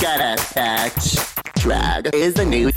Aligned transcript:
Get 0.00 0.20
it, 0.20 0.38
bitch. 0.54 1.54
Drag 1.54 2.14
is 2.14 2.34
the 2.34 2.44
new 2.44 2.70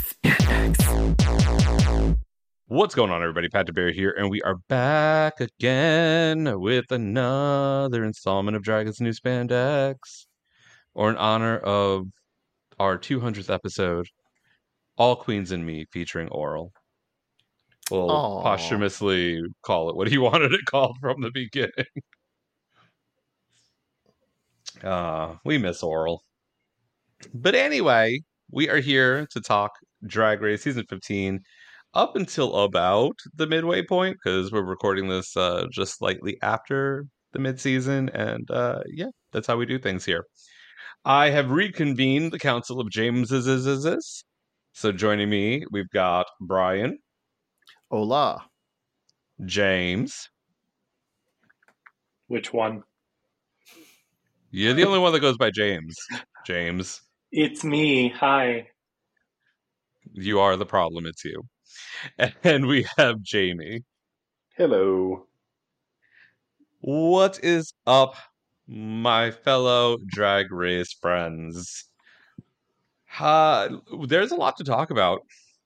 What's 2.66 2.96
going 2.96 3.10
on, 3.12 3.22
everybody? 3.22 3.48
Pat 3.48 3.68
DeBear 3.68 3.92
here, 3.92 4.12
and 4.18 4.28
we 4.28 4.42
are 4.42 4.56
back 4.68 5.40
again 5.40 6.58
with 6.58 6.90
another 6.90 8.02
installment 8.02 8.56
of 8.56 8.64
Dragon's 8.64 9.00
New 9.00 9.12
Spandex, 9.12 10.26
or 10.94 11.10
in 11.10 11.16
honor 11.16 11.58
of 11.58 12.08
our 12.80 12.98
200th 12.98 13.54
episode, 13.54 14.08
All 14.96 15.14
Queens 15.14 15.52
and 15.52 15.64
Me, 15.64 15.86
featuring 15.92 16.28
Oral. 16.30 16.72
We'll 17.88 18.10
Aw. 18.10 18.42
posthumously 18.42 19.42
call 19.62 19.90
it 19.90 19.96
what 19.96 20.08
he 20.08 20.18
wanted 20.18 20.54
it 20.54 20.64
called 20.66 20.98
from 21.00 21.20
the 21.20 21.30
beginning. 21.30 21.70
Uh, 24.82 25.36
we 25.44 25.58
miss 25.58 25.80
Oral. 25.84 26.24
But 27.34 27.54
anyway, 27.54 28.20
we 28.50 28.68
are 28.68 28.80
here 28.80 29.26
to 29.30 29.40
talk 29.40 29.72
Drag 30.06 30.40
Race 30.40 30.62
Season 30.62 30.84
15 30.88 31.40
up 31.94 32.16
until 32.16 32.54
about 32.56 33.18
the 33.34 33.46
midway 33.46 33.84
point 33.84 34.16
because 34.22 34.50
we're 34.50 34.62
recording 34.62 35.08
this 35.08 35.36
uh, 35.36 35.66
just 35.70 35.98
slightly 35.98 36.38
after 36.42 37.06
the 37.32 37.38
midseason. 37.38 38.10
And 38.14 38.50
uh, 38.50 38.82
yeah, 38.86 39.10
that's 39.32 39.46
how 39.46 39.56
we 39.56 39.66
do 39.66 39.78
things 39.78 40.04
here. 40.04 40.24
I 41.04 41.30
have 41.30 41.50
reconvened 41.50 42.32
the 42.32 42.38
Council 42.38 42.80
of 42.80 42.90
Jameses. 42.90 44.22
So 44.72 44.92
joining 44.92 45.28
me, 45.28 45.64
we've 45.70 45.90
got 45.90 46.26
Brian, 46.40 46.98
Hola. 47.90 48.46
James. 49.44 50.30
Which 52.28 52.52
one? 52.52 52.82
You're 54.50 54.74
the 54.74 54.84
only 54.86 54.98
one 54.98 55.12
that 55.12 55.20
goes 55.20 55.36
by 55.36 55.50
James. 55.50 55.96
James, 56.46 57.02
It's 57.32 57.64
me. 57.64 58.10
Hi. 58.10 58.68
you 60.12 60.38
are 60.40 60.56
the 60.56 60.66
problem. 60.66 61.06
It's 61.06 61.24
you. 61.24 61.42
And 62.44 62.66
we 62.66 62.86
have 62.98 63.22
Jamie. 63.22 63.80
Hello. 64.56 65.26
What 66.82 67.42
is 67.42 67.72
up, 67.86 68.16
my 68.66 69.30
fellow 69.30 69.96
drag 70.08 70.52
race 70.52 70.92
friends? 70.92 71.88
Uh, 73.18 73.68
there's 74.06 74.32
a 74.32 74.36
lot 74.36 74.56
to 74.58 74.64
talk 74.64 74.90
about. 74.90 75.20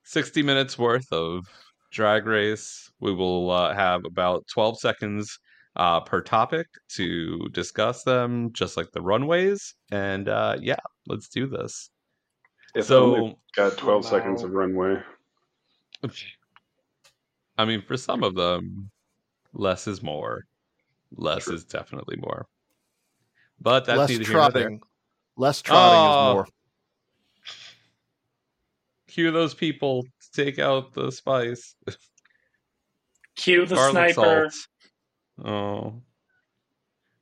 60 0.04 0.44
minutes 0.44 0.78
worth 0.78 1.10
of 1.12 1.44
drag 1.90 2.26
race. 2.26 2.88
We 3.00 3.12
will 3.12 3.50
uh, 3.50 3.74
have 3.74 4.04
about 4.04 4.46
12 4.52 4.78
seconds 4.78 5.36
uh, 5.74 6.00
per 6.00 6.20
topic 6.22 6.68
to 6.94 7.48
discuss 7.50 8.04
them, 8.04 8.52
just 8.52 8.76
like 8.76 8.92
the 8.92 9.02
runways. 9.02 9.74
And 9.90 10.28
uh, 10.28 10.58
yeah, 10.60 10.76
let's 11.06 11.28
do 11.28 11.46
this. 11.46 11.90
If 12.74 12.86
So- 12.86 13.04
only 13.16 13.20
we 13.30 13.36
got 13.54 13.76
12 13.78 14.04
Wow. 14.04 14.10
seconds 14.10 14.42
of 14.42 14.50
runway. 14.52 15.02
I 17.58 17.64
mean, 17.64 17.80
for 17.82 17.96
some 17.96 18.22
of 18.22 18.34
them, 18.34 18.90
less 19.54 19.86
is 19.86 20.02
more. 20.02 20.46
Less 21.16 21.44
True. 21.44 21.54
is 21.54 21.64
definitely 21.64 22.16
more. 22.16 22.46
But 23.60 23.86
that's 23.86 23.98
Less 23.98 24.08
neither 24.10 24.24
here 24.24 24.32
there. 24.34 24.50
trotting. 24.50 24.82
Less 25.36 25.62
trotting 25.62 25.82
Oh. 25.98 26.10
is 26.10 26.16
ah! 26.16 26.32
more. 26.34 26.46
Cue 29.06 29.30
those 29.30 29.54
people 29.54 30.02
to 30.02 30.30
take 30.32 30.58
out 30.58 30.92
the 30.92 31.10
spice. 31.10 31.74
Cue 33.36 33.64
the 33.64 33.74
Garlic 33.74 34.14
sniper. 34.14 34.50
salt. 34.50 35.46
Oh. 35.48 36.02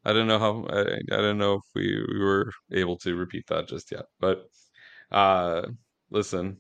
I 0.05 0.13
don't 0.13 0.27
know 0.27 0.39
how 0.39 0.67
I, 0.69 0.81
I 1.13 1.21
don't 1.21 1.39
know 1.39 1.55
if 1.55 1.63
we, 1.75 2.05
we 2.13 2.19
were 2.19 2.51
able 2.73 2.99
to 2.99 3.15
repeat 3.15 3.47
that 3.49 3.69
just 3.69 3.91
yet. 3.91 4.05
But 4.21 4.45
uh 5.11 5.63
listen, 6.11 6.59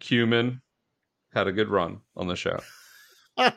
Cumin 0.00 0.60
had 1.32 1.46
a 1.46 1.52
good 1.52 1.68
run 1.68 2.00
on 2.16 2.26
the 2.26 2.36
show. 2.36 2.58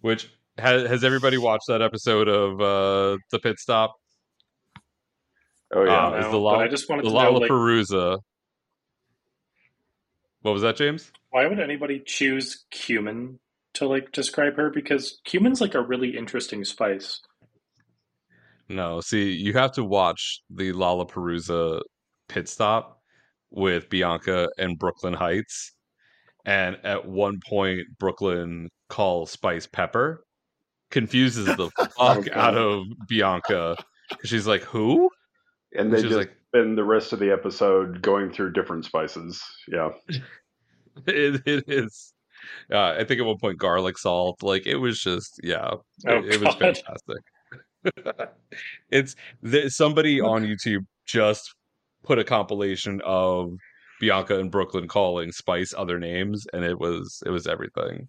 Which 0.00 0.30
has 0.58 0.88
has 0.88 1.04
everybody 1.04 1.36
watched 1.38 1.66
that 1.68 1.82
episode 1.82 2.28
of 2.28 2.60
uh 2.60 3.18
the 3.30 3.38
pit 3.38 3.58
stop? 3.58 3.94
Oh, 5.74 5.84
yeah. 5.84 6.06
Uh, 6.06 6.18
is 6.18 6.24
No, 6.26 6.30
the 6.30 6.36
but 6.36 6.38
Lala, 6.38 6.64
I 6.64 6.68
just 6.68 6.88
wanted 6.88 7.04
the 7.04 7.08
to 7.08 7.14
know, 7.14 7.32
like- 7.32 7.50
What 10.42 10.52
was 10.52 10.62
that, 10.62 10.76
James? 10.76 11.10
Why 11.30 11.46
would 11.46 11.58
anybody 11.58 12.00
choose 12.04 12.64
cumin 12.70 13.40
to 13.74 13.88
like 13.88 14.12
describe 14.12 14.56
her? 14.56 14.70
Because 14.70 15.20
cumin's 15.26 15.60
like 15.60 15.74
a 15.74 15.80
really 15.82 16.16
interesting 16.16 16.64
spice. 16.64 17.20
No, 18.68 19.00
see, 19.00 19.32
you 19.32 19.52
have 19.54 19.72
to 19.72 19.84
watch 19.84 20.40
the 20.50 20.72
Lollapalooza 20.72 21.82
pit 22.28 22.48
stop 22.48 23.00
with 23.50 23.88
Bianca 23.90 24.48
and 24.58 24.78
Brooke 24.78 25.02
Lynn 25.02 25.14
Hytes. 25.14 25.72
And 26.46 26.76
at 26.84 27.06
one 27.06 27.40
point, 27.46 27.82
Brooke 27.98 28.20
Lynn 28.20 28.68
calls 28.88 29.30
Spice 29.30 29.66
Pepper, 29.66 30.24
confuses 30.90 31.46
the 31.46 31.70
fuck 31.98 32.28
out 32.32 32.56
of 32.56 32.84
Bianca. 33.08 33.76
She's 34.24 34.46
like, 34.46 34.62
who? 34.62 35.10
and 35.76 35.92
they 35.92 36.02
just 36.02 36.14
like- 36.14 36.36
spend 36.54 36.78
the 36.78 36.84
rest 36.84 37.12
of 37.12 37.18
the 37.18 37.32
episode 37.32 38.00
going 38.00 38.30
through 38.30 38.52
different 38.52 38.84
spices. 38.84 39.42
Yeah. 39.68 39.90
It, 41.08 41.42
it 41.44 41.64
is. 41.66 42.12
Uh, 42.72 42.94
I 42.96 43.02
think 43.02 43.18
at 43.20 43.26
one 43.26 43.38
point, 43.38 43.58
garlic 43.58 43.98
salt. 43.98 44.44
Like, 44.44 44.64
it 44.64 44.76
was 44.76 45.00
just, 45.00 45.40
yeah, 45.42 45.70
Oh, 45.72 46.18
it, 46.18 46.34
it 46.34 46.40
was 46.40 46.54
fantastic. 46.54 47.18
it's 48.90 49.14
there, 49.42 49.68
somebody 49.68 50.20
on 50.20 50.44
YouTube 50.44 50.86
just 51.06 51.54
put 52.02 52.18
a 52.18 52.24
compilation 52.24 53.00
of 53.04 53.52
Bianca 54.00 54.38
and 54.38 54.50
Brooke 54.50 54.74
Lynn 54.74 54.88
calling 54.88 55.32
Spice 55.32 55.74
other 55.76 55.98
names, 55.98 56.46
and 56.52 56.64
it 56.64 56.78
was 56.78 57.22
it 57.26 57.30
was 57.30 57.46
everything. 57.46 58.08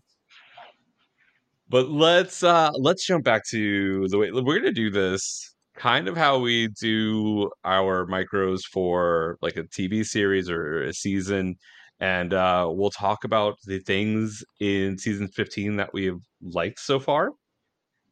But 1.70 1.90
let's 1.90 2.44
uh 2.44 2.72
let's 2.73 3.05
jump 3.05 3.23
back 3.23 3.44
to 3.49 4.08
the 4.09 4.17
way 4.17 4.32
we're 4.32 4.59
gonna 4.59 4.72
do 4.72 4.91
this 4.91 5.55
kind 5.76 6.08
of 6.08 6.16
how 6.16 6.40
we 6.40 6.70
do 6.79 7.49
our 7.66 8.05
micros 8.08 8.61
for 8.72 9.38
like 9.41 9.58
a 9.58 9.64
TV 9.64 10.05
series 10.05 10.49
or 10.49 10.84
a 10.84 10.94
season 10.94 11.55
and 11.99 12.34
uh 12.34 12.67
we'll 12.72 12.91
talk 12.91 13.23
about 13.23 13.55
the 13.66 13.79
things 13.79 14.44
in 14.59 14.97
season 14.97 15.28
15 15.28 15.76
that 15.78 15.94
we 15.94 16.05
have 16.05 16.20
liked 16.41 16.79
so 16.79 16.99
far 16.99 17.32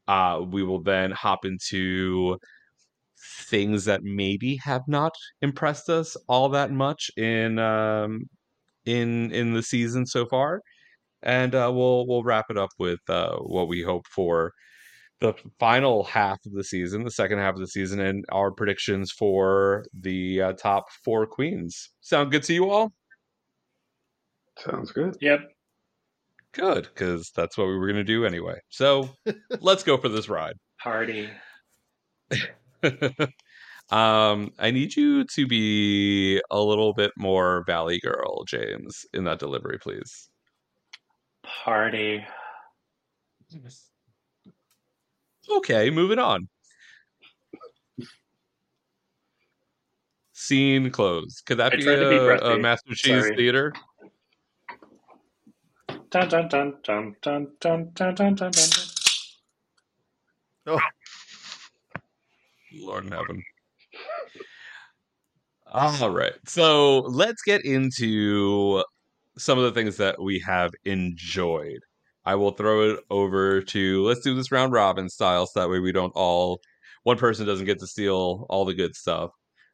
uh 0.08 0.42
we 0.46 0.64
will 0.64 0.82
then 0.82 1.12
hop 1.12 1.46
into 1.46 2.38
things 3.46 3.86
that 3.86 4.04
maybe 4.04 4.58
have 4.58 4.82
not 4.88 5.14
impressed 5.42 5.90
us 5.90 6.18
all 6.28 6.50
that 6.50 6.72
much 6.72 7.10
in 7.18 7.60
um 7.60 8.22
in 8.86 9.32
in 9.32 9.54
the 9.54 9.64
season 9.64 10.06
so 10.06 10.26
far 10.26 10.62
and 11.22 11.56
uh 11.56 11.72
we'll 11.74 12.06
we'll 12.08 12.24
wrap 12.24 12.46
it 12.50 12.58
up 12.58 12.72
with 12.80 13.00
uh 13.10 13.36
what 13.38 13.68
we 13.68 13.82
hope 13.82 14.06
for 14.08 14.52
the 15.22 15.34
final 15.60 16.04
half 16.04 16.38
of 16.46 16.52
the 16.54 16.64
season 16.64 17.04
the 17.04 17.12
second 17.12 17.40
half 17.40 17.54
of 17.54 17.62
the 17.62 17.68
season 17.68 18.00
and 18.02 18.26
our 18.32 18.52
predictions 18.52 19.12
for 19.12 19.86
the 19.98 20.42
uh, 20.42 20.54
top 20.54 20.86
four 21.06 21.26
queens 21.26 21.92
sound 22.02 22.32
good 22.32 22.44
to 22.44 22.54
you 22.54 22.70
all 22.70 22.92
Sounds 24.60 24.92
good. 24.92 25.18
Yep. 25.20 25.42
Good, 26.54 26.84
because 26.84 27.32
that's 27.36 27.58
what 27.58 27.68
we 27.68 27.78
were 27.78 27.88
going 27.88 27.98
to 27.98 28.04
do 28.04 28.26
anyway. 28.26 28.60
So 28.70 29.10
let's 29.60 29.84
go 29.84 29.98
for 29.98 30.10
this 30.10 30.30
ride. 30.30 30.54
Party. 30.82 31.30
um, 33.90 34.52
I 34.60 34.72
need 34.72 34.96
you 34.96 35.24
to 35.26 35.48
be 35.48 36.42
a 36.52 36.60
little 36.62 36.94
bit 36.94 37.12
more 37.18 37.64
Valley 37.66 38.00
Girl, 38.00 38.44
James, 38.46 39.06
in 39.14 39.24
that 39.24 39.40
delivery, 39.40 39.80
please. 39.80 40.30
Party. 41.44 42.24
Okay, 45.50 45.90
moving 45.90 46.20
on. 46.20 46.48
Scene 50.34 50.90
closed. 50.92 51.44
Could 51.46 51.58
that 51.58 51.74
I 51.74 51.78
be 51.78 51.84
to 51.84 52.10
be 52.10 52.16
a, 52.16 52.38
a. 52.56 52.60
Master 52.60 52.94
Cheese 52.94 53.24
Sorry. 53.24 53.36
Theater? 53.36 53.74
Dun 56.14 56.30
dun 56.30 56.48
dun 56.48 56.74
dun 56.84 57.16
dun 57.24 57.48
dun 57.60 57.92
dun 57.96 58.14
dun 58.14 58.36
dun 58.36 58.52
dun. 58.52 58.70
Oh, 60.68 60.80
Lord 62.72 63.06
in 63.06 63.12
heaven. 63.12 63.44
All 65.74 66.12
right. 66.12 66.34
So 66.46 67.00
let's 67.00 67.42
get 67.42 67.66
into 67.66 68.84
some 69.40 69.58
of 69.58 69.64
the 69.64 69.72
things 69.72 69.98
that 69.98 70.22
we 70.22 70.38
have 70.46 70.70
enjoyed. 70.86 71.80
I 72.26 72.36
will 72.36 72.52
throw 72.52 72.92
it 72.92 73.00
over 73.10 73.64
to 73.64 74.04
let's 74.04 74.22
do 74.22 74.36
this 74.36 74.52
round 74.52 74.72
robin 74.72 75.10
style 75.10 75.48
so 75.48 75.62
that 75.62 75.70
way 75.70 75.80
we 75.80 75.92
don't 75.92 76.14
all 76.16 76.62
one 77.02 77.18
person 77.18 77.48
doesn't 77.48 77.66
get 77.66 77.80
to 77.80 77.88
steal 77.88 78.46
all 78.52 78.66
the 78.66 78.76
good 78.76 78.96
stuff. 78.96 79.32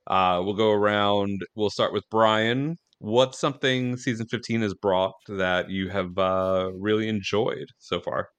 Uh, 0.08 0.42
we'll 0.46 0.54
go 0.54 0.72
around. 0.72 1.42
We'll 1.56 1.70
start 1.70 1.92
with 1.92 2.06
Brian. 2.10 2.78
What's 3.00 3.40
something 3.40 3.96
season 3.98 4.28
15 4.28 4.62
has 4.62 4.74
brought 4.74 5.14
that 5.28 5.70
you 5.70 5.90
have 5.90 6.18
uh, 6.18 6.72
really 6.76 7.08
enjoyed 7.08 7.70
so 7.78 8.00
far? 8.02 8.30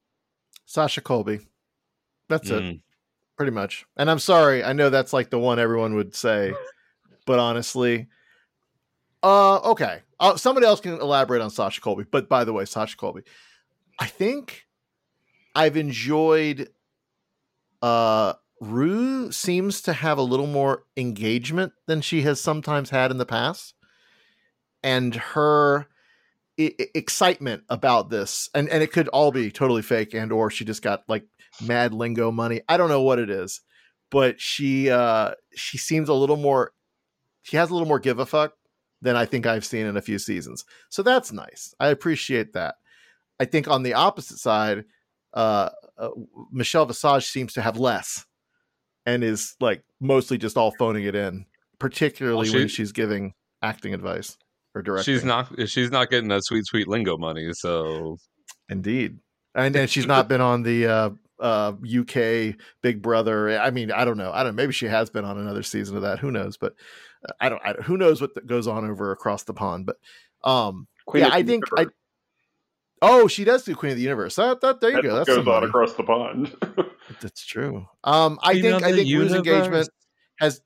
Sasha 0.65 1.01
Colby. 1.01 1.39
That's 2.29 2.49
it, 2.49 2.63
Mm. 2.63 2.81
pretty 3.37 3.51
much. 3.51 3.85
And 3.97 4.09
I'm 4.09 4.19
sorry, 4.19 4.63
I 4.63 4.73
know 4.73 4.89
that's 4.89 5.13
like 5.13 5.29
the 5.31 5.39
one 5.39 5.59
everyone 5.59 5.95
would 5.95 6.15
say, 6.15 6.53
but 7.25 7.39
honestly, 7.39 8.07
uh, 9.23 9.57
okay. 9.71 10.01
Uh, 10.19 10.37
somebody 10.37 10.65
else 10.67 10.79
can 10.79 10.93
elaborate 10.93 11.41
on 11.41 11.49
Sasha 11.49 11.81
Colby. 11.81 12.05
But 12.09 12.29
by 12.29 12.43
the 12.43 12.53
way, 12.53 12.65
Sasha 12.65 12.95
Colby, 12.95 13.21
I 13.99 14.05
think 14.05 14.65
I've 15.55 15.75
enjoyed. 15.77 16.69
Uh, 17.81 18.33
Rue 18.59 19.31
seems 19.31 19.81
to 19.81 19.93
have 19.93 20.19
a 20.19 20.23
little 20.23 20.45
more 20.47 20.83
engagement 20.95 21.73
than 21.87 22.01
she 22.01 22.21
has 22.21 22.39
sometimes 22.39 22.91
had 22.91 23.09
in 23.09 23.17
the 23.17 23.25
past, 23.25 23.73
and 24.83 25.15
her 25.15 25.87
I- 26.59 26.75
excitement 26.93 27.63
about 27.69 28.09
this, 28.09 28.49
and 28.53 28.69
and 28.69 28.83
it 28.83 28.91
could 28.91 29.07
all 29.09 29.31
be 29.31 29.51
totally 29.51 29.81
fake, 29.81 30.13
and 30.13 30.31
or 30.31 30.49
she 30.49 30.65
just 30.65 30.81
got 30.81 31.03
like 31.07 31.25
mad 31.61 31.93
lingo 31.93 32.31
money. 32.31 32.61
I 32.67 32.77
don't 32.77 32.89
know 32.89 33.01
what 33.01 33.19
it 33.19 33.29
is, 33.29 33.61
but 34.09 34.39
she 34.39 34.89
uh 34.89 35.31
she 35.55 35.77
seems 35.77 36.09
a 36.09 36.13
little 36.13 36.37
more. 36.37 36.73
She 37.43 37.57
has 37.57 37.69
a 37.69 37.73
little 37.73 37.87
more 37.87 37.99
give 37.99 38.19
a 38.19 38.25
fuck 38.25 38.53
than 39.01 39.15
I 39.15 39.25
think 39.25 39.47
I've 39.47 39.65
seen 39.65 39.85
in 39.87 39.97
a 39.97 40.01
few 40.01 40.19
seasons. 40.19 40.63
So 40.89 41.01
that's 41.01 41.31
nice. 41.31 41.73
I 41.79 41.87
appreciate 41.87 42.53
that. 42.53 42.75
I 43.39 43.45
think 43.45 43.67
on 43.67 43.81
the 43.81 43.95
opposite 43.95 44.37
side, 44.37 44.85
uh, 45.33 45.69
uh 45.97 46.09
Michelle 46.51 46.85
Visage 46.85 47.25
seems 47.27 47.53
to 47.53 47.61
have 47.61 47.77
less, 47.77 48.25
and 49.05 49.23
is 49.23 49.55
like 49.59 49.83
mostly 49.99 50.37
just 50.37 50.57
all 50.57 50.71
phoning 50.77 51.05
it 51.05 51.15
in, 51.15 51.45
particularly 51.79 52.49
Well, 52.49 52.59
when 52.59 52.67
she's 52.67 52.91
giving 52.91 53.33
acting 53.63 53.93
advice 53.93 54.37
or 54.75 54.81
directing. 54.81 55.13
She's 55.13 55.23
not. 55.23 55.47
She's 55.69 55.91
not 55.91 56.09
getting 56.09 56.29
that 56.29 56.43
sweet, 56.43 56.65
sweet 56.65 56.87
lingo 56.87 57.17
money. 57.17 57.51
So 57.53 58.17
Indeed. 58.69 59.19
And 59.55 59.75
and 59.75 59.89
she's 59.89 60.05
not 60.07 60.27
been 60.27 60.41
on 60.41 60.63
the 60.63 60.87
uh 60.87 61.09
uh 61.39 61.73
UK 61.99 62.55
Big 62.81 63.01
Brother. 63.01 63.59
I 63.59 63.71
mean, 63.71 63.91
I 63.91 64.05
don't 64.05 64.17
know. 64.17 64.31
I 64.31 64.43
don't 64.43 64.55
maybe 64.55 64.73
she 64.73 64.85
has 64.85 65.09
been 65.09 65.25
on 65.25 65.37
another 65.37 65.63
season 65.63 65.95
of 65.95 66.03
that. 66.03 66.19
Who 66.19 66.31
knows? 66.31 66.57
But 66.57 66.75
uh, 67.27 67.33
I 67.39 67.49
don't 67.49 67.61
I, 67.65 67.73
who 67.83 67.97
knows 67.97 68.21
what 68.21 68.45
goes 68.47 68.67
on 68.67 68.89
over 68.89 69.11
across 69.11 69.43
the 69.43 69.53
pond, 69.53 69.85
but 69.85 69.97
um 70.43 70.87
Queen 71.05 71.23
yeah, 71.23 71.29
I 71.33 71.43
think 71.43 71.65
I 71.77 71.87
Oh, 73.03 73.27
she 73.27 73.43
does 73.43 73.63
do 73.63 73.75
Queen 73.75 73.91
of 73.91 73.97
the 73.97 74.03
Universe. 74.03 74.35
That, 74.35 74.61
that 74.61 74.79
there 74.79 74.91
you 74.91 74.95
That's 74.97 75.07
go. 75.07 75.11
what 75.13 75.17
That's 75.17 75.29
goes 75.29 75.45
some 75.45 75.47
on 75.53 75.63
across 75.63 75.93
the 75.93 76.03
pond. 76.03 76.55
That's 77.21 77.43
true. 77.45 77.87
Um, 78.03 78.37
I 78.43 78.51
Queen 78.51 78.63
think 78.63 78.83
I 78.83 78.91
think 78.91 78.97
Rue's 78.97 79.09
universe. 79.09 79.37
engagement 79.37 79.89
has 80.39 80.61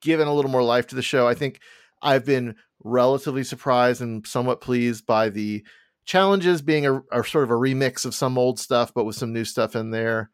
given 0.00 0.26
a 0.26 0.34
little 0.34 0.50
more 0.50 0.64
life 0.64 0.88
to 0.88 0.96
the 0.96 1.02
show. 1.02 1.28
I 1.28 1.34
think 1.34 1.60
I've 2.06 2.24
been 2.24 2.54
relatively 2.84 3.44
surprised 3.44 4.00
and 4.00 4.26
somewhat 4.26 4.60
pleased 4.60 5.06
by 5.06 5.28
the 5.28 5.66
challenges 6.04 6.62
being 6.62 6.86
a, 6.86 7.00
a 7.12 7.24
sort 7.24 7.44
of 7.44 7.50
a 7.50 7.54
remix 7.54 8.04
of 8.04 8.14
some 8.14 8.38
old 8.38 8.60
stuff, 8.60 8.92
but 8.94 9.04
with 9.04 9.16
some 9.16 9.32
new 9.32 9.44
stuff 9.44 9.74
in 9.74 9.90
there. 9.90 10.30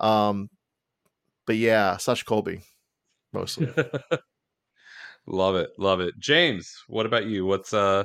Um, 0.00 0.50
but 1.46 1.56
yeah, 1.56 1.96
Sasha 1.96 2.24
Colby 2.24 2.60
mostly. 3.32 3.66
love 5.26 5.56
it, 5.56 5.70
love 5.78 6.00
it. 6.00 6.18
James, 6.18 6.74
what 6.86 7.06
about 7.06 7.26
you? 7.26 7.46
What's 7.46 7.72
uh, 7.72 8.04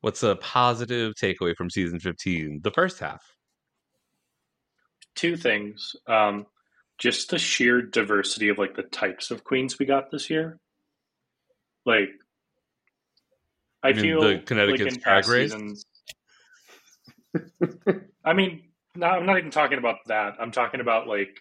what's 0.00 0.22
a 0.22 0.36
positive 0.36 1.14
takeaway 1.14 1.54
from 1.56 1.70
season 1.70 2.00
fifteen, 2.00 2.60
the 2.62 2.70
first 2.70 2.98
half? 2.98 3.22
Two 5.14 5.36
things. 5.36 5.94
Um, 6.06 6.46
just 6.98 7.30
the 7.30 7.38
sheer 7.38 7.80
diversity 7.82 8.48
of 8.48 8.58
like 8.58 8.76
the 8.76 8.82
types 8.82 9.30
of 9.30 9.44
queens 9.44 9.78
we 9.78 9.86
got 9.86 10.10
this 10.10 10.30
year. 10.30 10.58
Like, 11.86 12.10
I 13.82 13.92
mean 13.92 14.02
feel 14.02 14.20
the 14.20 14.38
Connecticut's 14.38 14.96
like 14.96 15.02
Drag 15.02 15.28
Race? 15.28 15.52
seasons. 15.52 15.84
I 18.24 18.32
mean, 18.32 18.62
no, 18.94 19.06
I'm 19.06 19.26
not 19.26 19.38
even 19.38 19.50
talking 19.50 19.78
about 19.78 19.96
that. 20.06 20.34
I'm 20.40 20.50
talking 20.50 20.80
about 20.80 21.06
like. 21.06 21.40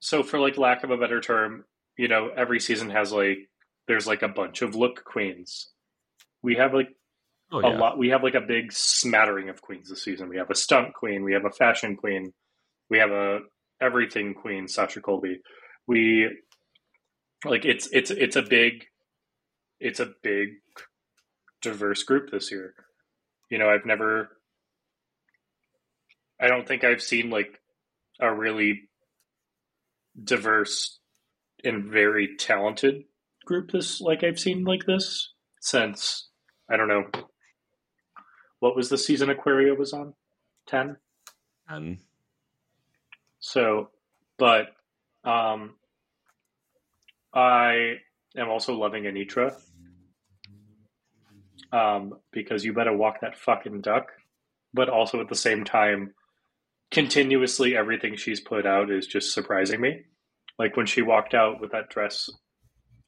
So, 0.00 0.22
for 0.22 0.38
like 0.38 0.56
lack 0.56 0.84
of 0.84 0.90
a 0.90 0.96
better 0.96 1.20
term, 1.20 1.64
you 1.96 2.08
know, 2.08 2.28
every 2.36 2.60
season 2.60 2.90
has 2.90 3.12
like 3.12 3.48
there's 3.88 4.06
like 4.06 4.22
a 4.22 4.28
bunch 4.28 4.62
of 4.62 4.74
look 4.74 5.04
queens. 5.04 5.70
We 6.42 6.56
have 6.56 6.74
like 6.74 6.88
Oh 7.52 7.60
a 7.60 7.70
yeah, 7.70 7.78
lot. 7.78 7.98
We 7.98 8.08
have 8.08 8.24
like 8.24 8.34
a 8.34 8.40
big 8.40 8.72
smattering 8.72 9.48
of 9.48 9.62
queens 9.62 9.88
this 9.88 10.02
season. 10.02 10.28
We 10.28 10.38
have 10.38 10.50
a 10.50 10.54
stunt 10.54 10.94
queen. 10.94 11.22
We 11.22 11.32
have 11.34 11.44
a 11.44 11.50
fashion 11.50 11.96
queen. 11.96 12.32
We 12.90 12.98
have 12.98 13.10
a 13.12 13.40
everything 13.80 14.34
queen, 14.34 14.66
Sasha 14.66 15.00
Colby. 15.00 15.40
We 15.86 16.28
like 17.48 17.64
it's 17.64 17.88
it's 17.92 18.10
it's 18.10 18.36
a 18.36 18.42
big 18.42 18.86
it's 19.80 20.00
a 20.00 20.12
big 20.22 20.54
diverse 21.62 22.02
group 22.02 22.30
this 22.30 22.50
year. 22.50 22.74
You 23.50 23.58
know, 23.58 23.68
I've 23.68 23.86
never 23.86 24.30
I 26.40 26.48
don't 26.48 26.66
think 26.66 26.84
I've 26.84 27.02
seen 27.02 27.30
like 27.30 27.60
a 28.20 28.32
really 28.32 28.88
diverse 30.22 30.98
and 31.64 31.84
very 31.84 32.36
talented 32.36 33.04
group 33.44 33.70
this 33.70 34.00
like 34.00 34.24
I've 34.24 34.38
seen 34.38 34.64
like 34.64 34.86
this 34.86 35.32
since 35.60 36.28
I 36.70 36.76
don't 36.76 36.88
know 36.88 37.04
what 38.60 38.76
was 38.76 38.88
the 38.88 38.98
season 38.98 39.30
Aquaria 39.30 39.74
was 39.74 39.92
on? 39.92 40.14
10? 40.66 40.96
and 41.68 41.98
So, 43.38 43.90
but 44.38 44.68
um, 45.24 45.74
I 47.36 47.96
am 48.36 48.48
also 48.48 48.74
loving 48.74 49.04
Anetra 49.04 49.54
um, 51.70 52.14
because 52.32 52.64
you 52.64 52.72
better 52.72 52.96
walk 52.96 53.20
that 53.20 53.36
fucking 53.36 53.82
duck. 53.82 54.08
But 54.72 54.88
also 54.88 55.20
at 55.20 55.28
the 55.28 55.34
same 55.34 55.64
time, 55.64 56.14
continuously 56.90 57.76
everything 57.76 58.16
she's 58.16 58.40
put 58.40 58.66
out 58.66 58.90
is 58.90 59.06
just 59.06 59.32
surprising 59.32 59.80
me. 59.80 60.02
Like 60.58 60.76
when 60.76 60.86
she 60.86 61.02
walked 61.02 61.34
out 61.34 61.60
with 61.60 61.72
that 61.72 61.90
dress, 61.90 62.30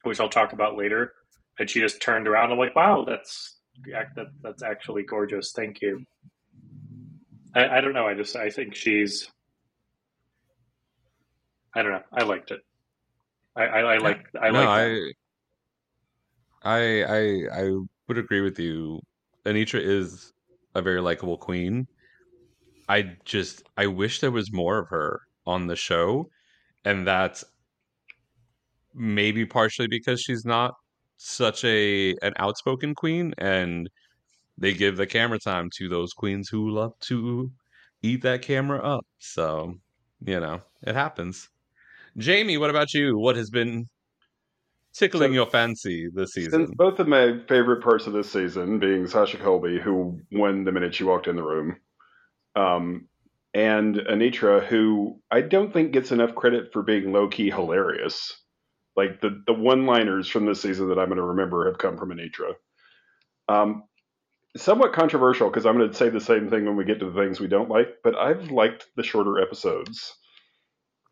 which 0.03 0.19
I'll 0.19 0.29
talk 0.29 0.53
about 0.53 0.77
later, 0.77 1.13
and 1.57 1.69
she 1.69 1.79
just 1.79 2.01
turned 2.01 2.27
around. 2.27 2.51
I'm 2.51 2.57
like, 2.57 2.75
wow, 2.75 3.05
that's 3.07 3.57
that, 3.85 4.27
that's 4.41 4.63
actually 4.63 5.03
gorgeous. 5.03 5.51
Thank 5.51 5.81
you. 5.81 6.05
I, 7.55 7.77
I 7.77 7.81
don't 7.81 7.93
know. 7.93 8.07
I 8.07 8.13
just 8.13 8.35
I 8.35 8.49
think 8.49 8.75
she's 8.75 9.29
I 11.75 11.81
don't 11.81 11.91
know. 11.91 12.03
I 12.11 12.23
liked 12.23 12.51
it. 12.51 12.61
I, 13.59 13.65
I, 13.65 13.79
I 13.79 13.97
like. 13.97 14.25
I 14.41 14.49
no, 14.49 14.59
like. 14.59 14.69
I, 14.69 15.11
I, 16.63 17.03
I, 17.03 17.61
I 17.61 17.71
would 18.07 18.17
agree 18.17 18.41
with 18.41 18.59
you. 18.59 18.99
Anetra 19.45 19.81
is 19.81 20.33
a 20.75 20.81
very 20.81 21.01
likable 21.01 21.37
queen. 21.37 21.87
I 22.87 23.17
just, 23.25 23.63
I 23.77 23.87
wish 23.87 24.19
there 24.19 24.31
was 24.31 24.51
more 24.51 24.79
of 24.79 24.89
her 24.89 25.21
on 25.45 25.67
the 25.67 25.75
show, 25.75 26.29
and 26.85 27.07
that's 27.07 27.45
maybe 28.93 29.45
partially 29.45 29.87
because 29.87 30.21
she's 30.21 30.45
not 30.45 30.73
such 31.17 31.63
a 31.63 32.15
an 32.21 32.33
outspoken 32.37 32.95
queen, 32.95 33.33
and 33.37 33.89
they 34.57 34.73
give 34.73 34.97
the 34.97 35.07
camera 35.07 35.39
time 35.39 35.69
to 35.77 35.89
those 35.89 36.13
queens 36.13 36.49
who 36.49 36.69
love 36.71 36.93
to 37.01 37.51
eat 38.03 38.21
that 38.23 38.41
camera 38.41 38.79
up. 38.79 39.05
So, 39.19 39.75
you 40.21 40.39
know, 40.39 40.61
it 40.83 40.95
happens. 40.95 41.49
Jamie, 42.19 42.57
what 42.57 42.69
about 42.69 42.93
you? 42.93 43.17
What 43.17 43.35
has 43.35 43.49
been 43.49 43.87
tickling 44.93 45.31
So- 45.31 45.35
your 45.35 45.45
fancy 45.47 46.07
this 46.13 46.33
Since 46.33 46.45
season. 46.47 46.73
both 46.75 46.99
of 46.99 47.07
my 47.07 47.39
favorite 47.47 47.81
parts 47.83 48.07
of 48.07 48.13
this 48.13 48.31
season 48.31 48.79
being 48.79 49.07
Sasha 49.07 49.37
Colby, 49.37 49.79
who 49.79 50.19
won 50.31 50.63
the 50.63 50.71
minute 50.71 50.93
she 50.95 51.03
walked 51.03 51.27
in 51.27 51.35
the 51.35 51.43
room, 51.43 51.77
um, 52.55 53.07
and 53.53 53.95
Anetra, 53.95 54.65
who 54.65 55.21
I 55.31 55.41
don't 55.41 55.71
think 55.73 55.91
gets 55.91 56.11
enough 56.11 56.35
credit 56.35 56.71
for 56.73 56.83
being 56.83 57.11
low 57.11 57.27
key 57.27 57.49
hilarious. 57.49 58.33
Like 58.95 59.21
the 59.21 59.41
the 59.47 59.53
one 59.53 59.85
liners 59.85 60.27
from 60.27 60.45
this 60.45 60.61
season 60.61 60.89
that 60.89 60.99
I'm 60.99 61.07
going 61.07 61.17
to 61.17 61.23
remember 61.23 61.65
have 61.67 61.77
come 61.77 61.97
from 61.97 62.09
Anetra. 62.09 62.53
Um, 63.47 63.83
somewhat 64.57 64.93
controversial 64.93 65.49
because 65.49 65.65
I'm 65.65 65.77
going 65.77 65.89
to 65.89 65.95
say 65.95 66.09
the 66.09 66.19
same 66.19 66.49
thing 66.49 66.65
when 66.65 66.75
we 66.75 66.83
get 66.83 66.99
to 66.99 67.09
the 67.09 67.19
things 67.19 67.39
we 67.39 67.47
don't 67.47 67.69
like, 67.69 67.87
but 68.03 68.15
I've 68.17 68.51
liked 68.51 68.87
the 68.95 69.03
shorter 69.03 69.39
episodes. 69.39 70.13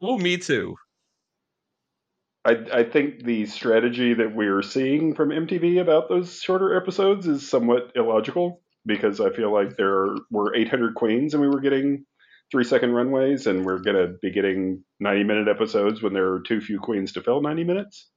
Oh, 0.02 0.18
me 0.18 0.38
too. 0.38 0.76
I, 2.48 2.80
I 2.80 2.84
think 2.86 3.26
the 3.26 3.46
strategy 3.46 4.14
that 4.14 4.34
we're 4.34 4.62
seeing 4.62 5.14
from 5.16 5.30
MTV 5.30 5.82
about 5.82 6.08
those 6.08 6.42
shorter 6.42 6.78
episodes 6.78 7.28
is 7.28 7.50
somewhat 7.50 7.92
illogical 7.96 8.62
because 8.86 9.20
I 9.20 9.32
feel 9.32 9.52
like 9.54 9.76
there 9.76 10.16
were 10.32 10.56
800 10.56 10.96
queens 10.96 11.34
and 11.34 11.42
we 11.42 11.50
were 11.50 11.60
getting 11.60 12.06
three 12.50 12.64
second 12.64 12.94
runways, 12.94 13.48
and 13.48 13.66
we're 13.66 13.80
going 13.80 13.98
to 13.98 14.16
be 14.22 14.32
getting 14.32 14.82
90 15.02 15.26
minute 15.26 15.48
episodes 15.50 16.02
when 16.02 16.14
there 16.14 16.32
are 16.32 16.40
too 16.40 16.62
few 16.62 16.80
queens 16.80 17.12
to 17.14 17.22
fill 17.22 17.42
90 17.42 17.66
minutes. 17.66 18.10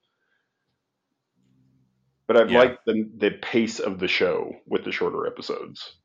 But 2.29 2.37
I've 2.37 2.53
Yeah. 2.53 2.59
liked 2.61 2.85
the, 2.87 3.11
the 3.17 3.31
pace 3.33 3.81
of 3.81 3.99
the 3.99 4.07
show 4.07 4.55
with 4.65 4.85
the 4.85 4.93
shorter 4.93 5.27
episodes. 5.27 5.97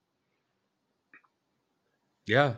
Yeah. 2.28 2.56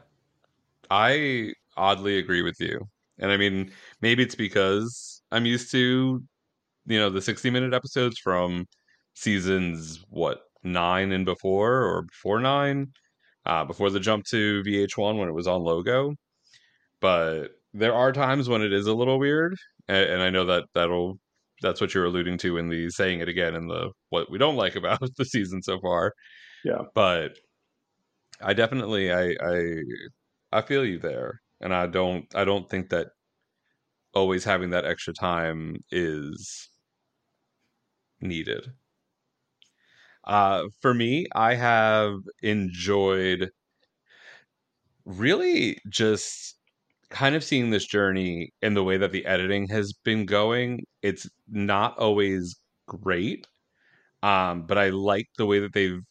I 0.89 1.53
oddly 1.75 2.17
agree 2.17 2.41
with 2.41 2.59
you. 2.61 2.87
And 3.19 3.31
I 3.31 3.37
mean, 3.37 3.71
maybe 4.01 4.23
it's 4.23 4.35
because 4.35 5.21
I'm 5.31 5.45
used 5.45 5.71
to, 5.71 6.23
you 6.85 6.99
know, 6.99 7.09
the 7.09 7.21
60 7.21 7.49
minute 7.49 7.73
episodes 7.73 8.19
from 8.19 8.65
seasons, 9.15 10.03
what, 10.09 10.41
nine 10.63 11.11
and 11.11 11.25
before, 11.25 11.83
or 11.83 12.01
before 12.03 12.39
nine, 12.39 12.91
uh, 13.45 13.65
before 13.65 13.89
the 13.89 13.99
jump 13.99 14.25
to 14.25 14.63
VH1 14.63 15.17
when 15.17 15.29
it 15.29 15.33
was 15.33 15.47
on 15.47 15.61
logo. 15.63 16.13
But 17.01 17.49
there 17.73 17.93
are 17.93 18.11
times 18.11 18.49
when 18.49 18.61
it 18.61 18.73
is 18.73 18.87
a 18.87 18.93
little 18.93 19.19
weird. 19.19 19.55
And, 19.87 20.09
and 20.09 20.21
I 20.21 20.29
know 20.29 20.45
that 20.45 20.65
that'll, 20.73 21.19
that's 21.61 21.81
what 21.81 21.93
you're 21.93 22.05
alluding 22.05 22.37
to 22.39 22.57
in 22.57 22.69
the 22.69 22.89
saying 22.89 23.19
it 23.19 23.29
again 23.29 23.55
in 23.55 23.67
the 23.67 23.91
what 24.09 24.29
we 24.29 24.37
don't 24.37 24.55
like 24.55 24.75
about 24.75 24.99
the 25.17 25.25
season 25.25 25.61
so 25.61 25.79
far. 25.79 26.13
Yeah. 26.63 26.81
But 26.93 27.37
I 28.41 28.53
definitely, 28.53 29.11
I, 29.11 29.35
I, 29.41 29.81
I 30.51 30.61
feel 30.61 30.85
you 30.85 30.99
there, 30.99 31.41
and 31.61 31.73
I 31.73 31.87
don't 31.87 32.33
I 32.35 32.45
don't 32.45 32.69
think 32.69 32.89
that 32.89 33.09
always 34.13 34.43
having 34.43 34.71
that 34.71 34.85
extra 34.85 35.13
time 35.13 35.77
is 35.91 36.69
needed. 38.21 38.73
Uh, 40.25 40.63
for 40.81 40.93
me, 40.93 41.25
I 41.35 41.55
have 41.55 42.19
enjoyed 42.41 43.51
really 45.05 45.77
just 45.89 46.57
kind 47.09 47.35
of 47.35 47.43
seeing 47.43 47.69
this 47.69 47.85
journey 47.85 48.51
in 48.61 48.73
the 48.73 48.83
way 48.83 48.97
that 48.97 49.11
the 49.11 49.25
editing 49.25 49.67
has 49.69 49.93
been 50.03 50.25
going. 50.25 50.81
It's 51.01 51.29
not 51.47 51.97
always 51.97 52.55
great, 52.87 53.47
um, 54.23 54.65
but 54.67 54.77
I 54.77 54.89
like 54.89 55.27
the 55.37 55.47
way 55.47 55.59
that 55.59 55.73
they've 55.73 56.01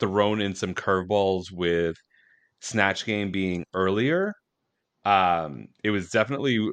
thrown 0.00 0.40
in 0.40 0.54
some 0.54 0.74
curveballs 0.74 1.46
with 1.52 1.96
Snatch 2.60 3.06
Game 3.06 3.32
being 3.32 3.64
earlier. 3.74 4.34
Um, 5.04 5.66
it 5.84 5.90
was 5.90 6.10
definitely 6.10 6.68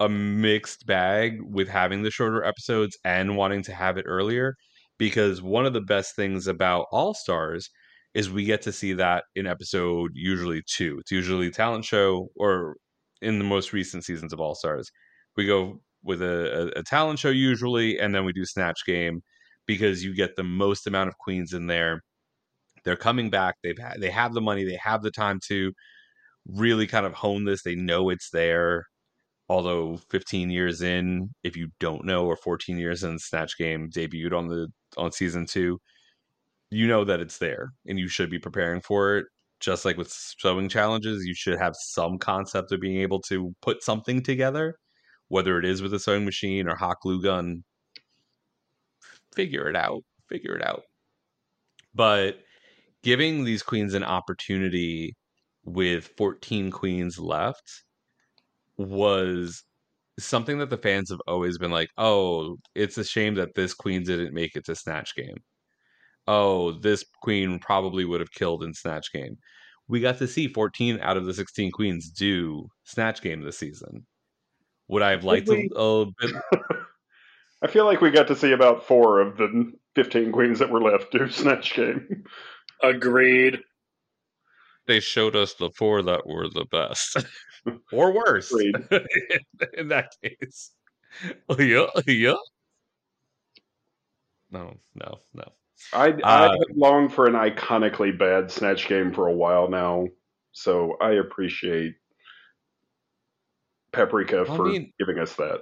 a 0.00 0.08
mixed 0.08 0.86
bag 0.86 1.40
with 1.42 1.68
having 1.68 2.02
the 2.02 2.10
shorter 2.10 2.44
episodes 2.44 2.96
and 3.04 3.36
wanting 3.36 3.62
to 3.64 3.74
have 3.74 3.98
it 3.98 4.06
earlier 4.08 4.56
because 4.98 5.42
one 5.42 5.66
of 5.66 5.72
the 5.72 5.80
best 5.80 6.16
things 6.16 6.46
about 6.46 6.86
All 6.92 7.14
Stars 7.14 7.70
is 8.14 8.30
we 8.30 8.44
get 8.44 8.62
to 8.62 8.72
see 8.72 8.92
that 8.94 9.24
in 9.34 9.46
episode 9.46 10.10
usually 10.14 10.62
two. 10.66 10.98
It's 11.00 11.12
usually 11.12 11.50
talent 11.50 11.84
show 11.84 12.28
or 12.36 12.76
in 13.22 13.38
the 13.38 13.44
most 13.44 13.72
recent 13.72 14.04
seasons 14.04 14.32
of 14.32 14.40
All 14.40 14.54
Stars. 14.54 14.90
We 15.36 15.46
go 15.46 15.80
with 16.02 16.22
a, 16.22 16.72
a, 16.76 16.80
a 16.80 16.82
talent 16.82 17.18
show 17.18 17.30
usually, 17.30 17.98
and 17.98 18.14
then 18.14 18.24
we 18.24 18.32
do 18.32 18.44
Snatch 18.44 18.80
Game 18.86 19.22
because 19.66 20.02
you 20.04 20.14
get 20.14 20.36
the 20.36 20.44
most 20.44 20.86
amount 20.86 21.08
of 21.08 21.18
queens 21.18 21.52
in 21.52 21.66
there. 21.66 22.02
They're 22.84 22.96
coming 22.96 23.30
back. 23.30 23.56
They've 23.62 23.78
ha- 23.78 23.94
they 23.98 24.10
have 24.10 24.32
the 24.34 24.40
money. 24.40 24.64
They 24.64 24.78
have 24.82 25.02
the 25.02 25.10
time 25.10 25.38
to 25.48 25.72
really 26.46 26.86
kind 26.86 27.06
of 27.06 27.14
hone 27.14 27.44
this. 27.44 27.62
They 27.62 27.74
know 27.74 28.10
it's 28.10 28.30
there. 28.30 28.86
Although 29.48 29.98
15 30.10 30.50
years 30.50 30.80
in, 30.80 31.30
if 31.42 31.56
you 31.56 31.68
don't 31.80 32.04
know, 32.04 32.24
or 32.26 32.36
14 32.36 32.78
years 32.78 33.02
in, 33.02 33.18
Snatch 33.18 33.58
Game 33.58 33.90
debuted 33.90 34.32
on 34.36 34.46
the 34.46 34.68
on 34.96 35.10
season 35.12 35.44
two, 35.46 35.80
you 36.70 36.86
know 36.86 37.04
that 37.04 37.20
it's 37.20 37.38
there, 37.38 37.72
and 37.86 37.98
you 37.98 38.08
should 38.08 38.30
be 38.30 38.38
preparing 38.38 38.80
for 38.80 39.16
it. 39.18 39.26
Just 39.58 39.84
like 39.84 39.96
with 39.96 40.10
sewing 40.10 40.68
challenges, 40.68 41.26
you 41.26 41.34
should 41.34 41.58
have 41.58 41.74
some 41.76 42.16
concept 42.18 42.72
of 42.72 42.80
being 42.80 43.00
able 43.00 43.20
to 43.22 43.52
put 43.60 43.82
something 43.82 44.22
together, 44.22 44.76
whether 45.28 45.58
it 45.58 45.64
is 45.64 45.82
with 45.82 45.92
a 45.94 45.98
sewing 45.98 46.24
machine 46.24 46.68
or 46.68 46.76
hot 46.76 46.96
glue 47.02 47.20
gun. 47.20 47.64
Figure 49.34 49.68
it 49.68 49.76
out. 49.76 50.02
Figure 50.28 50.56
it 50.56 50.64
out. 50.64 50.82
But 51.94 52.38
giving 53.02 53.44
these 53.44 53.62
queens 53.62 53.94
an 53.94 54.04
opportunity 54.04 55.16
with 55.64 56.10
14 56.16 56.70
queens 56.70 57.18
left 57.18 57.82
was 58.76 59.62
something 60.18 60.58
that 60.58 60.70
the 60.70 60.76
fans 60.76 61.10
have 61.10 61.20
always 61.26 61.58
been 61.58 61.70
like, 61.70 61.90
oh, 61.98 62.56
it's 62.74 62.98
a 62.98 63.04
shame 63.04 63.34
that 63.34 63.54
this 63.54 63.74
queen 63.74 64.02
didn't 64.02 64.34
make 64.34 64.56
it 64.56 64.64
to 64.66 64.74
Snatch 64.74 65.14
Game. 65.14 65.36
Oh, 66.26 66.72
this 66.72 67.04
queen 67.22 67.58
probably 67.58 68.04
would 68.04 68.20
have 68.20 68.32
killed 68.32 68.62
in 68.62 68.74
Snatch 68.74 69.12
Game. 69.12 69.36
We 69.88 70.00
got 70.00 70.18
to 70.18 70.28
see 70.28 70.48
14 70.48 71.00
out 71.00 71.16
of 71.16 71.26
the 71.26 71.34
16 71.34 71.72
queens 71.72 72.10
do 72.10 72.68
Snatch 72.84 73.22
Game 73.22 73.42
this 73.42 73.58
season. 73.58 74.06
Would 74.88 75.02
I 75.02 75.10
have 75.10 75.24
liked 75.24 75.48
a, 75.48 75.52
we? 75.52 75.70
a 75.74 76.04
bit? 76.18 76.34
I 77.62 77.66
feel 77.66 77.84
like 77.84 78.00
we 78.00 78.10
got 78.10 78.28
to 78.28 78.36
see 78.36 78.52
about 78.52 78.86
four 78.86 79.20
of 79.20 79.36
the 79.36 79.72
15 79.94 80.32
queens 80.32 80.58
that 80.60 80.70
were 80.70 80.80
left 80.80 81.12
do 81.12 81.28
Snatch 81.28 81.74
Game. 81.74 82.24
Agreed. 82.82 83.60
They 84.86 85.00
showed 85.00 85.36
us 85.36 85.54
the 85.54 85.70
four 85.76 86.02
that 86.02 86.26
were 86.26 86.48
the 86.48 86.64
best, 86.70 87.24
or 87.92 88.12
worse. 88.12 88.52
In, 88.52 88.72
in 89.74 89.88
that 89.88 90.10
case, 90.22 90.72
yeah, 91.58 91.86
yeah. 92.06 92.34
No, 94.50 94.74
no, 94.94 95.20
no. 95.34 95.44
I, 95.92 96.08
I 96.24 96.46
Uh, 96.46 96.56
longed 96.74 97.12
for 97.12 97.26
an 97.26 97.34
iconically 97.34 98.16
bad 98.18 98.50
Snatch 98.50 98.88
Game 98.88 99.12
for 99.12 99.28
a 99.28 99.32
while 99.32 99.68
now, 99.68 100.06
so 100.52 100.96
I 101.00 101.12
appreciate 101.12 101.94
Paprika 103.92 104.40
I 104.42 104.56
for 104.56 104.64
mean- 104.66 104.92
giving 104.98 105.18
us 105.18 105.34
that. 105.36 105.60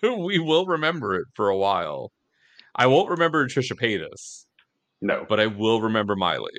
we 0.02 0.38
will 0.38 0.66
remember 0.66 1.14
it 1.16 1.26
for 1.34 1.48
a 1.48 1.56
while. 1.56 2.12
I 2.74 2.86
won't 2.86 3.10
remember 3.10 3.46
Trisha 3.48 3.72
Paytas, 3.72 4.44
No, 5.00 5.24
but 5.28 5.40
I 5.40 5.46
will 5.46 5.80
remember 5.80 6.14
Miley. 6.14 6.52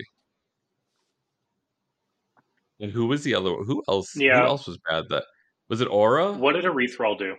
And 2.80 2.92
who 2.92 3.08
was 3.08 3.24
the 3.24 3.36
other? 3.36 3.52
Who 3.56 3.84
else? 3.90 4.16
Yeah. 4.16 4.40
Who 4.42 4.48
else 4.48 4.68
was 4.68 4.78
bad? 4.90 5.06
That 5.10 5.24
was 5.68 5.82
it. 5.82 5.88
Aura. 5.88 6.34
What 6.34 6.54
did 6.54 6.66
Erythral 6.66 7.18
do? 7.18 7.36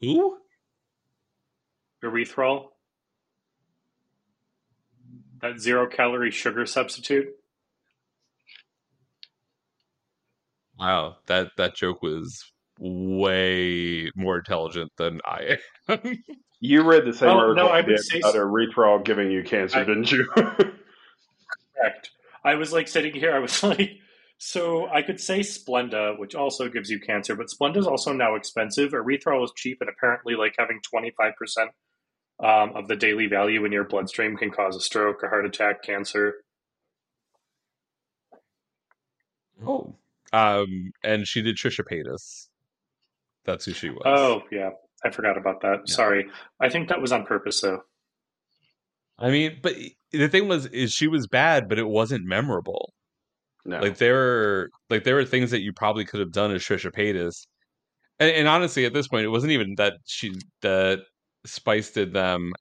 Who? 0.00 0.38
Erythral? 2.04 2.68
That 5.42 5.58
zero 5.60 5.86
calorie 5.86 6.30
sugar 6.30 6.64
substitute? 6.66 7.28
Wow, 10.78 11.16
that 11.26 11.48
that 11.56 11.74
joke 11.74 12.02
was 12.02 12.42
way 12.78 14.10
more 14.14 14.38
intelligent 14.38 14.92
than 14.98 15.20
I 15.24 15.56
am. 15.88 16.18
you 16.60 16.82
read 16.82 17.06
the 17.06 17.12
same 17.14 17.30
Oh, 17.30 17.38
article 17.38 17.64
no, 17.64 17.68
I 17.68 17.78
I 17.78 17.80
would 17.80 17.86
did 17.88 18.00
say 18.00 18.18
about 18.18 18.34
so. 18.34 18.40
erythral 18.40 19.02
giving 19.04 19.30
you 19.30 19.42
cancer, 19.42 19.78
I- 19.78 19.84
didn't 19.84 20.10
you? 20.12 20.26
Correct. 20.36 22.10
I 22.46 22.54
was 22.54 22.72
like 22.72 22.86
sitting 22.86 23.12
here, 23.12 23.34
I 23.34 23.40
was 23.40 23.62
like, 23.64 23.98
so 24.38 24.86
I 24.86 25.02
could 25.02 25.20
say 25.20 25.40
Splenda, 25.40 26.18
which 26.18 26.34
also 26.34 26.68
gives 26.68 26.88
you 26.88 27.00
cancer, 27.00 27.34
but 27.34 27.48
Splenda 27.48 27.78
is 27.78 27.86
also 27.86 28.12
now 28.12 28.36
expensive. 28.36 28.92
Erythral 28.92 29.44
is 29.44 29.52
cheap, 29.56 29.78
and 29.80 29.90
apparently, 29.90 30.34
like 30.36 30.54
having 30.56 30.80
25% 30.94 31.32
um, 32.38 32.76
of 32.76 32.86
the 32.86 32.96
daily 32.96 33.26
value 33.26 33.64
in 33.64 33.72
your 33.72 33.84
bloodstream 33.84 34.36
can 34.36 34.50
cause 34.50 34.76
a 34.76 34.80
stroke, 34.80 35.22
a 35.24 35.28
heart 35.28 35.44
attack, 35.44 35.82
cancer. 35.82 36.34
oh, 39.66 39.94
um, 40.32 40.92
and 41.02 41.26
she 41.26 41.42
did 41.42 41.56
Trisha 41.56 41.82
Paytas. 41.84 42.48
That's 43.44 43.64
who 43.64 43.72
she 43.72 43.90
was. 43.90 44.02
Oh, 44.04 44.42
yeah. 44.52 44.70
I 45.04 45.10
forgot 45.10 45.38
about 45.38 45.62
that. 45.62 45.82
Yeah. 45.86 45.94
Sorry. 45.94 46.26
I 46.60 46.68
think 46.68 46.88
that 46.88 47.00
was 47.00 47.12
on 47.12 47.24
purpose, 47.24 47.60
though. 47.60 47.82
I 49.18 49.30
mean, 49.30 49.58
but 49.62 49.74
the 50.12 50.28
thing 50.28 50.48
was, 50.48 50.66
is 50.66 50.92
she 50.92 51.08
was 51.08 51.26
bad, 51.26 51.68
but 51.68 51.78
it 51.78 51.88
wasn't 51.88 52.24
memorable. 52.24 52.92
no. 53.64 53.80
Like 53.80 53.98
there 53.98 54.14
were 54.14 54.70
like 54.90 55.04
there 55.04 55.14
were 55.16 55.24
things 55.24 55.50
that 55.50 55.60
you 55.62 55.72
probably 55.72 56.04
could 56.04 56.20
have 56.20 56.32
done 56.32 56.52
as 56.52 56.62
Trisha 56.62 56.92
Paytas 56.92 57.46
And, 58.18 58.30
and 58.30 58.48
honestly, 58.48 58.86
at 58.86 58.92
this 58.94 59.08
point, 59.08 59.24
it 59.24 59.30
wasn't 59.30 59.52
even 59.52 59.74
that 59.78 59.94
she 60.06 60.34
that 60.62 61.00
Spice 61.46 61.90
did 61.92 62.12
them, 62.12 62.52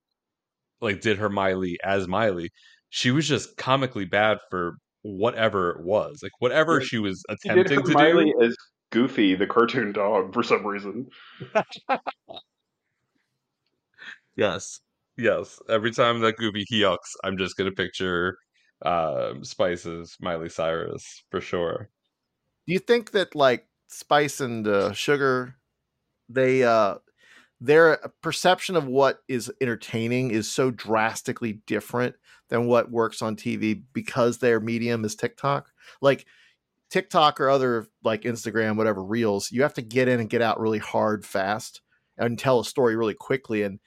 like 0.81 1.01
did 1.01 1.17
her 1.19 1.29
Miley 1.29 1.77
as 1.83 2.07
Miley. 2.07 2.51
She 2.89 3.11
was 3.11 3.27
just 3.27 3.57
comically 3.57 4.05
bad 4.05 4.39
for 4.49 4.77
whatever 5.03 5.71
it 5.71 5.83
was, 5.85 6.19
like 6.23 6.33
whatever 6.39 6.79
Yeah, 6.79 6.87
she 6.87 6.99
was 6.99 7.23
She 7.43 7.49
did 7.51 7.67
attempting 7.67 7.83
to 7.85 7.93
Miley 7.93 8.33
do. 8.39 8.43
as 8.43 8.55
Goofy, 8.91 9.35
the 9.35 9.47
cartoon 9.47 9.91
dog, 9.91 10.33
for 10.33 10.43
some 10.43 10.65
reason. 10.65 11.09
Yes, 14.35 14.81
yes. 15.17 15.59
Every 15.69 15.91
time 15.91 16.19
that 16.21 16.37
Goofy 16.37 16.65
yucks, 16.71 16.97
I'm 17.23 17.37
just 17.37 17.57
gonna 17.57 17.71
picture 17.71 18.37
um, 18.83 19.43
Spice's 19.43 20.17
Miley 20.19 20.49
Cyrus 20.49 21.23
for 21.29 21.41
sure. 21.41 21.89
Do 22.67 22.73
you 22.73 22.79
think 22.79 23.11
that 23.11 23.35
like 23.35 23.67
Spice 23.87 24.41
and 24.41 24.67
uh, 24.67 24.93
Sugar, 24.93 25.55
they 26.29 26.63
uh, 26.63 26.95
their 27.61 27.99
perception 28.21 28.75
of 28.75 28.85
what 28.85 29.19
is 29.27 29.51
entertaining 29.61 30.31
is 30.31 30.51
so 30.51 30.71
drastically 30.71 31.61
different 31.65 32.15
than 32.49 32.67
what 32.67 32.91
works 32.91 33.21
on 33.21 33.35
TV 33.35 33.81
because 33.93 34.37
their 34.37 34.59
medium 34.59 35.05
is 35.05 35.15
TikTok. 35.15 35.69
Like 36.01 36.25
TikTok 36.89 37.39
or 37.39 37.49
other 37.49 37.87
like 38.03 38.21
Instagram, 38.21 38.77
whatever 38.77 39.03
reels, 39.03 39.51
you 39.51 39.61
have 39.63 39.73
to 39.75 39.81
get 39.81 40.07
in 40.07 40.19
and 40.19 40.29
get 40.29 40.41
out 40.41 40.59
really 40.59 40.79
hard, 40.79 41.25
fast, 41.25 41.81
and 42.17 42.37
tell 42.37 42.59
a 42.59 42.65
story 42.65 42.95
really 42.95 43.13
quickly, 43.13 43.63
and 43.63 43.79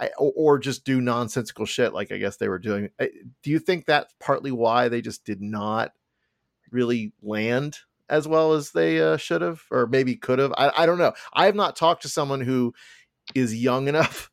I, 0.00 0.10
or, 0.16 0.58
just 0.58 0.84
do 0.84 1.00
nonsensical 1.00 1.66
shit 1.66 1.92
like 1.92 2.10
I 2.10 2.16
guess 2.16 2.38
they 2.38 2.48
were 2.48 2.58
doing. 2.58 2.88
Do 2.98 3.50
you 3.50 3.58
think 3.58 3.84
that's 3.84 4.14
partly 4.18 4.50
why 4.50 4.88
they 4.88 5.02
just 5.02 5.24
did 5.24 5.42
not 5.42 5.92
really 6.70 7.12
land 7.22 7.78
as 8.08 8.26
well 8.26 8.54
as 8.54 8.70
they 8.70 9.00
uh, 9.00 9.18
should 9.18 9.42
have, 9.42 9.60
or 9.70 9.86
maybe 9.86 10.16
could 10.16 10.38
have? 10.38 10.52
I, 10.56 10.72
I 10.78 10.86
don't 10.86 10.98
know. 10.98 11.12
I 11.34 11.46
have 11.46 11.54
not 11.54 11.76
talked 11.76 12.02
to 12.02 12.08
someone 12.08 12.40
who 12.40 12.72
is 13.34 13.54
young 13.54 13.88
enough 13.88 14.30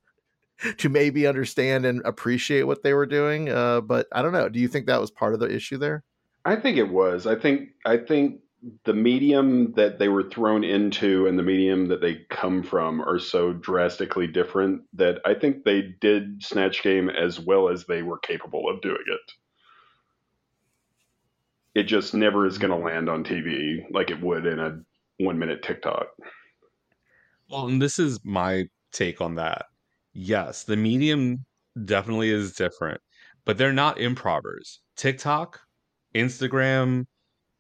to 0.78 0.90
maybe 0.90 1.28
understand 1.28 1.86
and 1.86 2.02
appreciate 2.06 2.64
what 2.64 2.82
they 2.82 2.94
were 2.94 3.06
doing. 3.06 3.50
Uh, 3.50 3.82
but 3.82 4.08
I 4.12 4.22
don't 4.22 4.34
know. 4.34 4.50
Do 4.50 4.60
you 4.60 4.68
think 4.68 4.88
that 4.88 5.02
was 5.02 5.12
part 5.12 5.34
of 5.34 5.40
the 5.40 5.54
issue 5.54 5.78
there? 5.78 6.04
I 6.46 6.56
think 6.56 6.78
it 6.78 6.90
was. 6.90 7.28
I 7.28 7.36
think 7.36 7.72
I 7.86 7.98
think 7.98 8.40
the 8.86 8.94
medium 8.94 9.74
that 9.74 10.00
they 10.00 10.08
were 10.08 10.24
thrown 10.24 10.64
into 10.64 11.28
and 11.28 11.38
the 11.38 11.44
medium 11.44 11.88
that 11.88 12.02
they 12.02 12.26
come 12.30 12.64
from 12.64 13.02
are 13.02 13.20
so 13.20 13.54
drastically 13.54 14.28
different 14.28 14.82
that 14.94 15.20
I 15.26 15.34
think 15.34 15.64
they 15.64 15.94
did 16.02 16.44
Snatch 16.44 16.84
Game 16.84 17.10
as 17.10 17.40
well 17.40 17.70
as 17.70 17.86
they 17.86 18.02
were 18.02 18.18
capable 18.18 18.70
of 18.70 18.82
doing 18.82 19.04
it. 19.08 19.32
It 21.80 21.84
just 21.84 22.14
never 22.14 22.46
is 22.46 22.58
going 22.58 22.72
to 22.72 22.86
land 22.86 23.10
on 23.10 23.24
TV 23.24 23.86
like 23.92 24.10
it 24.10 24.22
would 24.22 24.46
in 24.46 24.60
a 24.60 24.80
one 25.20 25.40
minute 25.40 25.64
TikTok. 25.64 26.08
Well, 27.50 27.68
and 27.68 27.82
this 27.82 28.00
is 28.00 28.20
my 28.24 28.66
take 28.92 29.22
on 29.22 29.36
that. 29.36 29.66
Yes, 30.14 30.64
the 30.64 30.76
medium 30.76 31.46
definitely 31.86 32.32
is 32.32 32.54
different, 32.54 33.00
but 33.46 33.58
they're 33.58 33.72
not 33.72 34.00
improvers. 34.00 34.82
TikTok, 34.96 35.60
Instagram, 36.16 37.06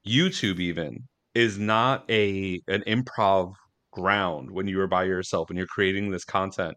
YouTube 0.08 0.60
even 0.60 1.08
is 1.36 1.60
not 1.60 2.10
a 2.10 2.62
an 2.68 2.84
improv 2.88 3.54
ground 3.92 4.52
when 4.52 4.68
you 4.68 4.80
are 4.82 4.88
by 4.88 5.04
yourself 5.04 5.50
and 5.50 5.58
you're 5.58 5.68
creating 5.68 6.12
this 6.12 6.26
content. 6.26 6.76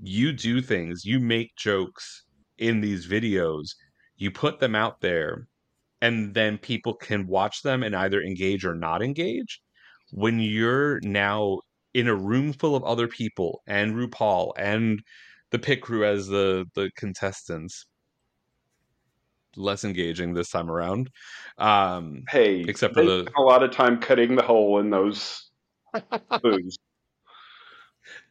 You 0.00 0.32
do 0.32 0.60
things, 0.62 1.04
you 1.04 1.20
make 1.20 1.56
jokes 1.56 2.24
in 2.58 2.80
these 2.80 3.06
videos, 3.06 3.70
you 4.16 4.30
put 4.30 4.60
them 4.60 4.74
out 4.74 5.00
there, 5.00 5.48
and 6.00 6.34
then 6.34 6.58
people 6.58 6.94
can 6.94 7.26
watch 7.26 7.62
them 7.62 7.82
and 7.82 7.94
either 7.96 8.22
engage 8.22 8.64
or 8.64 8.74
not 8.74 9.02
engage. 9.02 9.60
When 10.12 10.40
you're 10.40 11.00
now 11.02 11.60
in 11.94 12.08
a 12.08 12.14
room 12.14 12.52
full 12.52 12.76
of 12.76 12.84
other 12.84 13.08
people 13.08 13.62
and 13.66 13.94
RuPaul 13.94 14.52
and 14.58 15.02
the 15.50 15.58
pit 15.58 15.80
crew 15.82 16.04
as 16.04 16.28
the 16.28 16.66
the 16.74 16.90
contestants, 16.96 17.86
less 19.56 19.84
engaging 19.84 20.34
this 20.34 20.50
time 20.50 20.70
around. 20.70 21.10
Um, 21.58 22.22
Hey, 22.28 22.62
except 22.62 22.94
for 22.94 23.02
they 23.02 23.06
the 23.06 23.20
spent 23.22 23.36
a 23.38 23.42
lot 23.42 23.62
of 23.62 23.70
time 23.70 24.00
cutting 24.00 24.36
the 24.36 24.42
hole 24.42 24.78
in 24.78 24.90
those 24.90 25.50
booths. 26.42 26.78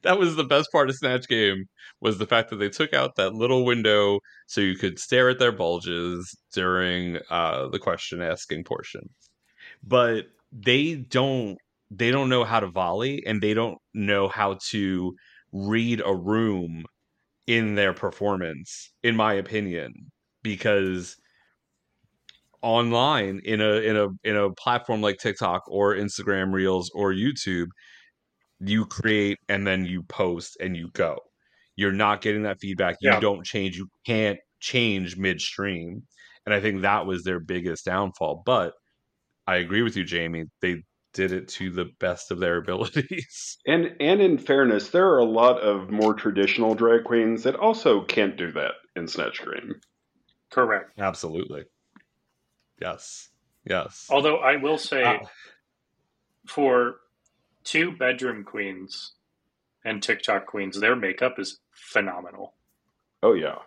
that 0.03 0.17
was 0.17 0.35
the 0.35 0.43
best 0.43 0.71
part 0.71 0.89
of 0.89 0.95
Snatch 0.95 1.27
Game 1.27 1.65
was 2.01 2.17
the 2.17 2.27
fact 2.27 2.49
that 2.49 2.57
they 2.57 2.69
took 2.69 2.93
out 2.93 3.15
that 3.15 3.33
little 3.33 3.65
window 3.65 4.19
so 4.47 4.61
you 4.61 4.75
could 4.75 4.99
stare 4.99 5.29
at 5.29 5.39
their 5.39 5.51
bulges 5.51 6.35
during 6.53 7.17
uh, 7.29 7.67
the 7.69 7.79
question 7.79 8.21
asking 8.21 8.63
portion. 8.63 9.09
But 9.83 10.25
they 10.51 10.95
don't 10.95 11.57
they 11.91 12.11
don't 12.11 12.29
know 12.29 12.43
how 12.43 12.59
to 12.59 12.67
volley 12.67 13.23
and 13.25 13.41
they 13.41 13.53
don't 13.53 13.77
know 13.93 14.27
how 14.27 14.57
to 14.69 15.15
read 15.51 16.01
a 16.03 16.13
room 16.15 16.85
in 17.47 17.75
their 17.75 17.93
performance, 17.93 18.91
in 19.03 19.15
my 19.15 19.33
opinion, 19.33 19.93
because 20.43 21.17
online 22.65 23.41
in 23.45 23.61
a 23.61 23.73
in 23.81 23.97
a 23.97 24.07
in 24.25 24.37
a 24.37 24.51
platform 24.55 25.01
like 25.01 25.17
TikTok 25.19 25.63
or 25.69 25.95
Instagram 25.95 26.53
Reels 26.53 26.91
or 26.95 27.13
YouTube, 27.13 27.67
you 28.59 28.85
create 28.85 29.37
and 29.49 29.67
then 29.67 29.85
you 29.85 30.03
post 30.03 30.57
and 30.59 30.75
you 30.77 30.89
go. 30.93 31.17
You're 31.75 31.91
not 31.91 32.21
getting 32.21 32.43
that 32.43 32.59
feedback. 32.61 32.97
You 33.01 33.11
Yeah. 33.11 33.19
don't 33.19 33.45
change. 33.45 33.77
You 33.77 33.87
can't 34.05 34.39
change 34.61 35.17
midstream. 35.17 36.03
And 36.45 36.53
I 36.55 36.61
think 36.61 36.81
that 36.81 37.05
was 37.05 37.23
their 37.23 37.39
biggest 37.39 37.85
downfall. 37.85 38.43
But 38.45 38.73
I 39.47 39.57
agree 39.57 39.83
with 39.83 39.97
you, 39.97 40.05
Jamie. 40.05 40.45
They 40.61 40.83
did 41.13 41.31
it 41.33 41.47
to 41.49 41.71
the 41.71 41.87
best 41.99 42.31
of 42.31 42.39
their 42.39 42.57
abilities. 42.63 43.59
And 43.67 43.95
and 43.99 44.21
in 44.23 44.39
fairness, 44.39 44.89
there 44.89 45.07
are 45.11 45.19
a 45.19 45.23
lot 45.23 45.59
of 45.59 45.91
more 45.91 46.15
traditional 46.15 46.73
drag 46.73 47.03
queens 47.03 47.43
that 47.43 47.55
also 47.55 48.03
can't 48.03 48.35
do 48.37 48.51
that 48.53 48.73
in 48.95 49.07
Snatch 49.07 49.45
Game. 49.45 49.81
Correct. 50.51 50.91
Absolutely. 50.97 51.65
Yes. 52.79 53.29
Yes. 53.65 54.07
Although 54.09 54.37
I 54.37 54.57
will 54.57 54.77
say, 54.77 55.03
Uh, 55.03 55.19
for 56.47 56.97
two 57.63 57.91
bedroom 57.91 58.43
queens 58.43 59.13
and 59.83 60.01
TikTok 60.03 60.45
queens, 60.45 60.79
their 60.79 60.95
makeup 60.95 61.39
is 61.39 61.59
phenomenal. 61.71 62.55
Oh 63.23 63.33
yeah. 63.33 63.59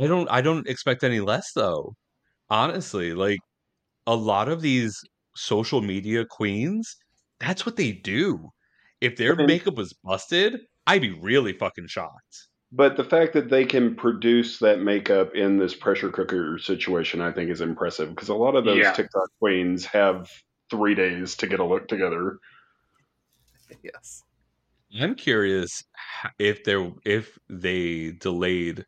I 0.00 0.06
don't 0.06 0.30
I 0.30 0.40
don't 0.40 0.66
expect 0.68 1.04
any 1.04 1.20
less 1.20 1.52
though. 1.54 1.94
Honestly, 2.50 3.14
like 3.14 3.40
a 4.06 4.16
lot 4.16 4.48
of 4.48 4.62
these 4.62 4.98
social 5.36 5.80
media 5.80 6.24
queens, 6.24 6.96
that's 7.40 7.66
what 7.66 7.76
they 7.76 7.92
do. 7.92 8.50
If 9.00 9.16
their 9.16 9.34
makeup 9.36 9.74
was 9.76 9.92
busted, 10.04 10.60
I'd 10.86 11.02
be 11.02 11.18
really 11.20 11.52
fucking 11.52 11.88
shocked. 11.88 12.48
But 12.74 12.96
the 12.96 13.04
fact 13.04 13.34
that 13.34 13.50
they 13.50 13.66
can 13.66 13.94
produce 13.94 14.58
that 14.60 14.80
makeup 14.80 15.34
in 15.34 15.58
this 15.58 15.74
pressure 15.74 16.10
cooker 16.10 16.58
situation, 16.58 17.20
I 17.20 17.30
think, 17.30 17.50
is 17.50 17.60
impressive 17.60 18.08
because 18.10 18.30
a 18.30 18.34
lot 18.34 18.56
of 18.56 18.64
those 18.64 18.78
Yeah. 18.78 18.92
TikTok 18.92 19.28
queens 19.38 19.84
have 19.86 20.30
three 20.70 20.94
days 20.94 21.36
to 21.36 21.46
get 21.46 21.60
a 21.60 21.64
look 21.64 21.86
together. 21.86 22.38
Yes. 23.82 24.22
I'm 25.00 25.14
curious 25.14 25.84
h- 26.24 26.32
if 26.38 26.64
there 26.64 26.92
if 27.04 27.38
they 27.48 28.12
delayed 28.12 28.84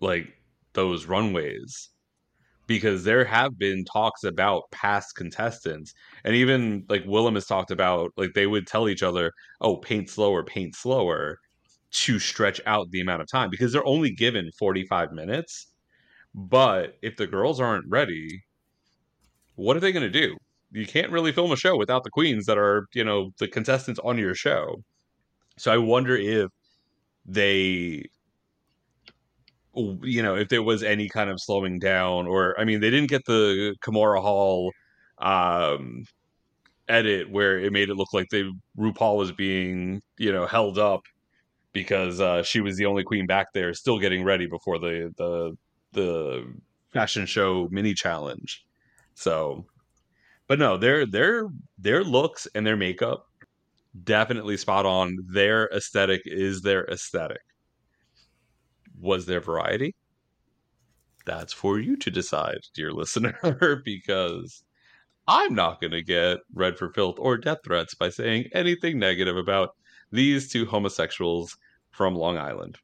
like 0.00 0.28
those 0.72 1.06
runways 1.06 1.90
because 2.66 3.04
there 3.04 3.24
have 3.24 3.58
been 3.58 3.84
talks 3.84 4.24
about 4.24 4.70
past 4.70 5.16
contestants 5.16 5.92
and 6.24 6.34
even 6.36 6.84
like 6.88 7.04
Willam 7.04 7.34
has 7.34 7.46
talked 7.46 7.70
about 7.70 8.12
like 8.16 8.34
they 8.34 8.46
would 8.46 8.66
tell 8.66 8.88
each 8.88 9.02
other, 9.02 9.32
"Oh, 9.60 9.76
paint 9.78 10.08
slower, 10.10 10.44
paint 10.44 10.74
slower." 10.76 11.38
To 11.92 12.18
stretch 12.18 12.60
out 12.66 12.90
the 12.90 13.00
amount 13.00 13.22
of 13.22 13.28
time 13.30 13.50
because 13.50 13.72
they're 13.72 13.86
only 13.86 14.10
given 14.12 14.50
45 14.58 15.12
minutes. 15.12 15.68
But 16.34 16.98
if 17.02 17.16
the 17.16 17.26
girls 17.26 17.60
aren't 17.60 17.86
ready, 17.88 18.42
what 19.56 19.76
are 19.76 19.80
they 19.80 19.92
going 19.92 20.10
to 20.10 20.20
do? 20.20 20.36
You 20.72 20.86
can't 20.86 21.10
really 21.10 21.32
film 21.32 21.52
a 21.52 21.56
show 21.56 21.76
without 21.76 22.04
the 22.04 22.10
queens 22.10 22.46
that 22.46 22.58
are, 22.58 22.86
you 22.94 23.04
know, 23.04 23.30
the 23.38 23.48
contestants 23.48 24.00
on 24.04 24.18
your 24.18 24.34
show. 24.34 24.76
So 25.58 25.72
I 25.72 25.78
wonder 25.78 26.16
if 26.16 26.48
they 27.26 28.04
you 29.74 30.22
know, 30.22 30.36
if 30.36 30.48
there 30.48 30.62
was 30.62 30.82
any 30.82 31.08
kind 31.08 31.30
of 31.30 31.40
slowing 31.40 31.78
down 31.78 32.26
or 32.26 32.58
I 32.58 32.64
mean, 32.64 32.80
they 32.80 32.90
didn't 32.90 33.10
get 33.10 33.24
the 33.26 33.76
Kimura 33.84 34.20
Hall 34.20 34.72
um 35.18 36.04
edit 36.88 37.30
where 37.30 37.58
it 37.58 37.72
made 37.72 37.88
it 37.90 37.94
look 37.96 38.12
like 38.12 38.28
they 38.30 38.44
RuPaul 38.78 39.16
was 39.18 39.32
being, 39.32 40.02
you 40.18 40.32
know, 40.32 40.46
held 40.46 40.78
up 40.78 41.02
because 41.72 42.20
uh, 42.20 42.42
she 42.42 42.60
was 42.60 42.76
the 42.76 42.86
only 42.86 43.04
queen 43.04 43.26
back 43.26 43.52
there 43.52 43.72
still 43.74 43.98
getting 43.98 44.24
ready 44.24 44.46
before 44.46 44.78
the 44.78 45.12
the 45.16 45.56
the 45.92 46.44
fashion 46.92 47.26
show 47.26 47.68
mini 47.70 47.94
challenge. 47.94 48.64
So 49.14 49.66
but 50.50 50.58
no, 50.58 50.76
their 50.76 51.06
their 51.06 51.46
their 51.78 52.02
looks 52.02 52.48
and 52.56 52.66
their 52.66 52.76
makeup 52.76 53.24
definitely 54.02 54.56
spot 54.56 54.84
on. 54.84 55.16
Their 55.32 55.68
aesthetic 55.68 56.22
is 56.24 56.62
their 56.62 56.84
aesthetic. 56.86 57.42
Was 58.98 59.26
there 59.26 59.40
variety? 59.40 59.94
That's 61.24 61.52
for 61.52 61.78
you 61.78 61.96
to 61.98 62.10
decide, 62.10 62.58
dear 62.74 62.92
listener, 62.92 63.80
because 63.84 64.64
I'm 65.28 65.54
not 65.54 65.80
going 65.80 65.92
to 65.92 66.02
get 66.02 66.38
read 66.52 66.76
for 66.76 66.92
filth 66.92 67.16
or 67.20 67.36
death 67.36 67.58
threats 67.64 67.94
by 67.94 68.08
saying 68.08 68.46
anything 68.52 68.98
negative 68.98 69.36
about 69.36 69.76
these 70.12 70.48
two 70.48 70.66
homosexuals 70.66 71.56
from 71.90 72.14
Long 72.14 72.38
Island. 72.38 72.78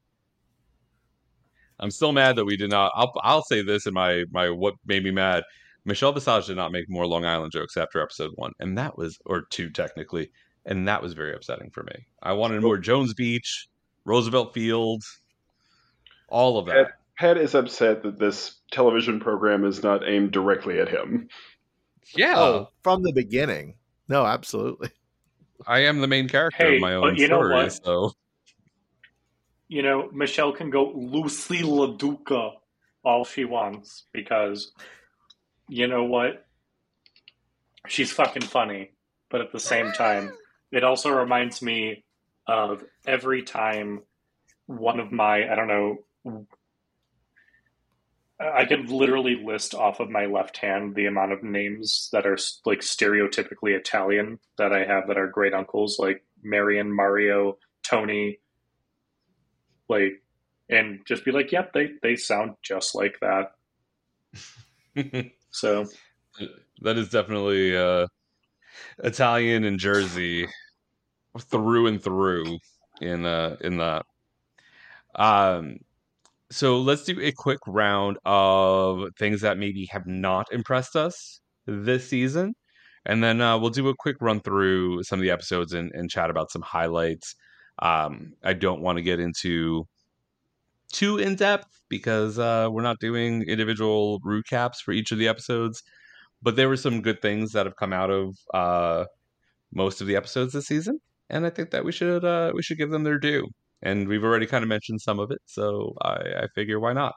I'm 1.78 1.90
still 1.90 2.12
mad 2.12 2.36
that 2.36 2.44
we 2.44 2.56
did 2.56 2.70
not. 2.70 2.92
I'll, 2.94 3.12
I'll 3.22 3.42
say 3.42 3.62
this 3.62 3.86
in 3.86 3.94
my 3.94 4.24
my 4.30 4.48
what 4.50 4.74
made 4.86 5.04
me 5.04 5.10
mad. 5.10 5.44
Michelle 5.84 6.12
Visage 6.12 6.46
did 6.46 6.56
not 6.56 6.72
make 6.72 6.88
more 6.88 7.06
Long 7.06 7.24
Island 7.24 7.52
jokes 7.52 7.76
after 7.76 8.02
episode 8.02 8.32
one, 8.34 8.52
and 8.58 8.76
that 8.78 8.96
was 8.98 9.18
or 9.26 9.42
two 9.42 9.70
technically, 9.70 10.30
and 10.64 10.88
that 10.88 11.02
was 11.02 11.12
very 11.12 11.34
upsetting 11.34 11.70
for 11.70 11.84
me. 11.84 12.06
I 12.22 12.32
wanted 12.32 12.62
more 12.62 12.78
Jones 12.78 13.14
Beach, 13.14 13.68
Roosevelt 14.04 14.52
Field, 14.54 15.04
all 16.28 16.58
of 16.58 16.66
that. 16.66 16.74
Pat, 16.74 16.92
Pat 17.18 17.36
is 17.36 17.54
upset 17.54 18.02
that 18.02 18.18
this 18.18 18.56
television 18.70 19.20
program 19.20 19.64
is 19.64 19.82
not 19.82 20.06
aimed 20.08 20.32
directly 20.32 20.80
at 20.80 20.88
him. 20.88 21.28
Yeah, 22.16 22.34
Oh, 22.36 22.68
from 22.82 23.02
the 23.02 23.12
beginning. 23.12 23.74
No, 24.08 24.24
absolutely. 24.24 24.90
I 25.66 25.81
am 25.81 26.01
the 26.01 26.07
main 26.07 26.29
character 26.29 26.64
Hey, 26.66 26.77
of 26.77 26.81
my 26.81 26.95
own 26.95 27.16
you 27.16 27.29
know 27.29 27.40
story, 27.40 27.55
what? 27.55 27.85
so 27.85 28.12
You 29.69 29.83
know, 29.83 30.09
Michelle 30.12 30.53
can 30.53 30.71
go 30.71 30.92
Loosey 30.92 31.62
LaDuca 31.62 32.53
all 33.05 33.25
she 33.25 33.45
wants 33.45 34.05
because 34.12 34.73
you 35.69 35.87
know 35.87 36.05
what? 36.05 36.45
She's 37.88 38.12
fucking 38.12 38.42
funny, 38.42 38.90
but 39.31 39.40
at 39.40 39.53
the 39.53 39.61
same 39.61 39.92
time, 39.92 40.33
it 40.73 40.83
also 40.85 41.11
reminds 41.11 41.62
me 41.62 42.05
of 42.47 42.85
every 43.07 43.42
time 43.42 44.03
one 44.66 44.99
of 45.01 45.12
my, 45.12 45.51
I 45.51 45.55
don't 45.55 45.69
know, 45.69 46.47
I 48.38 48.66
could 48.66 48.90
literally 48.90 49.42
list 49.42 49.75
off 49.75 49.99
of 49.99 50.11
my 50.11 50.27
left 50.27 50.59
hand 50.59 50.94
the 50.94 51.07
amount 51.07 51.33
of 51.33 51.42
names 51.42 52.11
that 52.12 52.27
are 52.27 52.37
like 52.66 52.81
stereotypically 52.81 53.75
Italian 53.75 54.38
that 54.59 54.72
I 54.72 54.85
have 54.85 55.09
that 55.09 55.16
are 55.16 55.29
great 55.29 55.55
uncles, 55.55 55.99
like 55.99 56.22
Marion, 56.42 56.94
Mario, 56.94 57.57
Tony, 57.83 58.38
like, 59.88 60.22
and 60.68 61.01
just 61.07 61.25
be 61.25 61.33
like, 61.33 61.51
yep, 61.51 61.72
they 61.72 61.92
they 62.03 62.16
sound 62.16 62.57
just 62.62 62.94
like 62.94 63.18
that. 63.20 63.53
So 65.51 65.87
that 66.83 66.99
is 66.99 67.09
definitely 67.09 67.75
uh, 67.75 68.07
Italian 69.03 69.64
and 69.64 69.79
Jersey 69.79 70.46
through 71.38 71.87
and 71.87 72.03
through 72.03 72.59
in 73.01 73.25
uh, 73.25 73.57
in 73.62 73.79
that. 73.79 74.05
Um, 75.14 75.79
so 76.50 76.78
let's 76.80 77.04
do 77.04 77.20
a 77.20 77.32
quick 77.32 77.59
round 77.66 78.18
of 78.24 79.09
things 79.18 79.40
that 79.40 79.59
maybe 79.59 79.87
have 79.90 80.06
not 80.06 80.46
impressed 80.52 80.96
us 80.96 81.40
this 81.66 82.09
season, 82.09 82.54
and 83.04 83.22
then 83.22 83.40
uh, 83.40 83.59
we'll 83.59 83.70
do 83.70 83.88
a 83.88 83.94
quick 83.96 84.16
run 84.20 84.40
through 84.40 85.02
some 85.02 85.18
of 85.18 85.22
the 85.22 85.30
episodes 85.30 85.72
and, 85.72 85.90
and 85.92 86.11
chat 86.11 86.30
about 86.30 86.50
some 86.50 86.62
highlights. 86.62 87.35
Um, 87.80 88.32
I 88.44 88.52
don't 88.52 88.80
want 88.80 88.98
to 88.98 89.02
get 89.02 89.20
into 89.20 89.87
too 90.92 91.18
in 91.18 91.37
depth 91.37 91.66
because 91.88 92.38
uh, 92.38 92.68
we're 92.70 92.82
not 92.82 93.00
doing 93.00 93.42
individual 93.42 94.20
recaps 94.20 94.76
for 94.85 94.92
each 94.92 95.12
of 95.12 95.18
the 95.18 95.28
episodes, 95.28 95.82
but 96.42 96.56
there 96.56 96.68
were 96.68 96.76
some 96.76 97.02
good 97.02 97.20
things 97.22 97.52
that 97.52 97.66
have 97.66 97.76
come 97.76 97.92
out 97.92 98.11
of 98.11 98.37
uh, 98.54 99.04
most 99.74 100.00
of 100.00 100.06
the 100.06 100.16
episodes 100.16 100.52
this 100.52 100.66
season, 100.66 101.00
and 101.30 101.46
I 101.46 101.50
think 101.50 101.70
that 101.72 101.85
we 101.85 101.92
should 101.92 102.24
uh, 102.24 102.52
we 102.54 102.62
should 102.62 102.78
give 102.78 102.90
them 102.90 103.04
their 103.04 103.18
due. 103.18 103.48
And 103.82 104.08
we've 104.08 104.24
already 104.24 104.46
kind 104.46 104.62
of 104.62 104.68
mentioned 104.68 105.00
some 105.00 105.18
of 105.18 105.30
it, 105.30 105.40
so 105.44 105.94
I, 106.02 106.16
I 106.42 106.46
figure 106.54 106.80
why 106.80 106.92
not. 106.92 107.14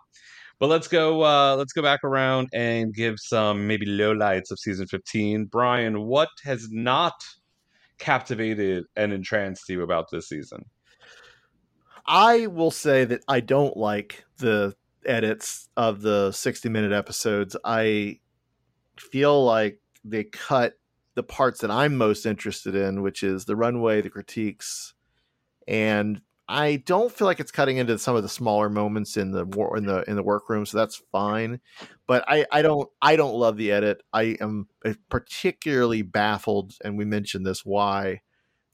But 0.60 0.68
let's 0.68 0.90
go. 0.90 1.24
Uh, 1.24 1.56
let's 1.56 1.72
go 1.72 1.82
back 1.82 2.04
around 2.04 2.50
and 2.54 2.94
give 2.94 3.16
some 3.18 3.66
maybe 3.66 3.86
lowlights 3.86 4.52
of 4.52 4.60
season 4.60 4.88
fifteen. 4.88 5.46
Brian, 5.46 6.02
what 6.06 6.30
has 6.44 6.68
not 6.70 7.14
captivated 7.98 8.84
and 8.96 9.14
entranced 9.14 9.70
you 9.70 9.84
about 9.84 10.08
this 10.12 10.28
season? 10.28 10.66
I 12.06 12.48
will 12.48 12.72
say 12.72 13.06
that 13.06 13.24
I 13.28 13.40
don't 13.40 13.78
like 13.78 14.26
the 14.38 14.74
edits 15.06 15.70
of 15.78 16.02
the 16.02 16.32
60 16.32 16.68
minute 16.70 16.92
episodes. 16.92 17.56
I 17.64 18.20
feel 18.98 19.46
like 19.46 19.80
they 20.04 20.24
cut 20.24 20.74
the 21.16 21.24
parts 21.24 21.62
that 21.62 21.72
I'm 21.72 21.98
most 21.98 22.26
interested 22.26 22.76
in, 22.76 23.02
which 23.02 23.24
is 23.24 23.46
the 23.46 23.56
runway, 23.56 24.02
the 24.02 24.10
critiques, 24.10 24.94
and 25.68 26.22
I 26.52 26.78
don't 26.78 27.12
feel 27.12 27.28
like 27.28 27.40
it's 27.40 27.52
cutting 27.52 27.78
into 27.78 28.00
some 28.00 28.16
of 28.16 28.24
the 28.24 28.30
smaller 28.30 28.70
moments 28.70 29.18
in 29.18 29.32
the 29.32 29.46
war 29.46 29.78
in 29.78 29.86
the 29.86 30.04
in 30.10 30.16
the 30.16 30.24
workroom, 30.24 30.66
so 30.66 30.80
that's 30.80 31.00
fine. 31.12 31.60
But 32.08 32.26
I 32.28 32.48
I 32.52 32.64
don't 32.64 32.90
I 33.04 33.16
don't 33.16 33.36
love 33.36 33.56
the 33.56 33.72
edit. 33.72 34.02
I 34.12 34.36
am 34.42 34.68
particularly 35.10 36.02
baffled, 36.02 36.74
and 36.84 36.98
we 36.98 37.06
mentioned 37.06 37.46
this 37.46 37.64
why 37.64 38.22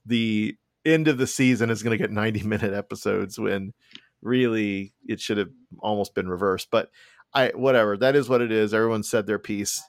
the 0.05 0.55
end 0.85 1.09
of 1.09 1.17
the 1.17 1.27
season 1.27 1.69
is 1.69 1.83
going 1.83 1.97
to 1.97 2.01
get 2.01 2.11
90 2.11 2.43
minute 2.47 2.73
episodes 2.73 3.37
when 3.37 3.73
really 4.21 4.93
it 5.05 5.19
should 5.19 5.37
have 5.37 5.49
almost 5.79 6.15
been 6.15 6.27
reversed 6.27 6.69
but 6.71 6.89
i 7.33 7.49
whatever 7.55 7.97
that 7.97 8.15
is 8.15 8.29
what 8.29 8.41
it 8.41 8.51
is 8.51 8.73
everyone 8.73 9.03
said 9.03 9.27
their 9.27 9.37
piece 9.37 9.83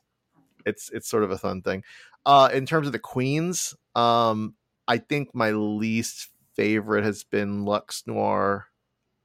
it's 0.67 0.91
it's 0.93 1.09
sort 1.09 1.23
of 1.23 1.31
a 1.31 1.39
fun 1.39 1.63
thing 1.63 1.83
uh 2.27 2.51
in 2.53 2.67
terms 2.67 2.87
of 2.87 2.93
the 2.93 2.99
queens 2.99 3.75
um 3.95 4.55
i 4.89 4.99
think 4.99 5.35
my 5.35 5.51
least 5.53 6.29
favorite 6.57 7.05
has 7.05 7.23
been 7.25 7.65
Luxx 7.65 8.07
Noir 8.07 8.67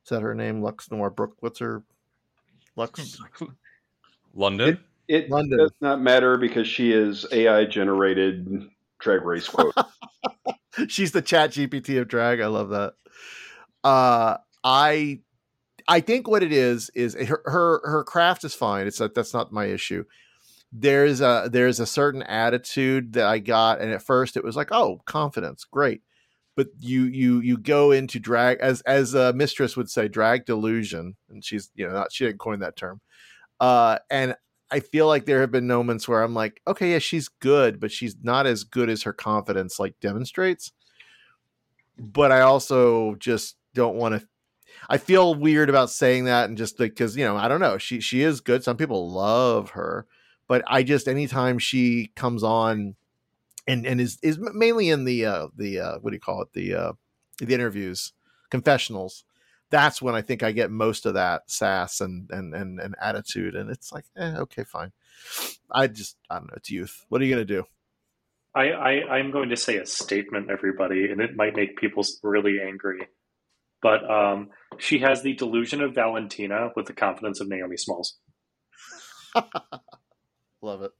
is 0.06 0.10
that 0.10 0.22
her 0.22 0.36
name 0.36 0.62
Luxx 0.62 0.92
Noir 0.92 1.10
brooke 1.10 1.36
what's 1.40 1.60
her 1.60 1.84
Luxx 2.78 3.18
London. 4.34 4.80
It 5.08 5.30
London. 5.30 5.58
does 5.58 5.74
not 5.82 6.02
matter 6.02 6.38
because 6.38 6.68
she 6.68 6.92
is 6.94 7.26
AI 7.32 7.66
generated 7.66 8.70
drag 9.00 9.24
race 9.24 9.48
quote. 9.48 9.74
she's 10.88 11.12
the 11.12 11.22
chat 11.22 11.52
gpt 11.52 12.00
of 12.00 12.08
drag 12.08 12.40
i 12.40 12.48
love 12.48 12.70
that 12.70 12.94
uh 13.84 14.38
i 14.64 15.20
i 15.88 16.00
think 16.00 16.28
what 16.28 16.44
it 16.44 16.54
is 16.54 16.90
is 16.96 17.14
her 17.16 17.42
her, 17.46 17.82
her 17.84 18.04
craft 18.04 18.44
is 18.44 18.54
fine 18.54 18.88
it's 18.88 19.00
that 19.00 19.14
that's 19.14 19.34
not 19.34 19.52
my 19.52 19.66
issue 19.66 20.04
there's 20.72 21.20
a 21.20 21.50
there's 21.52 21.80
a 21.80 21.86
certain 21.86 22.24
attitude 22.24 23.14
that 23.14 23.26
i 23.26 23.40
got 23.40 23.82
and 23.82 23.92
at 23.92 24.02
first 24.02 24.38
it 24.38 24.44
was 24.44 24.56
like 24.56 24.72
oh 24.72 25.02
confidence 25.06 25.66
great 25.66 26.02
but 26.62 26.68
you 26.80 27.06
you 27.06 27.40
you 27.40 27.58
go 27.58 27.90
into 27.90 28.20
drag 28.20 28.60
as 28.60 28.82
as 28.82 29.16
a 29.16 29.34
mistress 29.34 29.76
would 29.76 29.90
say 29.90 30.08
drag 30.08 30.46
delusion 30.46 31.16
and 31.30 31.44
she's 31.44 31.72
you 31.74 31.88
know 31.88 31.94
not 31.94 32.12
she 32.12 32.26
didn't 32.26 32.40
coin 32.40 32.60
that 32.60 32.76
term 32.76 33.02
uh 33.60 33.98
and 34.12 34.36
I 34.72 34.80
feel 34.80 35.08
like 35.08 35.26
there 35.26 35.42
have 35.42 35.52
been 35.52 35.68
moments 35.68 36.08
where 36.08 36.24
I'm 36.24 36.34
like, 36.34 36.62
okay, 36.66 36.94
yeah, 36.94 37.00
she's 37.00 37.28
good, 37.28 37.82
but 37.82 37.92
she's 37.92 38.16
not 38.24 38.48
as 38.48 38.64
good 38.64 38.90
as 38.90 39.04
her 39.04 39.12
confidence 39.12 39.80
like 39.80 40.00
demonstrates. 40.00 40.72
But 41.98 42.32
I 42.32 42.40
also 42.40 43.16
just 43.16 43.58
don't 43.74 43.98
want 43.98 44.22
to. 44.22 44.28
I 44.90 44.98
feel 44.98 45.36
weird 45.36 45.70
about 45.70 45.90
saying 45.90 46.24
that, 46.26 46.48
and 46.48 46.58
just 46.58 46.78
because 46.78 47.18
you 47.18 47.26
know, 47.26 47.36
I 47.36 47.50
don't 47.50 47.60
know, 47.60 47.78
she 47.78 48.00
she 48.00 48.22
is 48.22 48.40
good. 48.40 48.64
Some 48.64 48.78
people 48.78 49.12
love 49.12 49.72
her, 49.72 50.08
but 50.48 50.64
I 50.68 50.84
just 50.84 51.10
anytime 51.10 51.60
she 51.60 52.14
comes 52.16 52.42
on, 52.42 52.96
and 53.72 53.86
and 53.86 54.02
is 54.02 54.18
is 54.22 54.38
mainly 54.40 54.90
in 54.90 55.06
the 55.06 55.26
uh 55.26 55.48
the 55.56 55.80
uh 55.80 56.00
what 56.00 56.12
do 56.12 56.16
you 56.16 56.22
call 56.22 56.42
it 56.42 56.54
the 56.54 56.74
uh 56.74 56.94
the 57.40 57.54
interviews 57.54 58.14
confessionals 58.50 59.24
that's 59.72 60.02
when 60.02 60.14
I 60.14 60.22
think 60.22 60.44
I 60.44 60.52
get 60.52 60.70
most 60.70 61.06
of 61.06 61.16
that 61.16 61.50
sass 61.50 62.02
and 62.02 62.30
and 62.30 62.54
and, 62.54 62.80
and 62.80 62.94
attitude, 63.02 63.56
and 63.56 63.72
it's 63.72 63.92
like, 63.92 64.06
eh, 64.18 64.36
okay, 64.40 64.66
fine. 64.66 64.92
I 65.72 65.88
just 65.88 66.18
I 66.30 66.36
don't 66.36 66.48
know. 66.48 66.58
It's 66.58 66.70
youth. 66.70 67.06
What 67.10 67.22
are 67.22 67.26
you 67.26 67.34
gonna 67.34 67.46
do? 67.46 67.64
I, 68.54 68.72
I 68.72 68.90
I'm 69.16 69.32
going 69.32 69.50
to 69.50 69.58
say 69.58 69.78
a 69.78 69.86
statement, 69.86 70.52
everybody, 70.52 71.10
and 71.10 71.22
it 71.22 71.38
might 71.38 71.56
make 71.56 71.78
people 71.78 72.06
really 72.22 72.60
angry. 72.62 73.08
But 73.82 74.08
um, 74.08 74.50
she 74.78 75.00
has 75.00 75.24
the 75.24 75.34
delusion 75.34 75.82
of 75.82 75.96
Valentina 75.96 76.70
with 76.76 76.86
the 76.86 76.94
confidence 76.94 77.40
of 77.40 77.48
Naomi 77.48 77.78
Smalls. 77.78 78.18
Love 80.62 80.84
it. 80.84 80.92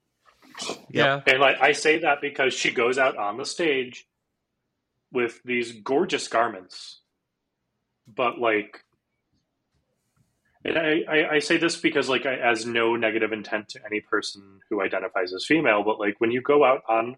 Yeah. 0.90 1.22
And 1.26 1.40
like 1.40 1.62
I 1.62 1.72
say 1.72 2.00
that 2.00 2.22
because 2.22 2.54
she 2.54 2.72
goes 2.72 2.98
out 2.98 3.18
on 3.18 3.38
the 3.38 3.46
stage 3.46 4.06
with 5.12 5.42
these 5.44 5.72
gorgeous 5.72 6.28
garments, 6.28 7.02
but 8.08 8.40
like, 8.40 8.84
and 10.64 10.78
I, 10.78 11.02
I, 11.10 11.30
I 11.36 11.40
say 11.40 11.58
this 11.58 11.78
because 11.78 12.08
like 12.10 12.26
I, 12.26 12.36
as 12.36 12.66
no 12.66 12.96
negative 12.96 13.32
intent 13.32 13.70
to 13.70 13.80
any 13.86 14.00
person 14.00 14.60
who 14.70 14.82
identifies 14.82 15.34
as 15.34 15.46
female, 15.46 15.84
but 15.84 16.00
like 16.00 16.16
when 16.20 16.32
you 16.32 16.42
go 16.42 16.64
out 16.64 16.82
on 16.88 17.18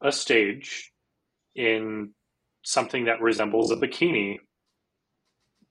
a 0.00 0.12
stage 0.12 0.92
in 1.54 2.10
something 2.62 3.04
that 3.04 3.20
resembles 3.20 3.70
a 3.70 3.76
bikini 3.76 4.38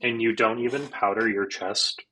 and 0.01 0.21
you 0.21 0.36
don't 0.36 0.60
even 0.60 0.88
powder 0.88 1.27
your 1.27 1.45
chest 1.45 2.03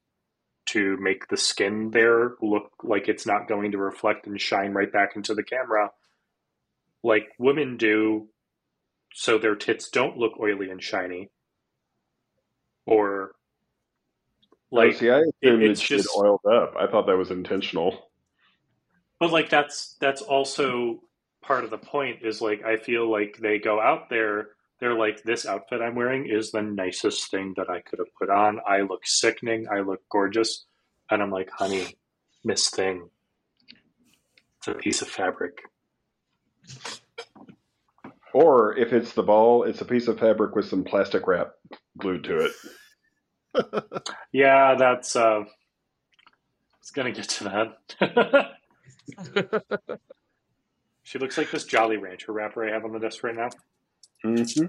to 0.67 0.97
make 0.97 1.27
the 1.27 1.37
skin 1.37 1.91
there 1.91 2.33
look 2.41 2.71
like 2.83 3.07
it's 3.07 3.25
not 3.25 3.47
going 3.47 3.71
to 3.71 3.77
reflect 3.77 4.27
and 4.27 4.39
shine 4.39 4.73
right 4.73 4.91
back 4.91 5.15
into 5.15 5.33
the 5.33 5.43
camera 5.43 5.91
like 7.03 7.29
women 7.37 7.77
do 7.77 8.27
so 9.13 9.37
their 9.37 9.55
tits 9.55 9.89
don't 9.89 10.17
look 10.17 10.39
oily 10.39 10.69
and 10.69 10.81
shiny 10.81 11.29
or 12.85 13.31
like 14.71 14.89
like 14.89 14.95
see, 14.97 15.09
I 15.09 15.19
assumed 15.19 15.61
that 15.61 15.69
it's 15.69 15.81
just 15.81 16.07
oiled 16.17 16.45
up. 16.45 16.75
I 16.79 16.87
thought 16.87 17.07
that 17.07 17.17
was 17.17 17.31
intentional. 17.31 18.09
But 19.19 19.31
like 19.31 19.49
that's 19.49 19.95
that's 19.99 20.21
also 20.21 21.01
part 21.41 21.63
of 21.63 21.69
the 21.69 21.77
point 21.77 22.19
is 22.23 22.41
like 22.41 22.63
I 22.63 22.77
feel 22.77 23.09
like 23.09 23.37
they 23.37 23.59
go 23.59 23.81
out 23.81 24.09
there, 24.09 24.49
they're 24.81 24.97
like, 24.97 25.21
this 25.23 25.45
outfit 25.45 25.79
I'm 25.79 25.95
wearing 25.95 26.27
is 26.27 26.51
the 26.51 26.63
nicest 26.63 27.29
thing 27.29 27.53
that 27.55 27.69
I 27.69 27.81
could 27.81 27.99
have 27.99 28.13
put 28.19 28.31
on. 28.31 28.59
I 28.67 28.81
look 28.81 29.05
sickening, 29.05 29.67
I 29.71 29.81
look 29.81 30.01
gorgeous. 30.09 30.65
And 31.09 31.21
I'm 31.21 31.29
like, 31.29 31.51
honey, 31.51 31.95
Miss 32.43 32.69
Thing. 32.69 33.09
It's 34.57 34.67
a 34.67 34.73
piece 34.73 35.01
of 35.03 35.07
fabric. 35.07 35.61
Or 38.33 38.75
if 38.77 38.91
it's 38.91 39.13
the 39.13 39.23
ball, 39.23 39.63
it's 39.63 39.81
a 39.81 39.85
piece 39.85 40.07
of 40.07 40.19
fabric 40.19 40.55
with 40.55 40.65
some 40.65 40.83
plastic 40.83 41.27
wrap 41.27 41.51
glued 41.97 42.23
to 42.25 42.39
it. 42.45 42.51
Yeah, 44.33 44.75
that's 44.75 45.17
uh 45.17 45.41
I 45.41 45.45
was 46.79 46.91
gonna 46.93 47.11
get 47.11 47.27
to 47.27 47.75
that. 47.99 48.51
she 51.03 51.19
looks 51.19 51.37
like 51.37 51.51
this 51.51 51.65
Jolly 51.65 51.97
Rancher 51.97 52.31
wrapper 52.31 52.65
I 52.65 52.71
have 52.71 52.85
on 52.85 52.93
the 52.93 52.99
desk 52.99 53.21
right 53.25 53.35
now. 53.35 53.49
Mm-hmm. 54.25 54.65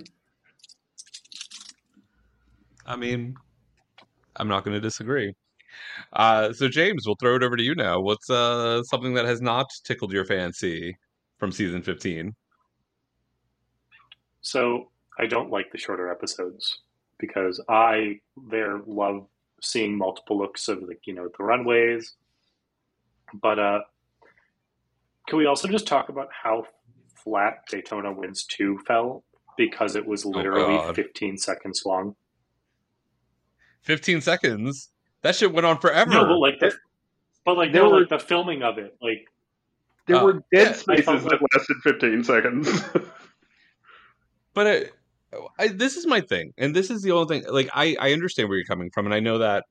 I 2.86 2.96
mean, 2.96 3.36
I'm 4.36 4.48
not 4.48 4.64
going 4.64 4.74
to 4.74 4.80
disagree. 4.80 5.34
Uh, 6.12 6.52
so 6.52 6.68
James, 6.68 7.06
we'll 7.06 7.16
throw 7.16 7.36
it 7.36 7.42
over 7.42 7.56
to 7.56 7.62
you 7.62 7.74
now. 7.74 8.00
What's 8.00 8.28
uh, 8.28 8.82
something 8.84 9.14
that 9.14 9.24
has 9.24 9.40
not 9.40 9.70
tickled 9.84 10.12
your 10.12 10.24
fancy 10.24 10.96
from 11.38 11.52
season 11.52 11.82
15? 11.82 12.34
So 14.40 14.90
I 15.18 15.26
don't 15.26 15.50
like 15.50 15.70
the 15.70 15.78
shorter 15.78 16.10
episodes 16.10 16.80
because 17.18 17.62
I 17.68 18.20
there 18.48 18.80
love 18.86 19.26
seeing 19.60 19.96
multiple 19.96 20.36
looks 20.36 20.66
of 20.68 20.82
like 20.82 21.00
you 21.06 21.14
know 21.14 21.28
the 21.38 21.44
runways. 21.44 22.14
But 23.40 23.58
uh, 23.58 23.80
can 25.28 25.38
we 25.38 25.46
also 25.46 25.68
just 25.68 25.86
talk 25.86 26.08
about 26.08 26.28
how 26.30 26.66
flat 27.14 27.66
Daytona 27.70 28.12
Wind 28.12 28.36
Two 28.48 28.78
fell 28.86 29.24
because 29.56 29.96
it 29.96 30.06
was 30.06 30.24
literally 30.24 30.76
God. 30.76 30.96
15 30.96 31.36
seconds 31.38 31.82
long? 31.84 32.14
15 33.82 34.20
seconds. 34.20 34.90
That 35.22 35.34
shit 35.36 35.52
went 35.52 35.66
on 35.66 35.78
forever. 35.78 36.10
No, 36.10 36.24
but 36.26 36.38
like 36.38 36.58
the, 36.60 36.72
but 37.44 37.56
like 37.56 37.72
There 37.72 37.82
no, 37.82 37.90
were- 37.90 38.00
like 38.00 38.08
the 38.08 38.18
filming 38.18 38.62
of 38.62 38.78
it, 38.78 38.96
like 39.00 39.24
There 40.06 40.16
Uh, 40.16 40.24
were 40.24 40.32
dead 40.52 40.66
yeah, 40.68 40.72
spaces 40.72 41.04
thought 41.04 41.22
that 41.30 41.40
lasted 41.54 41.76
15 41.82 42.24
seconds. 42.24 42.68
but 44.54 44.66
I, 44.66 44.84
I, 45.58 45.68
this 45.68 45.96
is 45.96 46.06
my 46.06 46.20
thing, 46.20 46.52
and 46.58 46.74
this 46.76 46.90
is 46.90 47.02
the 47.02 47.12
only 47.12 47.40
thing. 47.40 47.52
Like, 47.52 47.70
I, 47.74 47.96
I 48.00 48.12
understand 48.12 48.48
where 48.48 48.58
you're 48.58 48.66
coming 48.66 48.90
from, 48.92 49.06
and 49.06 49.14
I 49.14 49.20
know 49.20 49.38
that 49.38 49.64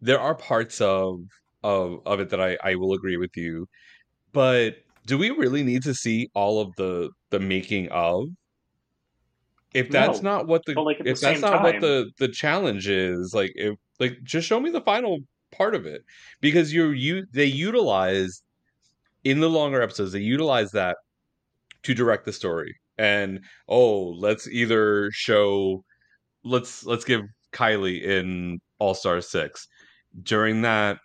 there 0.00 0.20
are 0.20 0.34
parts 0.34 0.80
of 0.80 1.20
of 1.62 2.00
of 2.06 2.20
it 2.20 2.28
that 2.30 2.40
I, 2.40 2.56
I 2.62 2.74
will 2.76 2.92
agree 2.92 3.16
with 3.16 3.36
you. 3.36 3.66
But 4.32 4.76
do 5.06 5.16
we 5.18 5.30
really 5.30 5.62
need 5.62 5.82
to 5.84 5.94
see 5.94 6.28
all 6.34 6.60
of 6.60 6.74
the 6.76 7.10
the 7.30 7.40
making 7.40 7.88
of? 7.90 8.24
If 9.74 9.90
that's 9.90 10.22
No, 10.22 10.30
not 10.30 10.46
what 10.46 10.64
the 10.66 10.74
like, 10.80 10.98
if 11.04 11.20
the 11.20 11.26
that's 11.26 11.40
not 11.42 11.62
what 11.62 11.80
the 11.80 12.10
the 12.18 12.28
challenge 12.28 12.88
is, 12.88 13.34
like 13.34 13.52
if 13.56 13.76
like 14.00 14.18
just 14.22 14.46
show 14.48 14.60
me 14.60 14.70
the 14.70 14.80
final 14.80 15.18
part 15.52 15.74
of 15.74 15.86
it. 15.86 16.02
Because 16.40 16.72
you're 16.72 16.94
you 16.94 17.26
they 17.32 17.46
utilize 17.46 18.42
in 19.24 19.40
the 19.40 19.50
longer 19.50 19.82
episodes 19.82 20.12
they 20.12 20.20
utilize 20.20 20.70
that 20.72 20.96
to 21.84 21.94
direct 21.94 22.24
the 22.26 22.32
story. 22.32 22.74
And 22.98 23.44
oh 23.68 24.10
let's 24.10 24.48
either 24.48 25.10
show 25.12 25.84
let's 26.44 26.84
let's 26.84 27.04
give 27.04 27.22
kylie 27.52 28.02
in 28.02 28.60
all 28.78 28.94
star 28.94 29.20
6 29.20 29.68
during 30.22 30.62
that 30.62 30.98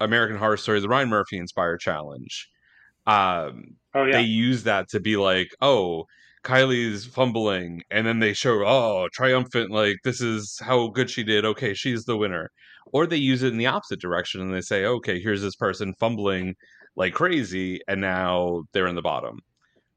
american 0.00 0.36
horror 0.36 0.56
story 0.56 0.80
the 0.80 0.88
ryan 0.88 1.08
murphy 1.08 1.38
inspired 1.38 1.80
challenge 1.80 2.48
um 3.06 3.76
oh 3.94 4.04
yeah, 4.04 4.12
they 4.12 4.22
use 4.22 4.64
that 4.64 4.88
to 4.90 5.00
be 5.00 5.16
like, 5.16 5.48
oh, 5.60 6.04
Kylie's 6.44 7.04
fumbling, 7.06 7.82
and 7.90 8.06
then 8.06 8.20
they 8.20 8.32
show, 8.32 8.64
oh, 8.66 9.08
triumphant, 9.12 9.70
like 9.70 9.96
this 10.04 10.20
is 10.20 10.58
how 10.62 10.88
good 10.88 11.10
she 11.10 11.22
did. 11.24 11.44
Okay, 11.44 11.74
she's 11.74 12.04
the 12.04 12.16
winner. 12.16 12.50
Or 12.92 13.06
they 13.06 13.16
use 13.16 13.42
it 13.42 13.52
in 13.52 13.58
the 13.58 13.66
opposite 13.66 14.00
direction 14.00 14.40
and 14.40 14.54
they 14.54 14.62
say, 14.62 14.84
okay, 14.86 15.20
here's 15.20 15.42
this 15.42 15.56
person 15.56 15.92
fumbling 16.00 16.54
like 16.96 17.12
crazy, 17.14 17.80
and 17.86 18.00
now 18.00 18.62
they're 18.72 18.86
in 18.86 18.94
the 18.96 19.02
bottom. 19.02 19.38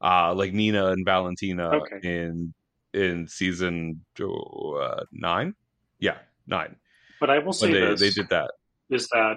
Uh, 0.02 0.34
like 0.34 0.52
Nina 0.52 0.86
and 0.88 1.04
Valentina 1.06 1.70
Okay. 1.76 2.00
in 2.02 2.52
in 2.92 3.26
season 3.26 4.04
uh, 4.20 5.04
nine, 5.12 5.54
yeah, 6.00 6.18
nine. 6.46 6.76
but 7.20 7.30
I 7.30 7.38
will 7.38 7.52
say 7.54 7.72
they 7.72 7.80
this 7.80 8.00
they 8.00 8.10
did 8.10 8.28
that. 8.30 8.50
is 8.90 9.08
that 9.08 9.36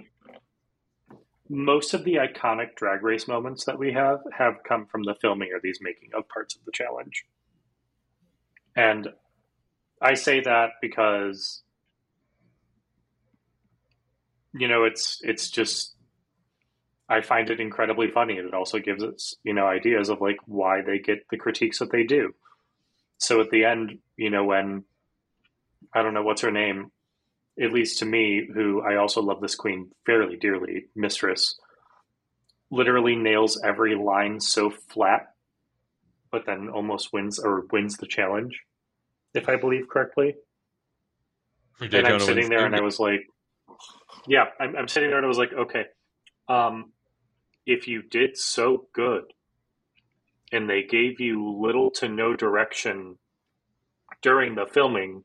most 1.49 1.93
of 1.93 2.03
the 2.03 2.15
iconic 2.15 2.75
drag 2.75 3.03
race 3.03 3.27
moments 3.27 3.65
that 3.65 3.77
we 3.77 3.93
have 3.93 4.19
have 4.35 4.63
come 4.67 4.85
from 4.87 5.03
the 5.03 5.15
filming 5.21 5.49
or 5.53 5.59
these 5.61 5.79
making 5.81 6.09
of 6.13 6.27
parts 6.29 6.55
of 6.55 6.65
the 6.65 6.71
challenge. 6.71 7.25
And 8.75 9.09
I 10.01 10.15
say 10.15 10.41
that 10.41 10.71
because 10.81 11.61
you 14.53 14.67
know 14.67 14.83
it's 14.83 15.19
it's 15.23 15.49
just 15.49 15.95
I 17.07 17.21
find 17.21 17.49
it 17.49 17.59
incredibly 17.59 18.09
funny 18.09 18.37
and 18.37 18.47
it 18.47 18.53
also 18.53 18.79
gives 18.79 19.03
us, 19.03 19.35
you 19.43 19.53
know, 19.53 19.67
ideas 19.67 20.09
of 20.09 20.21
like 20.21 20.37
why 20.45 20.81
they 20.81 20.97
get 20.97 21.27
the 21.29 21.37
critiques 21.37 21.79
that 21.79 21.91
they 21.91 22.03
do. 22.03 22.33
So 23.19 23.41
at 23.41 23.51
the 23.51 23.65
end, 23.65 23.99
you 24.17 24.31
know, 24.31 24.43
when 24.43 24.85
I 25.93 26.01
don't 26.01 26.15
know 26.15 26.23
what's 26.23 26.41
her 26.41 26.51
name, 26.51 26.91
at 27.61 27.71
least 27.71 27.99
to 27.99 28.05
me, 28.05 28.47
who 28.53 28.81
I 28.81 28.97
also 28.97 29.21
love 29.21 29.41
this 29.41 29.55
queen 29.55 29.91
fairly 30.05 30.35
dearly, 30.37 30.87
Mistress, 30.95 31.57
literally 32.69 33.15
nails 33.15 33.59
every 33.63 33.95
line 33.95 34.39
so 34.39 34.69
flat, 34.69 35.27
but 36.31 36.45
then 36.45 36.69
almost 36.69 37.13
wins 37.13 37.39
or 37.39 37.65
wins 37.71 37.97
the 37.97 38.07
challenge, 38.07 38.61
if 39.33 39.47
I 39.47 39.55
believe 39.55 39.87
correctly. 39.89 40.35
And 41.79 42.07
I'm 42.07 42.19
sitting 42.19 42.49
there 42.49 42.65
and 42.65 42.75
I 42.75 42.81
was 42.81 42.99
like, 42.99 43.21
yeah, 44.27 44.45
I'm, 44.59 44.75
I'm 44.75 44.87
sitting 44.87 45.09
there 45.09 45.17
and 45.17 45.25
I 45.25 45.29
was 45.29 45.37
like, 45.37 45.53
okay, 45.53 45.85
um, 46.47 46.91
if 47.65 47.87
you 47.87 48.01
did 48.01 48.37
so 48.37 48.87
good 48.93 49.23
and 50.51 50.69
they 50.69 50.83
gave 50.83 51.19
you 51.19 51.57
little 51.61 51.91
to 51.91 52.07
no 52.07 52.35
direction 52.35 53.17
during 54.21 54.55
the 54.55 54.65
filming, 54.65 55.23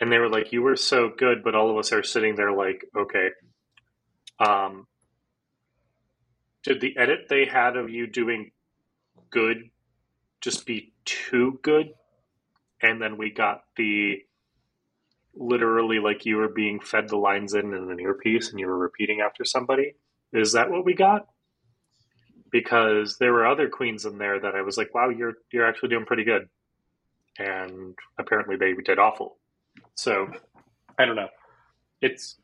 and 0.00 0.10
they 0.10 0.18
were 0.18 0.28
like, 0.28 0.52
you 0.52 0.62
were 0.62 0.76
so 0.76 1.10
good, 1.16 1.42
but 1.44 1.54
all 1.54 1.70
of 1.70 1.76
us 1.76 1.92
are 1.92 2.02
sitting 2.02 2.34
there 2.34 2.52
like, 2.52 2.84
okay, 2.96 3.28
um, 4.38 4.86
did 6.62 6.80
the 6.80 6.96
edit 6.96 7.26
they 7.28 7.44
had 7.44 7.76
of 7.76 7.90
you 7.90 8.06
doing 8.06 8.50
good 9.30 9.70
just 10.40 10.66
be 10.66 10.92
too 11.04 11.58
good? 11.62 11.90
And 12.82 13.00
then 13.00 13.16
we 13.16 13.30
got 13.30 13.62
the 13.76 14.18
literally 15.34 15.98
like 15.98 16.24
you 16.24 16.36
were 16.36 16.48
being 16.48 16.80
fed 16.80 17.08
the 17.08 17.16
lines 17.16 17.54
in 17.54 17.74
in 17.74 17.90
an 17.90 18.00
earpiece 18.00 18.50
and 18.50 18.60
you 18.60 18.66
were 18.66 18.78
repeating 18.78 19.20
after 19.20 19.44
somebody. 19.44 19.94
Is 20.32 20.52
that 20.52 20.70
what 20.70 20.84
we 20.84 20.94
got? 20.94 21.26
Because 22.50 23.16
there 23.18 23.32
were 23.32 23.46
other 23.46 23.68
queens 23.68 24.04
in 24.04 24.18
there 24.18 24.40
that 24.40 24.54
I 24.54 24.62
was 24.62 24.76
like, 24.76 24.94
wow, 24.94 25.08
you're 25.08 25.34
you're 25.52 25.66
actually 25.66 25.90
doing 25.90 26.06
pretty 26.06 26.24
good. 26.24 26.48
And 27.38 27.96
apparently 28.18 28.56
they 28.56 28.74
did 28.74 28.98
awful. 28.98 29.38
So 29.94 30.28
I 30.98 31.04
don't 31.04 31.16
know. 31.16 31.28
It's 32.00 32.36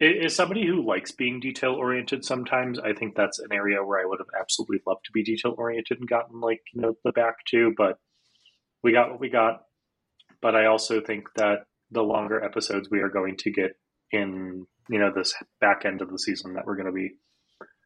it 0.00 0.24
is 0.24 0.34
somebody 0.34 0.64
who 0.64 0.86
likes 0.86 1.10
being 1.10 1.40
detail 1.40 1.74
oriented 1.74 2.24
sometimes. 2.24 2.78
I 2.78 2.92
think 2.92 3.16
that's 3.16 3.40
an 3.40 3.52
area 3.52 3.82
where 3.82 4.00
I 4.00 4.06
would 4.06 4.20
have 4.20 4.40
absolutely 4.40 4.80
loved 4.86 5.04
to 5.06 5.12
be 5.12 5.24
detail 5.24 5.54
oriented 5.58 5.98
and 5.98 6.08
gotten 6.08 6.40
like, 6.40 6.62
you 6.72 6.80
know, 6.80 6.96
the 7.04 7.12
back 7.12 7.44
to, 7.50 7.74
but 7.76 7.98
we 8.82 8.92
got 8.92 9.10
what 9.10 9.20
we 9.20 9.28
got. 9.28 9.62
But 10.40 10.54
I 10.54 10.66
also 10.66 11.00
think 11.00 11.28
that 11.34 11.66
the 11.90 12.02
longer 12.02 12.42
episodes 12.42 12.88
we 12.90 13.00
are 13.00 13.08
going 13.08 13.36
to 13.38 13.50
get 13.50 13.72
in, 14.12 14.66
you 14.88 14.98
know, 15.00 15.12
this 15.12 15.34
back 15.60 15.84
end 15.84 16.00
of 16.00 16.10
the 16.10 16.18
season 16.18 16.54
that 16.54 16.64
we're 16.64 16.76
going 16.76 16.86
to 16.86 16.92
be 16.92 17.14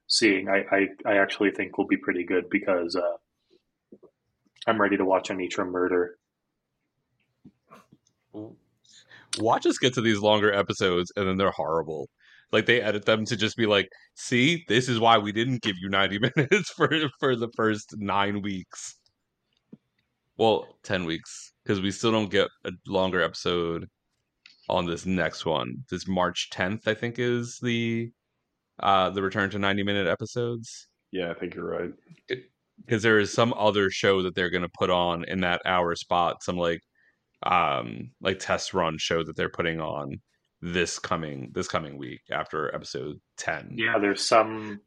seeing, 0.06 0.48
I, 0.50 0.64
I, 0.70 0.88
I 1.06 1.16
actually 1.16 1.52
think 1.52 1.78
will 1.78 1.86
be 1.86 1.96
pretty 1.96 2.24
good 2.24 2.50
because 2.50 2.94
uh, 2.94 3.16
I'm 4.66 4.78
ready 4.78 4.98
to 4.98 5.04
watch 5.06 5.30
Anetra 5.30 5.66
murder. 5.66 6.18
Watch 9.38 9.66
us 9.66 9.78
get 9.78 9.94
to 9.94 10.00
these 10.00 10.18
longer 10.18 10.52
episodes 10.52 11.12
and 11.16 11.26
then 11.26 11.36
they're 11.36 11.50
horrible. 11.50 12.08
Like 12.50 12.66
they 12.66 12.82
edit 12.82 13.06
them 13.06 13.24
to 13.26 13.36
just 13.36 13.56
be 13.56 13.66
like 13.66 13.88
see 14.14 14.64
this 14.68 14.88
is 14.88 15.00
why 15.00 15.18
we 15.18 15.32
didn't 15.32 15.62
give 15.62 15.76
you 15.80 15.88
90 15.88 16.18
minutes 16.36 16.70
for 16.70 16.90
for 17.18 17.36
the 17.36 17.48
first 17.56 17.94
nine 17.96 18.42
weeks. 18.42 18.96
Well 20.36 20.76
10 20.82 21.04
weeks 21.04 21.52
because 21.64 21.80
we 21.80 21.90
still 21.90 22.12
don't 22.12 22.30
get 22.30 22.48
a 22.64 22.72
longer 22.86 23.22
episode 23.22 23.86
on 24.68 24.86
this 24.86 25.06
next 25.06 25.46
one. 25.46 25.76
This 25.90 26.06
march 26.06 26.50
10th 26.52 26.86
i 26.86 26.94
think 26.94 27.18
is 27.18 27.58
the 27.62 28.10
uh 28.80 29.10
the 29.10 29.22
return 29.22 29.50
to 29.50 29.58
90 29.58 29.82
minute 29.82 30.06
episodes. 30.06 30.88
Yeah, 31.10 31.30
I 31.30 31.34
think 31.34 31.54
you're 31.54 31.68
right. 31.68 31.92
because 32.84 33.02
there 33.02 33.18
is 33.18 33.32
some 33.32 33.52
other 33.56 33.90
show 33.90 34.22
that 34.22 34.34
they're 34.34 34.50
going 34.50 34.62
to 34.62 34.70
put 34.78 34.90
on 34.90 35.24
in 35.24 35.40
that 35.40 35.60
hour 35.66 35.94
spot 35.94 36.42
some 36.42 36.56
like 36.56 36.80
um 37.44 38.10
like 38.20 38.38
test 38.38 38.74
run 38.74 38.96
show 38.98 39.22
that 39.24 39.36
they're 39.36 39.48
putting 39.48 39.80
on 39.80 40.20
this 40.60 40.98
coming 40.98 41.50
this 41.54 41.68
coming 41.68 41.98
week 41.98 42.20
after 42.30 42.72
episode 42.74 43.16
10 43.38 43.74
Yeah, 43.76 43.98
there's 43.98 44.24
some 44.24 44.80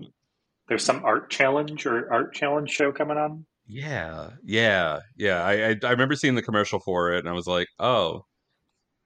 there's 0.68 0.84
some 0.84 1.04
art 1.04 1.30
challenge 1.30 1.86
or 1.86 2.12
art 2.12 2.34
challenge 2.34 2.72
show 2.72 2.92
coming 2.92 3.18
on. 3.18 3.46
Yeah, 3.68 4.32
yeah, 4.44 5.00
yeah. 5.16 5.44
I, 5.44 5.70
I 5.70 5.76
I 5.84 5.92
remember 5.92 6.16
seeing 6.16 6.36
the 6.36 6.42
commercial 6.42 6.80
for 6.80 7.14
it, 7.14 7.20
and 7.20 7.30
I 7.30 7.34
was 7.34 7.48
like, 7.48 7.68
oh, 7.80 8.26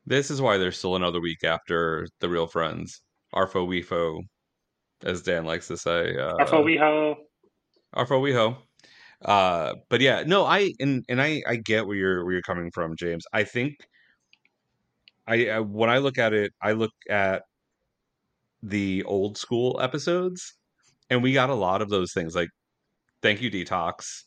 this 0.06 0.30
is 0.30 0.42
why 0.42 0.58
there's 0.58 0.78
still 0.78 0.96
another 0.96 1.22
week 1.22 1.44
after 1.44 2.08
the 2.20 2.30
Real 2.30 2.48
Friends. 2.48 3.02
Arfo 3.34 3.68
Weefo, 3.68 4.22
as 5.04 5.22
Dan 5.22 5.46
likes 5.46 5.68
to 5.68 5.78
say. 5.78 6.18
Uh, 6.18 6.36
Arfo 6.36 6.64
Weho. 6.64 7.16
Arfo 7.96 8.22
Weho. 8.22 8.58
Uh, 9.24 9.76
but 9.90 10.02
yeah, 10.02 10.24
no, 10.26 10.46
I 10.46 10.74
and 10.80 11.04
and 11.10 11.22
I 11.22 11.42
I 11.48 11.58
get 11.58 11.86
where 11.88 11.98
you're 11.98 12.24
where 12.24 12.34
you're 12.34 12.42
coming 12.42 12.72
from, 12.72 12.96
James. 12.96 13.26
I 13.34 13.44
think 13.44 13.76
I, 15.28 15.50
I 15.50 15.60
when 15.60 15.90
I 15.90 16.00
look 16.00 16.18
at 16.18 16.34
it, 16.34 16.54
I 16.62 16.74
look 16.74 16.92
at 17.10 17.44
the 18.62 19.04
old 19.04 19.38
school 19.38 19.80
episodes, 19.82 20.54
and 21.10 21.24
we 21.24 21.34
got 21.34 21.50
a 21.50 21.56
lot 21.56 21.82
of 21.82 21.90
those 21.90 22.14
things 22.14 22.36
like 22.36 22.50
"Thank 23.22 23.42
You 23.42 23.52
Detox," 23.52 24.24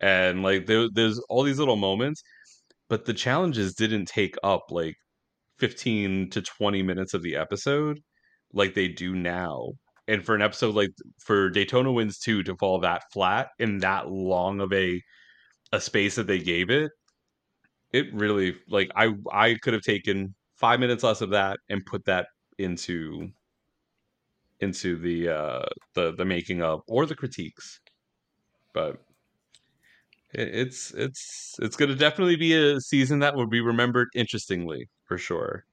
and 0.00 0.42
like 0.42 0.66
there, 0.66 0.88
there's 0.92 1.18
all 1.28 1.42
these 1.44 1.58
little 1.58 1.76
moments, 1.76 2.22
but 2.88 3.06
the 3.06 3.14
challenges 3.14 3.74
didn't 3.74 4.06
take 4.06 4.36
up 4.44 4.64
like 4.70 4.96
15 5.58 6.30
to 6.30 6.42
20 6.42 6.82
minutes 6.82 7.14
of 7.14 7.22
the 7.22 7.36
episode 7.36 8.00
like 8.52 8.74
they 8.74 8.88
do 8.88 9.14
now 9.16 9.72
and 10.08 10.24
for 10.24 10.34
an 10.34 10.42
episode 10.42 10.74
like 10.74 10.92
for 11.18 11.50
Daytona 11.50 11.92
Wind 11.92 12.12
2 12.20 12.42
to 12.44 12.56
fall 12.56 12.80
that 12.80 13.04
flat 13.12 13.48
in 13.58 13.78
that 13.78 14.08
long 14.10 14.60
of 14.60 14.72
a 14.72 15.02
a 15.72 15.80
space 15.80 16.14
that 16.16 16.26
they 16.26 16.38
gave 16.38 16.70
it 16.70 16.92
it 17.92 18.12
really 18.12 18.56
like 18.68 18.90
I 18.96 19.14
I 19.32 19.54
could 19.62 19.74
have 19.74 19.82
taken 19.82 20.34
5 20.56 20.80
minutes 20.80 21.02
less 21.02 21.20
of 21.20 21.30
that 21.30 21.58
and 21.68 21.84
put 21.84 22.04
that 22.06 22.28
into 22.58 23.30
into 24.60 24.96
the 24.96 25.28
uh 25.28 25.66
the 25.94 26.12
the 26.12 26.24
making 26.24 26.62
of 26.62 26.82
or 26.88 27.06
the 27.06 27.14
critiques. 27.14 27.80
But 28.74 29.02
it, 30.32 30.48
it's 30.54 30.92
it's 30.94 31.56
it's 31.60 31.76
going 31.76 31.90
to 31.90 31.96
definitely 31.96 32.36
be 32.36 32.54
a 32.54 32.80
season 32.80 33.20
that 33.20 33.34
will 33.36 33.46
be 33.48 33.60
remembered 33.60 34.08
interestingly 34.14 34.88
for 35.04 35.18
sure. 35.18 35.64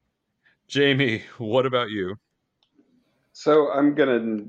Jamie 0.68 1.24
what 1.38 1.66
about 1.66 1.90
you 1.90 2.16
So 3.34 3.72
I'm 3.72 3.96
gonna 3.96 4.46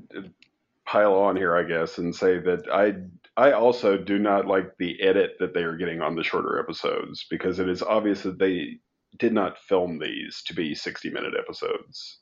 pile 0.85 1.15
on 1.15 1.35
here, 1.35 1.55
I 1.55 1.63
guess, 1.63 1.97
and 1.97 2.15
say 2.15 2.39
that 2.39 2.67
I 2.71 2.95
I 3.37 3.51
also 3.51 3.97
do 3.97 4.19
not 4.19 4.47
like 4.47 4.77
the 4.77 5.01
edit 5.01 5.37
that 5.39 5.53
they 5.53 5.63
are 5.63 5.75
getting 5.75 6.01
on 6.01 6.15
the 6.15 6.23
shorter 6.23 6.59
episodes 6.59 7.25
because 7.29 7.59
it 7.59 7.67
is 7.67 7.81
obvious 7.81 8.23
that 8.23 8.39
they 8.39 8.79
did 9.17 9.33
not 9.33 9.57
film 9.57 9.99
these 9.99 10.41
to 10.43 10.53
be 10.53 10.75
60 10.75 11.09
minute 11.09 11.33
episodes. 11.37 12.19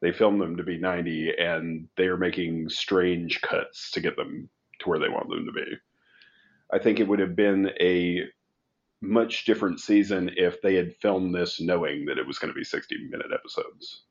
They 0.00 0.12
filmed 0.12 0.40
them 0.40 0.56
to 0.56 0.62
be 0.62 0.78
90, 0.78 1.34
and 1.38 1.88
they 1.96 2.06
are 2.06 2.16
making 2.16 2.68
strange 2.68 3.40
cuts 3.42 3.90
to 3.92 4.00
get 4.00 4.16
them 4.16 4.48
to 4.80 4.88
where 4.88 4.98
they 4.98 5.08
want 5.08 5.28
them 5.28 5.46
to 5.46 5.52
be. 5.52 5.76
I 6.72 6.78
think 6.78 7.00
it 7.00 7.08
would 7.08 7.18
have 7.18 7.36
been 7.36 7.70
a 7.80 8.24
much 9.00 9.44
different 9.44 9.80
season 9.80 10.30
if 10.36 10.60
they 10.62 10.74
had 10.74 10.96
filmed 10.96 11.34
this 11.34 11.60
knowing 11.60 12.06
that 12.06 12.18
it 12.18 12.26
was 12.26 12.38
going 12.38 12.52
to 12.52 12.58
be 12.58 12.64
60 12.64 13.08
minute 13.10 13.32
episodes. 13.32 14.04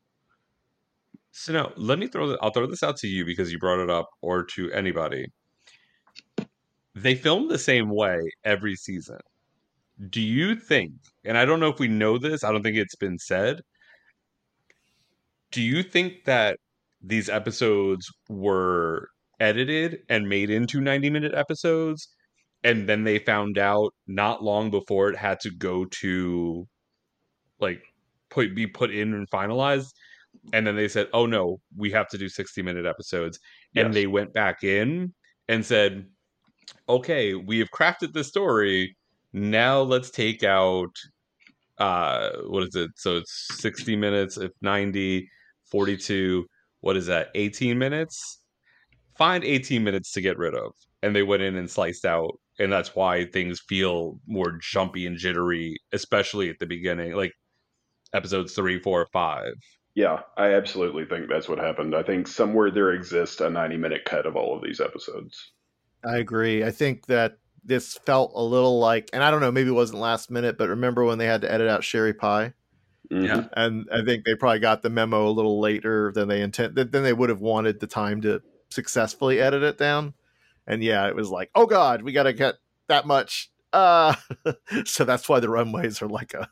So 1.31 1.53
now 1.53 1.71
let 1.77 1.99
me 1.99 2.07
throw. 2.07 2.29
That. 2.29 2.39
I'll 2.41 2.51
throw 2.51 2.67
this 2.67 2.83
out 2.83 2.97
to 2.97 3.07
you 3.07 3.25
because 3.25 3.51
you 3.51 3.59
brought 3.59 3.79
it 3.79 3.89
up, 3.89 4.07
or 4.21 4.43
to 4.55 4.71
anybody. 4.71 5.25
They 6.95 7.15
film 7.15 7.47
the 7.47 7.59
same 7.59 7.89
way 7.89 8.19
every 8.43 8.75
season. 8.75 9.19
Do 10.09 10.21
you 10.21 10.55
think? 10.55 10.93
And 11.25 11.37
I 11.37 11.45
don't 11.45 11.59
know 11.59 11.69
if 11.69 11.79
we 11.79 11.87
know 11.87 12.17
this. 12.17 12.43
I 12.43 12.51
don't 12.51 12.63
think 12.63 12.77
it's 12.77 12.95
been 12.95 13.19
said. 13.19 13.61
Do 15.51 15.61
you 15.61 15.83
think 15.83 16.25
that 16.25 16.57
these 17.01 17.29
episodes 17.29 18.11
were 18.29 19.09
edited 19.39 19.99
and 20.09 20.27
made 20.27 20.49
into 20.49 20.81
90 20.81 21.09
minute 21.09 21.33
episodes 21.35 22.09
and 22.63 22.89
then 22.89 23.03
they 23.03 23.19
found 23.19 23.57
out 23.57 23.93
not 24.07 24.43
long 24.43 24.71
before 24.71 25.09
it 25.09 25.17
had 25.17 25.39
to 25.39 25.51
go 25.51 25.85
to 25.85 26.65
like 27.59 27.81
put 28.29 28.55
be 28.55 28.67
put 28.67 28.91
in 28.91 29.13
and 29.13 29.29
finalized 29.29 29.91
and 30.53 30.65
then 30.65 30.75
they 30.75 30.87
said 30.87 31.07
oh 31.13 31.25
no 31.25 31.59
we 31.75 31.91
have 31.91 32.07
to 32.09 32.17
do 32.17 32.29
60 32.29 32.61
minute 32.61 32.85
episodes. 32.85 33.39
And 33.75 33.87
Yes. 33.87 33.93
they 33.93 34.07
went 34.07 34.33
back 34.33 34.63
in 34.63 35.13
and 35.47 35.65
said 35.65 36.07
okay 36.89 37.35
we 37.35 37.59
have 37.59 37.71
crafted 37.71 38.13
the 38.13 38.23
story. 38.23 38.95
Now 39.33 39.81
let's 39.81 40.09
take 40.09 40.43
out 40.43 40.95
uh 41.77 42.29
what 42.47 42.63
is 42.63 42.75
it? 42.75 42.91
So 42.95 43.17
it's 43.17 43.47
60 43.61 43.95
minutes 43.95 44.37
if 44.37 44.51
90 44.61 45.27
42 45.71 46.45
what 46.81 46.97
is 46.97 47.07
that 47.07 47.29
18 47.35 47.77
minutes? 47.77 48.41
Find 49.17 49.43
18 49.43 49.83
minutes 49.83 50.11
to 50.13 50.21
get 50.21 50.37
rid 50.37 50.53
of. 50.55 50.71
And 51.01 51.15
they 51.15 51.23
went 51.23 51.43
in 51.43 51.55
and 51.55 51.69
sliced 51.69 52.05
out 52.05 52.39
and 52.59 52.71
that's 52.71 52.95
why 52.95 53.25
things 53.25 53.59
feel 53.67 54.19
more 54.27 54.57
jumpy 54.61 55.05
and 55.05 55.17
jittery 55.17 55.77
especially 55.91 56.49
at 56.49 56.57
the 56.59 56.65
beginning 56.65 57.13
like 57.13 57.31
episodes 58.13 58.53
three 58.53 58.79
four 58.79 59.07
five 59.13 59.53
Yeah, 59.97 60.19
I 60.37 60.53
absolutely 60.53 61.05
think 61.05 61.27
that's 61.27 61.49
what 61.49 61.57
happened. 61.57 61.95
I 61.95 62.03
think 62.03 62.27
somewhere 62.27 62.69
there 62.69 62.91
exists 62.91 63.41
a 63.41 63.49
90 63.49 63.77
minute 63.77 64.05
cut 64.05 64.27
of 64.27 64.35
all 64.35 64.55
of 64.55 64.61
these 64.61 64.79
episodes. 64.79 65.53
I 66.05 66.17
agree. 66.17 66.63
I 66.63 66.69
think 66.69 67.07
that 67.07 67.39
this 67.65 67.97
felt 68.05 68.31
a 68.35 68.43
little 68.43 68.77
like, 68.77 69.09
and 69.11 69.23
I 69.23 69.31
don't 69.31 69.41
know, 69.41 69.51
maybe 69.51 69.71
it 69.71 69.73
wasn't 69.73 69.97
last 69.97 70.29
minute, 70.29 70.55
but 70.55 70.69
remember 70.69 71.03
when 71.03 71.17
they 71.17 71.25
had 71.25 71.41
to 71.41 71.51
edit 71.51 71.67
out 71.67 71.83
Sherry 71.83 72.13
Pie? 72.13 72.53
Mhm. 73.11 73.25
Yeah. 73.25 73.47
And 73.53 73.87
I 73.91 74.05
think 74.05 74.23
they 74.23 74.35
probably 74.35 74.59
got 74.59 74.83
the 74.83 74.91
memo 74.91 75.27
a 75.27 75.33
little 75.33 75.59
later 75.59 76.11
than 76.13 76.27
they 76.27 76.43
intend. 76.43 76.75
Than 76.75 76.91
they 76.91 77.13
would 77.13 77.29
have 77.29 77.41
wanted 77.41 77.79
the 77.79 77.87
time 77.87 78.21
to 78.21 78.43
successfully 78.69 79.41
edit 79.41 79.63
it 79.63 79.79
down. 79.79 80.13
And 80.67 80.83
yeah, 80.83 81.07
it 81.07 81.15
was 81.15 81.31
like, 81.31 81.49
oh 81.55 81.65
god, 81.65 82.03
we 82.03 82.11
got 82.11 82.23
to 82.23 82.33
get 82.33 82.57
that 82.87 83.07
much. 83.07 83.49
Uh, 83.73 84.13
so 84.85 85.05
that's 85.05 85.27
why 85.27 85.39
the 85.39 85.49
runways 85.49 86.03
are 86.03 86.07
like 86.07 86.35
a, 86.35 86.47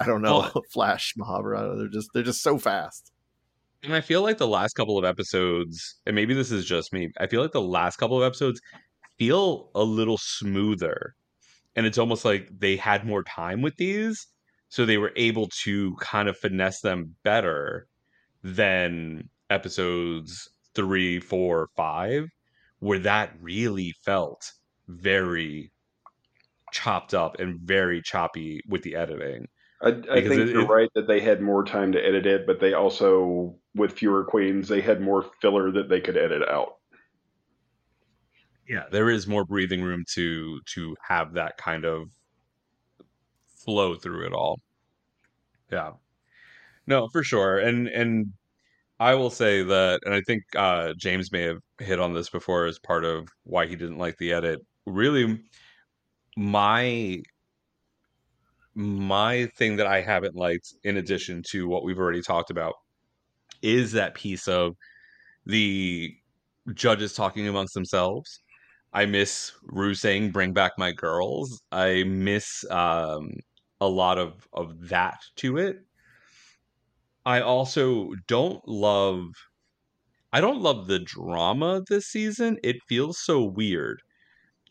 I 0.00 0.06
don't 0.06 0.22
know, 0.22 0.38
Well- 0.40 0.62
Flash 0.72 1.14
Mahabharata. 1.16 1.76
They're 1.78 1.88
just 1.88 2.10
they're 2.14 2.22
just 2.22 2.42
so 2.42 2.58
fast. 2.58 3.12
And 3.84 3.94
I 3.94 4.00
feel 4.00 4.22
like 4.22 4.38
the 4.38 4.46
last 4.46 4.74
couple 4.74 4.96
of 4.96 5.04
episodes, 5.04 5.96
and 6.06 6.14
maybe 6.14 6.34
this 6.34 6.52
is 6.52 6.64
just 6.64 6.92
me, 6.92 7.10
I 7.18 7.26
feel 7.26 7.42
like 7.42 7.50
the 7.50 7.60
last 7.60 7.96
couple 7.96 8.16
of 8.16 8.22
episodes 8.24 8.60
feel 9.18 9.70
a 9.74 9.82
little 9.82 10.18
smoother. 10.18 11.14
And 11.74 11.84
it's 11.84 11.98
almost 11.98 12.24
like 12.24 12.48
they 12.56 12.76
had 12.76 13.04
more 13.04 13.24
time 13.24 13.60
with 13.60 13.74
these, 13.76 14.28
so 14.68 14.86
they 14.86 14.98
were 14.98 15.12
able 15.16 15.48
to 15.64 15.96
kind 15.96 16.28
of 16.28 16.36
finesse 16.36 16.80
them 16.80 17.16
better 17.24 17.88
than 18.44 19.28
episodes 19.50 20.48
three, 20.74 21.18
four, 21.18 21.68
five, 21.76 22.28
where 22.78 23.00
that 23.00 23.32
really 23.40 23.94
felt 24.04 24.52
very 24.86 25.71
chopped 26.72 27.14
up 27.14 27.38
and 27.38 27.60
very 27.60 28.02
choppy 28.02 28.60
with 28.68 28.82
the 28.82 28.96
editing. 28.96 29.46
I, 29.82 29.88
I 29.88 30.20
think 30.22 30.32
it- 30.32 30.48
you're 30.50 30.62
it- 30.62 30.68
right 30.68 30.90
that 30.94 31.06
they 31.06 31.20
had 31.20 31.40
more 31.40 31.64
time 31.64 31.92
to 31.92 32.04
edit 32.04 32.26
it, 32.26 32.46
but 32.46 32.60
they 32.60 32.72
also, 32.74 33.56
with 33.74 33.92
fewer 33.92 34.24
queens, 34.24 34.68
they 34.68 34.80
had 34.80 35.00
more 35.00 35.22
filler 35.40 35.70
that 35.72 35.88
they 35.88 36.00
could 36.00 36.16
edit 36.16 36.42
out. 36.48 36.74
yeah 38.68 38.84
there 38.92 39.10
is 39.10 39.26
more 39.26 39.44
breathing 39.44 39.82
room 39.82 40.04
to 40.14 40.60
to 40.66 40.94
have 41.06 41.34
that 41.34 41.56
kind 41.56 41.84
of 41.84 42.08
flow 43.64 43.94
through 43.94 44.24
it 44.26 44.32
all 44.32 44.60
yeah 45.70 45.92
no 46.86 47.08
for 47.08 47.22
sure 47.24 47.58
and 47.58 47.88
and 47.88 48.26
i 49.00 49.14
will 49.14 49.30
say 49.30 49.62
that 49.64 50.00
and 50.04 50.14
i 50.14 50.20
think 50.22 50.42
uh 50.56 50.92
james 50.96 51.32
may 51.32 51.42
have 51.42 51.58
hit 51.80 51.98
on 52.00 52.14
this 52.14 52.30
before 52.30 52.66
as 52.66 52.78
part 52.78 53.04
of 53.04 53.26
why 53.44 53.66
he 53.66 53.74
didn't 53.76 53.98
like 53.98 54.16
the 54.18 54.32
edit 54.32 54.60
really 54.86 55.40
my 56.36 57.22
my 58.74 59.46
thing 59.56 59.76
that 59.76 59.86
i 59.86 60.00
haven't 60.00 60.34
liked 60.34 60.74
in 60.84 60.96
addition 60.96 61.42
to 61.42 61.68
what 61.68 61.84
we've 61.84 61.98
already 61.98 62.22
talked 62.22 62.50
about 62.50 62.74
is 63.62 63.92
that 63.92 64.14
piece 64.14 64.48
of 64.48 64.74
the 65.46 66.14
judges 66.74 67.14
talking 67.14 67.48
amongst 67.48 67.74
themselves 67.74 68.40
I 68.94 69.06
miss 69.06 69.52
Rue 69.62 69.94
saying 69.94 70.32
"Bring 70.32 70.54
back 70.54 70.72
my 70.78 70.92
girls." 70.92 71.62
I 71.72 72.04
miss 72.04 72.64
um, 72.70 73.32
a 73.80 73.88
lot 73.88 74.18
of 74.18 74.48
of 74.54 74.88
that 74.88 75.20
to 75.36 75.58
it. 75.58 75.78
I 77.26 77.40
also 77.40 78.12
don't 78.28 78.66
love. 78.68 79.26
I 80.32 80.40
don't 80.40 80.60
love 80.60 80.86
the 80.88 80.98
drama 80.98 81.82
this 81.88 82.06
season. 82.06 82.58
It 82.62 82.76
feels 82.88 83.18
so 83.18 83.42
weird, 83.42 84.02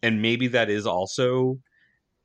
and 0.04 0.22
maybe 0.22 0.48
that 0.48 0.70
is 0.70 0.86
also 0.88 1.58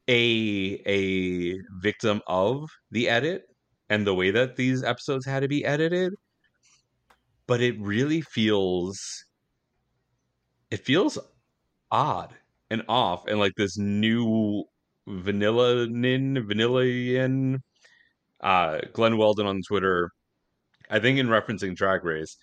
a 0.09 0.83
a 0.87 1.59
victim 1.81 2.23
of 2.29 2.71
the 2.91 3.09
edit 3.09 3.45
and 3.89 4.07
the 4.07 4.15
way 4.15 4.31
that 4.31 4.57
these 4.57 4.83
episodes 4.85 5.27
had 5.27 5.41
to 5.41 5.49
be 5.49 5.65
edited. 5.65 6.15
But 7.49 7.61
it 7.61 7.77
really 7.81 8.21
feels. 8.21 9.25
It 10.71 10.85
feels 10.85 11.19
odd 11.91 12.37
and 12.71 12.85
off 12.89 13.27
and 13.27 13.39
like 13.41 13.55
this 13.57 13.79
new 13.79 14.65
vanilla 15.07 15.87
nin 15.89 16.37
vanillian 16.49 17.61
uh 18.43 18.81
glen 18.93 19.17
weldon 19.19 19.47
on 19.47 19.61
twitter 19.69 20.11
i 20.91 20.99
think 21.01 21.19
in 21.19 21.29
referencing 21.29 21.75
drag 21.77 22.05
race 22.05 22.37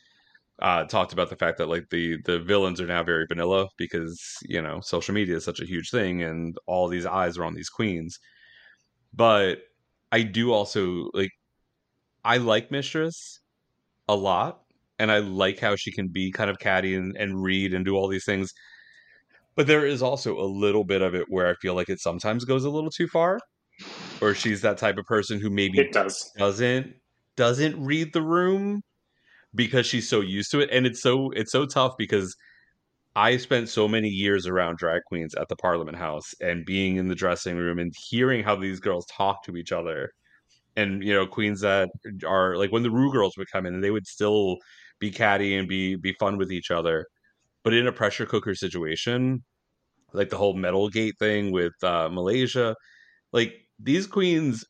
uh, 0.62 0.86
talked 0.86 1.14
about 1.14 1.30
the 1.30 1.36
fact 1.36 1.58
that 1.58 1.68
like 1.68 1.86
the 1.90 2.18
the 2.26 2.40
villains 2.40 2.80
are 2.80 2.88
now 2.88 3.04
very 3.04 3.26
vanilla 3.28 3.68
because 3.78 4.20
you 4.44 4.62
know 4.62 4.80
social 4.82 5.14
media 5.14 5.36
is 5.38 5.46
such 5.46 5.60
a 5.60 5.66
huge 5.66 5.90
thing 5.90 6.22
and 6.24 6.56
all 6.68 6.88
these 6.88 7.06
eyes 7.06 7.38
are 7.38 7.46
on 7.46 7.56
these 7.56 7.70
queens. 7.70 8.18
But 9.14 9.60
I 10.12 10.24
do 10.24 10.54
also 10.54 11.10
like 11.14 11.32
I 12.24 12.38
like 12.38 12.72
Mistress 12.72 13.42
a 14.10 14.16
lot, 14.16 14.62
and 15.00 15.12
I 15.12 15.20
like 15.20 15.60
how 15.60 15.76
she 15.78 15.92
can 15.94 16.10
be 16.10 16.32
kind 16.32 16.50
of 16.52 16.60
catty 16.60 16.96
and, 16.96 17.16
and 17.18 17.44
read 17.44 17.74
and 17.74 17.86
do 17.86 17.96
all 17.96 18.08
these 18.10 18.26
things. 18.26 18.52
But 19.56 19.68
there 19.68 19.86
is 19.86 20.02
also 20.02 20.40
a 20.40 20.46
little 20.46 20.84
bit 20.84 21.02
of 21.02 21.14
it 21.16 21.26
where 21.30 21.48
I 21.48 21.56
feel 21.56 21.76
like 21.76 21.90
it 21.90 22.00
sometimes 22.00 22.46
goes 22.46 22.66
a 22.66 22.70
little 22.70 22.90
too 22.90 23.08
far, 23.08 23.40
or 24.22 24.36
she's 24.36 24.62
that 24.62 24.78
type 24.80 24.98
of 24.98 25.06
person 25.06 25.40
who 25.42 25.50
maybe 25.52 25.86
It 25.86 25.92
does. 25.92 26.32
doesn't 26.38 26.96
doesn't 27.38 27.84
read 27.84 28.14
the 28.14 28.22
room 28.24 28.82
because 29.56 29.86
she's 29.86 30.10
so 30.10 30.22
used 30.22 30.52
to 30.52 30.60
it 30.60 30.70
and 30.72 30.86
it's 30.86 31.02
so 31.02 31.32
it's 31.32 31.52
so 31.52 31.66
tough 31.66 31.94
because 31.98 32.36
I 33.16 33.38
spent 33.38 33.70
so 33.70 33.88
many 33.88 34.10
years 34.10 34.48
around 34.48 34.78
drag 34.78 35.04
queens 35.04 35.36
at 35.36 35.48
the 35.48 35.56
Parliament 35.56 35.98
House 35.98 36.34
and 36.42 36.66
being 36.66 36.96
in 36.98 37.08
the 37.10 37.16
dressing 37.16 37.58
room 37.58 37.78
and 37.78 37.94
hearing 38.10 38.44
how 38.44 38.56
these 38.56 38.80
girls 38.80 39.06
talk 39.06 39.44
to 39.46 39.56
each 39.56 39.72
other. 39.72 40.10
And 40.76 41.04
you 41.04 41.14
know, 41.14 41.28
queens 41.28 41.62
that 41.62 41.90
are 42.26 42.58
like 42.58 42.72
when 42.72 42.84
the 42.84 42.92
Rue 42.92 43.12
girls 43.12 43.38
would 43.38 43.52
come 43.52 43.66
in 43.68 43.76
and 43.76 43.84
they 43.84 43.92
would 43.92 44.08
still 44.08 44.58
be 45.00 45.12
catty 45.12 45.56
and 45.56 45.68
be 45.68 45.96
be 45.96 46.14
fun 46.20 46.38
with 46.38 46.52
each 46.52 46.72
other. 46.72 47.06
But 47.64 47.74
in 47.74 47.88
a 47.88 47.92
pressure 47.92 48.26
cooker 48.26 48.56
situation, 48.56 49.44
like 50.14 50.30
the 50.30 50.38
whole 50.38 50.56
metal 50.56 50.90
gate 50.90 51.16
thing 51.20 51.52
with 51.52 51.74
uh, 51.84 52.10
Malaysia, 52.12 52.76
like 53.34 53.54
these 53.80 54.08
queens, 54.08 54.66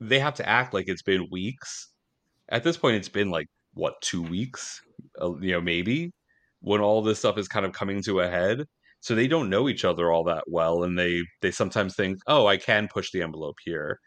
they 0.00 0.18
have 0.18 0.34
to 0.34 0.48
act 0.48 0.74
like 0.74 0.88
it's 0.88 1.02
been 1.02 1.28
weeks. 1.30 1.88
At 2.50 2.64
this 2.64 2.76
point, 2.76 2.96
it's 2.96 3.08
been 3.08 3.30
like 3.30 3.46
what 3.74 4.00
two 4.02 4.22
weeks, 4.22 4.80
uh, 5.20 5.34
you 5.40 5.52
know, 5.52 5.60
maybe 5.60 6.12
when 6.60 6.80
all 6.80 7.02
this 7.02 7.18
stuff 7.18 7.38
is 7.38 7.48
kind 7.48 7.66
of 7.66 7.72
coming 7.72 8.02
to 8.04 8.20
a 8.20 8.28
head. 8.28 8.64
So 9.00 9.14
they 9.14 9.28
don't 9.28 9.48
know 9.48 9.68
each 9.68 9.84
other 9.84 10.12
all 10.12 10.24
that 10.24 10.44
well, 10.46 10.84
and 10.84 10.98
they 10.98 11.22
they 11.40 11.50
sometimes 11.50 11.94
think, 11.96 12.18
oh, 12.26 12.46
I 12.46 12.58
can 12.58 12.88
push 12.88 13.10
the 13.12 13.22
envelope 13.22 13.56
here. 13.64 13.98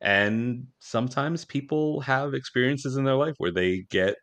And 0.00 0.66
sometimes 0.80 1.44
people 1.44 2.00
have 2.00 2.34
experiences 2.34 2.96
in 2.96 3.04
their 3.04 3.16
life 3.16 3.34
where 3.38 3.52
they 3.52 3.84
get 3.90 4.16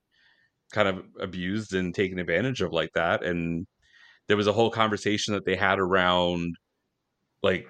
kind 0.74 0.88
of 0.88 1.06
abused 1.22 1.74
and 1.74 1.93
taken 1.95 2.20
advantage 2.20 2.62
of 2.62 2.74
like 2.74 2.91
that. 2.95 3.24
And 3.24 3.68
there 4.28 4.38
was 4.38 4.48
a 4.48 4.54
whole 4.54 4.72
conversation 4.72 5.34
that 5.34 5.45
they 5.45 5.56
had 5.56 5.80
around 5.80 6.56
like 7.43 7.68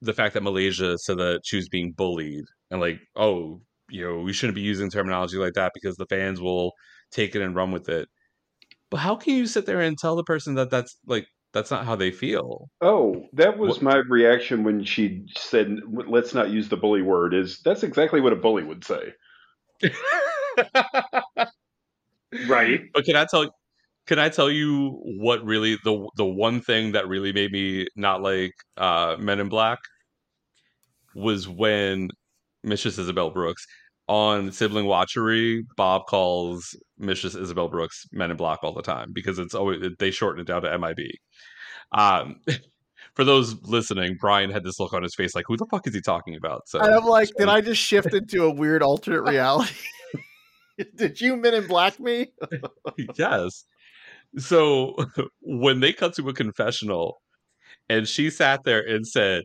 the 0.00 0.12
fact 0.12 0.34
that 0.34 0.42
Malaysia 0.42 0.96
said 0.98 1.18
that 1.18 1.40
she 1.44 1.56
was 1.56 1.68
being 1.68 1.92
bullied 1.92 2.44
and 2.70 2.80
like, 2.80 3.00
oh, 3.16 3.60
you 3.90 4.04
know, 4.04 4.20
we 4.20 4.32
shouldn't 4.32 4.54
be 4.54 4.62
using 4.62 4.90
terminology 4.90 5.36
like 5.36 5.54
that 5.54 5.72
because 5.74 5.96
the 5.96 6.06
fans 6.06 6.40
will 6.40 6.72
take 7.10 7.34
it 7.34 7.42
and 7.42 7.54
run 7.54 7.72
with 7.72 7.88
it. 7.88 8.08
But 8.90 8.98
how 8.98 9.16
can 9.16 9.34
you 9.34 9.46
sit 9.46 9.66
there 9.66 9.80
and 9.80 9.96
tell 9.98 10.16
the 10.16 10.24
person 10.24 10.54
that 10.54 10.70
that's 10.70 10.96
like 11.06 11.26
that's 11.52 11.70
not 11.70 11.84
how 11.86 11.96
they 11.96 12.10
feel? 12.10 12.68
Oh, 12.80 13.26
that 13.34 13.58
was 13.58 13.70
What- 13.76 13.82
my 13.82 13.96
reaction 14.08 14.64
when 14.64 14.84
she 14.84 15.26
said, 15.36 15.78
"Let's 15.90 16.34
not 16.34 16.50
use 16.50 16.68
the 16.68 16.76
bully 16.76 17.02
word." 17.02 17.34
Is 17.34 17.60
that's 17.64 17.82
exactly 17.82 18.20
what 18.20 18.32
a 18.32 18.36
bully 18.36 18.64
would 18.64 18.84
say? 18.84 19.12
Right. 22.46 22.80
But 22.92 23.04
can 23.04 23.16
I 23.16 23.24
tell 23.30 23.50
can 24.06 24.18
I 24.18 24.28
tell 24.28 24.50
you 24.50 25.00
what 25.18 25.42
really 25.44 25.76
the 25.84 26.08
the 26.16 26.24
one 26.26 26.60
thing 26.60 26.92
that 26.92 27.08
really 27.08 27.32
made 27.32 27.52
me 27.52 27.86
not 27.96 28.22
like 28.22 28.52
uh 28.76 29.16
Men 29.18 29.40
in 29.40 29.48
Black 29.48 29.78
was 31.14 31.48
when 31.48 32.10
Mistress 32.68 32.98
Isabelle 32.98 33.30
Brooks 33.30 33.66
on 34.08 34.50
Sibling 34.52 34.86
Watchery, 34.86 35.64
Bob 35.76 36.06
calls 36.06 36.76
Mistress 36.98 37.34
Isabelle 37.34 37.68
Brooks 37.68 38.06
Men 38.12 38.30
in 38.30 38.36
Black 38.36 38.60
all 38.62 38.72
the 38.72 38.82
time 38.82 39.10
because 39.12 39.38
it's 39.38 39.54
always 39.54 39.82
they 39.98 40.10
shorten 40.10 40.40
it 40.40 40.46
down 40.46 40.62
to 40.62 40.78
MIB. 40.78 40.98
Um 41.92 42.36
for 43.14 43.24
those 43.24 43.60
listening, 43.62 44.16
Brian 44.20 44.50
had 44.50 44.62
this 44.62 44.78
look 44.78 44.92
on 44.92 45.02
his 45.02 45.14
face 45.14 45.34
like, 45.34 45.44
who 45.48 45.56
the 45.56 45.66
fuck 45.66 45.86
is 45.86 45.94
he 45.94 46.00
talking 46.00 46.36
about? 46.36 46.68
So 46.68 46.80
I'm 46.80 47.04
like, 47.04 47.30
did 47.36 47.48
I 47.48 47.60
just 47.60 47.82
shift 47.82 48.14
into 48.14 48.44
a 48.44 48.50
weird 48.50 48.82
alternate 48.82 49.22
reality? 49.22 49.74
did 50.94 51.20
you 51.20 51.36
Men 51.36 51.54
in 51.54 51.66
Black 51.66 51.98
me? 51.98 52.28
yes. 53.16 53.64
So 54.36 54.94
when 55.40 55.80
they 55.80 55.92
cut 55.92 56.14
to 56.14 56.28
a 56.28 56.32
confessional 56.32 57.20
and 57.88 58.06
she 58.06 58.30
sat 58.30 58.64
there 58.64 58.86
and 58.86 59.06
said, 59.06 59.44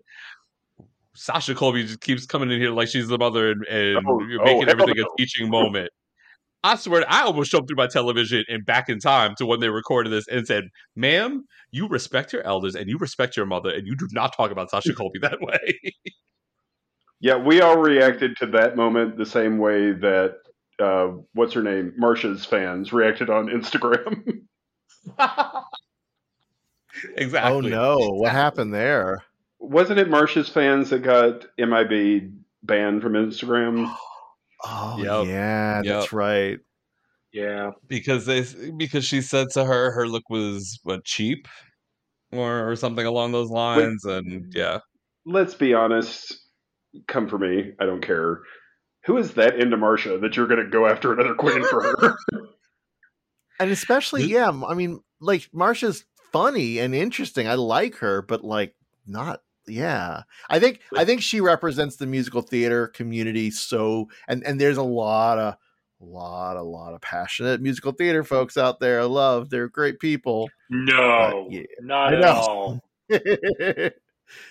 Sasha 1.15 1.53
Colby 1.53 1.83
just 1.83 2.01
keeps 2.01 2.25
coming 2.25 2.51
in 2.51 2.59
here 2.59 2.71
like 2.71 2.87
she's 2.87 3.07
the 3.07 3.17
mother 3.17 3.51
and, 3.51 3.65
and 3.67 4.05
Oh, 4.07 4.19
you're 4.21 4.41
oh, 4.41 4.45
making 4.45 4.61
hell 4.63 4.71
everything 4.71 4.95
no. 4.97 5.05
a 5.05 5.17
teaching 5.17 5.49
moment. 5.49 5.91
I 6.63 6.75
swear, 6.75 7.03
I 7.09 7.23
almost 7.23 7.51
jumped 7.51 7.67
through 7.67 7.75
my 7.75 7.87
television 7.87 8.45
and 8.47 8.65
back 8.65 8.87
in 8.87 8.99
time 8.99 9.35
to 9.35 9.45
when 9.45 9.59
they 9.59 9.67
recorded 9.69 10.11
this 10.11 10.27
and 10.29 10.47
said, 10.47 10.69
"Ma'am, 10.95 11.45
you 11.71 11.87
respect 11.89 12.31
your 12.31 12.41
elders 12.43 12.73
and 12.75 12.89
you 12.89 12.97
respect 12.97 13.35
your 13.35 13.45
mother, 13.45 13.69
and 13.69 13.85
you 13.85 13.95
do 13.97 14.07
not 14.11 14.35
talk 14.35 14.49
about 14.49 14.69
Sasha 14.69 14.93
Colby 14.93 15.19
that 15.19 15.41
way." 15.41 15.93
Yeah, 17.19 17.35
we 17.35 17.59
all 17.61 17.77
reacted 17.77 18.37
to 18.37 18.45
that 18.47 18.77
moment 18.77 19.17
the 19.17 19.25
same 19.25 19.57
way 19.57 19.91
that 19.91 20.37
uh, 20.79 21.09
what's 21.33 21.53
her 21.53 21.61
name, 21.61 21.93
Marcia's 21.97 22.45
fans 22.45 22.93
reacted 22.93 23.29
on 23.29 23.47
Instagram. 23.47 24.45
exactly. 27.17 27.51
Oh 27.51 27.59
no, 27.59 27.97
what 28.11 28.31
happened 28.31 28.73
there? 28.73 29.21
Wasn't 29.63 29.97
it 29.97 30.09
Marcia's 30.09 30.49
fans 30.49 30.89
that 30.89 30.99
got 30.99 31.45
MIB 31.57 32.31
banned 32.63 33.01
from 33.01 33.13
Instagram? 33.13 33.93
Oh 34.65 34.95
Yep. 34.97 35.27
yeah, 35.27 35.75
Yep. 35.83 35.85
that's 35.85 36.13
right. 36.13 36.57
Yeah. 37.33 37.71
because 37.87 38.25
they 38.25 38.45
because 38.77 39.03
she 39.03 39.21
said 39.21 39.49
to 39.55 39.65
her 39.65 39.91
her 39.91 40.07
look 40.07 40.29
was 40.29 40.79
what 40.83 41.03
cheap 41.03 41.49
or, 42.31 42.69
or 42.71 42.75
something 42.77 43.05
along 43.05 43.33
those 43.33 43.49
lines 43.49 44.05
and 44.05 44.53
yeah 44.55 44.79
Let's 45.25 45.53
be 45.53 45.73
honest. 45.73 46.37
Come 47.09 47.27
for 47.27 47.37
me. 47.37 47.73
I 47.79 47.85
don't 47.85 48.01
care. 48.01 48.39
Who 49.05 49.17
is 49.17 49.33
that 49.33 49.59
into 49.59 49.75
Marcia 49.75 50.17
that 50.19 50.37
you're 50.37 50.47
going 50.47 50.63
to 50.63 50.69
go 50.69 50.87
after 50.87 51.11
another 51.11 51.35
queen 51.35 51.63
for 51.65 51.81
her? 51.83 52.15
And 53.59 53.69
especially, 53.69 54.23
yeah, 54.25 54.49
I 54.65 54.73
mean, 54.73 55.01
like 55.21 55.49
Marcia's 55.53 56.05
funny 56.31 56.79
and 56.79 56.95
interesting. 56.95 57.47
I 57.47 57.53
like 57.55 57.95
her, 57.97 58.21
but 58.21 58.43
like 58.45 58.75
not 59.05 59.41
yeah. 59.67 60.23
I 60.49 60.59
think 60.59 60.81
I 60.95 61.05
think 61.05 61.21
she 61.21 61.41
represents 61.41 61.95
the 61.95 62.07
musical 62.07 62.41
theater 62.41 62.87
community 62.87 63.51
so 63.51 64.09
and 64.27 64.43
and 64.45 64.59
there's 64.59 64.77
a 64.77 64.83
lot 64.83 65.39
of 65.39 65.55
lot 65.99 66.57
a 66.57 66.61
lot 66.61 66.93
of 66.93 67.01
passionate 67.01 67.61
musical 67.61 67.91
theater 67.91 68.23
folks 68.23 68.57
out 68.57 68.79
there. 68.79 69.01
I 69.01 69.05
love. 69.05 69.49
They're 69.49 69.69
great 69.69 69.99
people. 69.99 70.49
No. 70.69 71.47
yeah. 71.49 71.63
Not 71.81 72.13
at 72.13 72.23
all. 72.23 72.79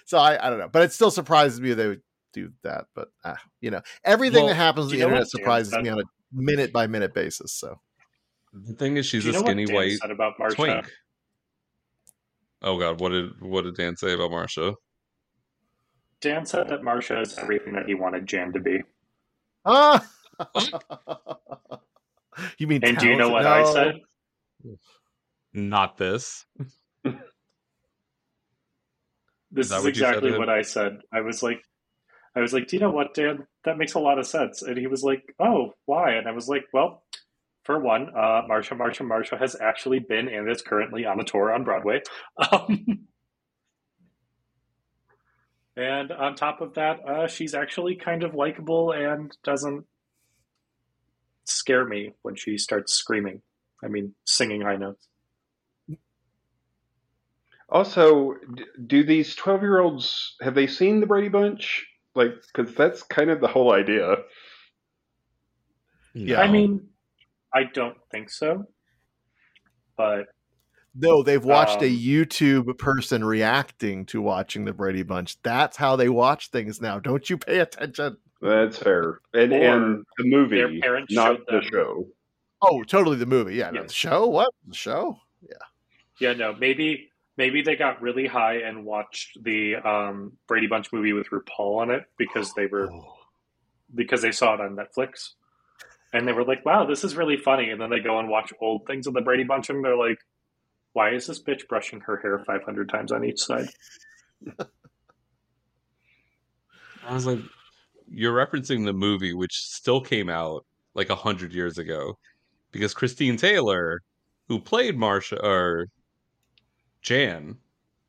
so 0.04 0.18
I, 0.18 0.44
I 0.44 0.50
don't 0.50 0.58
know, 0.58 0.68
but 0.68 0.82
it 0.82 0.92
still 0.92 1.10
surprises 1.10 1.60
me 1.60 1.74
they 1.74 1.88
would 1.88 2.02
do 2.32 2.52
that. 2.62 2.86
But 2.94 3.08
uh, 3.24 3.34
you 3.60 3.70
know, 3.70 3.82
everything 4.04 4.44
Well, 4.44 4.48
that 4.48 4.54
happens 4.54 4.86
on 4.86 4.92
the 4.92 5.02
internet 5.02 5.28
surprises 5.28 5.74
me 5.74 5.88
on 5.88 6.00
a 6.00 6.04
minute 6.32 6.72
by 6.72 6.86
minute 6.86 7.12
basis. 7.12 7.52
So 7.52 7.78
the 8.52 8.74
thing 8.74 8.96
is 8.96 9.06
she's 9.06 9.26
a 9.26 9.32
skinny 9.32 9.66
white 9.66 9.98
about 10.04 10.38
Marcia? 10.38 10.56
twink 10.56 10.86
oh 12.62 12.78
god 12.78 13.00
what 13.00 13.10
did 13.10 13.40
what 13.40 13.62
did 13.62 13.76
dan 13.76 13.96
say 13.96 14.12
about 14.12 14.30
marcia 14.30 14.74
Dan 16.22 16.46
said 16.46 16.68
that 16.68 16.82
Marcia 16.82 17.20
is 17.20 17.36
everything 17.38 17.74
that 17.74 17.86
he 17.86 17.94
wanted 17.94 18.26
Jan 18.26 18.52
to 18.52 18.60
be. 18.60 18.82
ah, 19.66 20.02
you 22.58 22.66
mean? 22.66 22.82
And 22.84 22.96
do 22.96 23.08
you 23.08 23.16
know 23.16 23.28
what 23.28 23.42
talented? 23.42 23.76
I 23.76 23.84
said? 23.84 24.00
not 25.54 25.98
this 25.98 26.46
This 29.52 29.66
is, 29.66 29.72
what 29.72 29.78
you 29.78 29.82
said 29.82 29.88
exactly 29.88 30.30
to 30.30 30.34
him? 30.34 30.40
what 30.40 30.48
I 30.48 30.62
said. 30.62 31.00
I 31.12 31.20
was 31.20 31.42
like, 31.42 31.62
I 32.34 32.40
was 32.40 32.54
like, 32.54 32.68
do 32.68 32.76
you 32.76 32.80
know 32.80 32.90
what, 32.90 33.12
Dan? 33.12 33.46
That 33.64 33.76
makes 33.76 33.94
a 33.94 33.98
lot 33.98 34.18
of 34.18 34.26
sense. 34.26 34.62
And 34.62 34.78
he 34.78 34.86
was 34.86 35.02
like, 35.02 35.22
oh, 35.38 35.74
why? 35.84 36.12
And 36.12 36.26
I 36.26 36.32
was 36.32 36.48
like, 36.48 36.64
well, 36.72 37.02
for 37.64 37.78
one, 37.78 38.08
uh, 38.16 38.42
Marcia, 38.48 38.74
Marcia, 38.74 39.04
Marcia 39.04 39.36
has 39.36 39.54
actually 39.60 39.98
been 39.98 40.28
and 40.28 40.50
is 40.50 40.62
currently 40.62 41.04
on 41.04 41.20
a 41.20 41.24
tour 41.24 41.52
on 41.52 41.64
Broadway. 41.64 42.00
Um, 42.50 43.06
and 45.76 46.12
on 46.12 46.34
top 46.34 46.60
of 46.60 46.74
that, 46.74 47.00
uh, 47.08 47.26
she's 47.26 47.54
actually 47.54 47.96
kind 47.96 48.22
of 48.22 48.34
likable 48.34 48.92
and 48.92 49.34
doesn't 49.42 49.86
scare 51.44 51.84
me 51.84 52.12
when 52.22 52.34
she 52.34 52.58
starts 52.58 52.92
screaming. 52.92 53.40
I 53.82 53.88
mean, 53.88 54.14
singing 54.24 54.60
high 54.60 54.76
notes. 54.76 55.08
Also, 57.68 58.34
do 58.86 59.02
these 59.02 59.34
12 59.34 59.62
year 59.62 59.80
olds 59.80 60.36
have 60.42 60.54
they 60.54 60.66
seen 60.66 61.00
the 61.00 61.06
Brady 61.06 61.30
Bunch? 61.30 61.86
Like, 62.14 62.34
because 62.54 62.74
that's 62.74 63.02
kind 63.02 63.30
of 63.30 63.40
the 63.40 63.48
whole 63.48 63.72
idea. 63.72 64.16
Yeah. 66.12 66.42
I 66.42 66.48
mean, 66.50 66.88
I 67.54 67.64
don't 67.64 67.96
think 68.10 68.28
so. 68.28 68.66
But 69.96 70.26
No, 70.94 71.22
they've 71.22 71.44
watched 71.44 71.80
a 71.82 71.86
Um, 71.86 71.96
YouTube 71.96 72.78
person 72.78 73.24
reacting 73.24 74.04
to 74.06 74.20
watching 74.20 74.64
the 74.64 74.72
Brady 74.72 75.02
Bunch. 75.02 75.40
That's 75.42 75.76
how 75.76 75.96
they 75.96 76.08
watch 76.10 76.48
things 76.50 76.80
now. 76.80 76.98
Don't 76.98 77.28
you 77.30 77.38
pay 77.38 77.60
attention? 77.60 78.18
That's 78.42 78.76
fair. 78.78 79.20
And, 79.32 79.52
and 79.52 80.04
the 80.18 80.24
movie, 80.24 80.56
their 80.58 80.80
parents 80.80 81.12
not 81.12 81.46
the 81.46 81.62
show. 81.62 82.06
Oh, 82.60 82.82
totally 82.84 83.16
the 83.16 83.26
movie. 83.26 83.54
Yeah, 83.54 83.70
no, 83.70 83.84
the 83.84 83.92
show. 83.92 84.26
What 84.26 84.50
the 84.66 84.74
show? 84.74 85.18
Yeah. 85.40 85.54
Yeah, 86.20 86.32
no, 86.34 86.54
maybe 86.54 87.08
maybe 87.38 87.62
they 87.62 87.74
got 87.76 88.02
really 88.02 88.26
high 88.26 88.56
and 88.58 88.84
watched 88.84 89.42
the 89.42 89.76
um, 89.76 90.32
Brady 90.46 90.66
Bunch 90.66 90.92
movie 90.92 91.12
with 91.14 91.28
RuPaul 91.30 91.80
on 91.80 91.90
it 91.90 92.04
because 92.18 92.52
they 92.54 92.66
were 92.66 92.92
Oh. 92.92 93.14
because 93.94 94.20
they 94.22 94.32
saw 94.32 94.54
it 94.54 94.60
on 94.60 94.76
Netflix, 94.76 95.30
and 96.12 96.28
they 96.28 96.32
were 96.32 96.44
like, 96.44 96.64
"Wow, 96.66 96.84
this 96.84 97.02
is 97.04 97.16
really 97.16 97.36
funny." 97.36 97.70
And 97.70 97.80
then 97.80 97.90
they 97.90 98.00
go 98.00 98.18
and 98.18 98.28
watch 98.28 98.52
old 98.60 98.86
things 98.86 99.06
of 99.06 99.14
the 99.14 99.22
Brady 99.22 99.44
Bunch, 99.44 99.70
and 99.70 99.84
they're 99.84 99.96
like, 99.96 100.18
"Why 100.92 101.10
is 101.10 101.26
this 101.26 101.42
bitch 101.42 101.68
brushing 101.68 102.00
her 102.00 102.18
hair 102.18 102.38
five 102.44 102.62
hundred 102.64 102.88
times 102.88 103.12
on 103.12 103.24
each 103.24 103.40
side?" 103.40 103.68
I 107.04 107.14
was 107.14 107.26
like, 107.26 107.40
you're 108.08 108.34
referencing 108.34 108.84
the 108.84 108.92
movie, 108.92 109.34
which 109.34 109.54
still 109.54 110.00
came 110.00 110.28
out 110.28 110.64
like 110.94 111.10
a 111.10 111.16
hundred 111.16 111.52
years 111.52 111.78
ago, 111.78 112.18
because 112.70 112.94
Christine 112.94 113.36
Taylor, 113.36 114.00
who 114.48 114.60
played 114.60 114.96
Marcia 114.96 115.42
or 115.44 115.86
Jan 117.00 117.56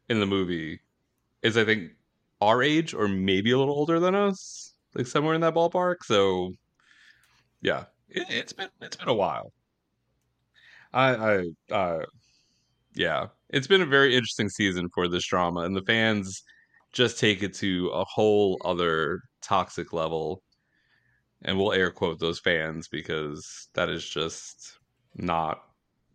in 0.10 0.20
the 0.20 0.26
movie, 0.26 0.80
is 1.42 1.58
I 1.58 1.66
think 1.66 1.92
our 2.42 2.62
age 2.62 2.94
or 2.94 3.08
maybe 3.08 3.52
a 3.52 3.58
little 3.58 3.74
older 3.74 4.00
than 4.00 4.16
us, 4.16 4.74
like 4.94 5.08
somewhere 5.08 5.34
in 5.34 5.42
that 5.42 5.56
ballpark. 5.56 5.98
So, 6.04 6.52
yeah, 7.62 7.86
it, 8.10 8.28
it's 8.30 8.54
been 8.54 8.70
it's 8.82 8.98
been 8.98 9.10
a 9.10 9.14
while. 9.14 9.54
I 10.92 11.16
I 11.16 11.74
uh, 11.74 12.06
yeah, 12.96 13.28
it's 13.50 13.68
been 13.68 13.82
a 13.82 13.86
very 13.86 14.16
interesting 14.16 14.50
season 14.50 14.89
for 14.94 15.08
this 15.08 15.26
drama, 15.28 15.62
and 15.62 15.76
the 15.76 15.82
fans 15.84 16.44
just 16.91 17.20
take 17.20 17.41
it 17.44 17.54
to 17.56 17.89
a 17.89 18.04
whole 18.06 18.60
other 18.64 19.20
toxic 19.41 19.94
level. 19.94 20.44
And 21.46 21.58
we'll 21.58 21.74
air 21.74 21.91
quote 21.91 22.20
those 22.20 22.39
fans 22.39 22.88
because 22.88 23.68
that 23.74 23.89
is 23.89 24.08
just 24.08 24.78
not 25.16 25.62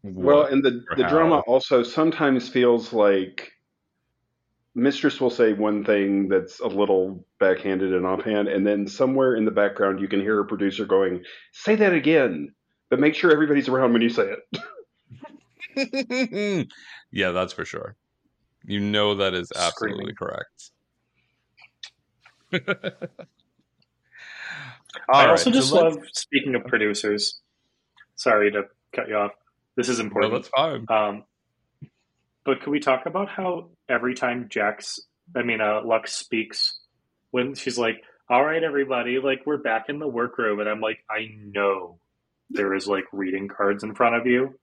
Well, 0.02 0.44
and 0.44 0.64
the 0.64 0.82
the 0.96 1.02
how- 1.02 1.08
drama 1.10 1.38
also 1.40 1.82
sometimes 1.82 2.48
feels 2.48 2.92
like 2.92 3.52
mistress 4.74 5.20
will 5.20 5.30
say 5.30 5.52
one 5.52 5.84
thing 5.84 6.28
that's 6.28 6.60
a 6.60 6.66
little 6.68 7.26
backhanded 7.40 7.92
and 7.92 8.06
offhand, 8.06 8.48
and 8.48 8.66
then 8.66 8.86
somewhere 8.86 9.34
in 9.34 9.44
the 9.44 9.50
background 9.50 10.00
you 10.00 10.08
can 10.08 10.20
hear 10.20 10.40
a 10.40 10.46
producer 10.46 10.86
going, 10.86 11.24
"Say 11.52 11.74
that 11.76 11.92
again," 11.92 12.54
but 12.88 13.00
make 13.00 13.14
sure 13.14 13.30
everybody's 13.32 13.68
around 13.68 13.92
when 13.92 14.02
you 14.02 14.08
say 14.10 14.30
it. 14.32 14.60
yeah, 17.12 17.30
that's 17.32 17.52
for 17.52 17.64
sure. 17.64 17.96
You 18.64 18.80
know 18.80 19.14
that 19.16 19.34
is 19.34 19.52
absolutely 19.54 20.12
Screaming. 20.14 20.16
correct. 20.16 20.70
I 25.10 25.26
also 25.26 25.28
right, 25.30 25.38
so 25.38 25.50
just 25.50 25.72
let's- 25.72 25.96
love 25.96 26.04
speaking 26.12 26.54
of 26.54 26.64
producers. 26.66 27.40
Sorry 28.16 28.50
to 28.52 28.64
cut 28.94 29.08
you 29.08 29.16
off. 29.16 29.32
This 29.76 29.88
is 29.88 29.98
No, 29.98 30.04
important. 30.06 30.32
that's 30.34 30.48
fine. 30.48 30.86
Um, 30.88 31.24
but 32.44 32.62
can 32.62 32.72
we 32.72 32.80
talk 32.80 33.06
about 33.06 33.28
how 33.28 33.70
every 33.88 34.14
time 34.14 34.48
Jax, 34.48 34.98
I 35.36 35.42
mean, 35.42 35.60
uh, 35.60 35.82
Luxx 35.82 36.08
speaks, 36.08 36.78
when 37.30 37.54
she's 37.54 37.78
like, 37.78 38.02
"All 38.28 38.44
right, 38.44 38.62
everybody, 38.62 39.18
like 39.20 39.42
we're 39.46 39.58
back 39.58 39.88
in 39.88 39.98
the 39.98 40.08
workroom," 40.08 40.58
and 40.60 40.68
I'm 40.68 40.80
like, 40.80 41.04
I 41.08 41.28
know 41.44 42.00
there 42.50 42.74
is 42.74 42.88
like 42.88 43.04
reading 43.12 43.46
cards 43.48 43.84
in 43.84 43.94
front 43.94 44.16
of 44.16 44.26
you 44.26 44.58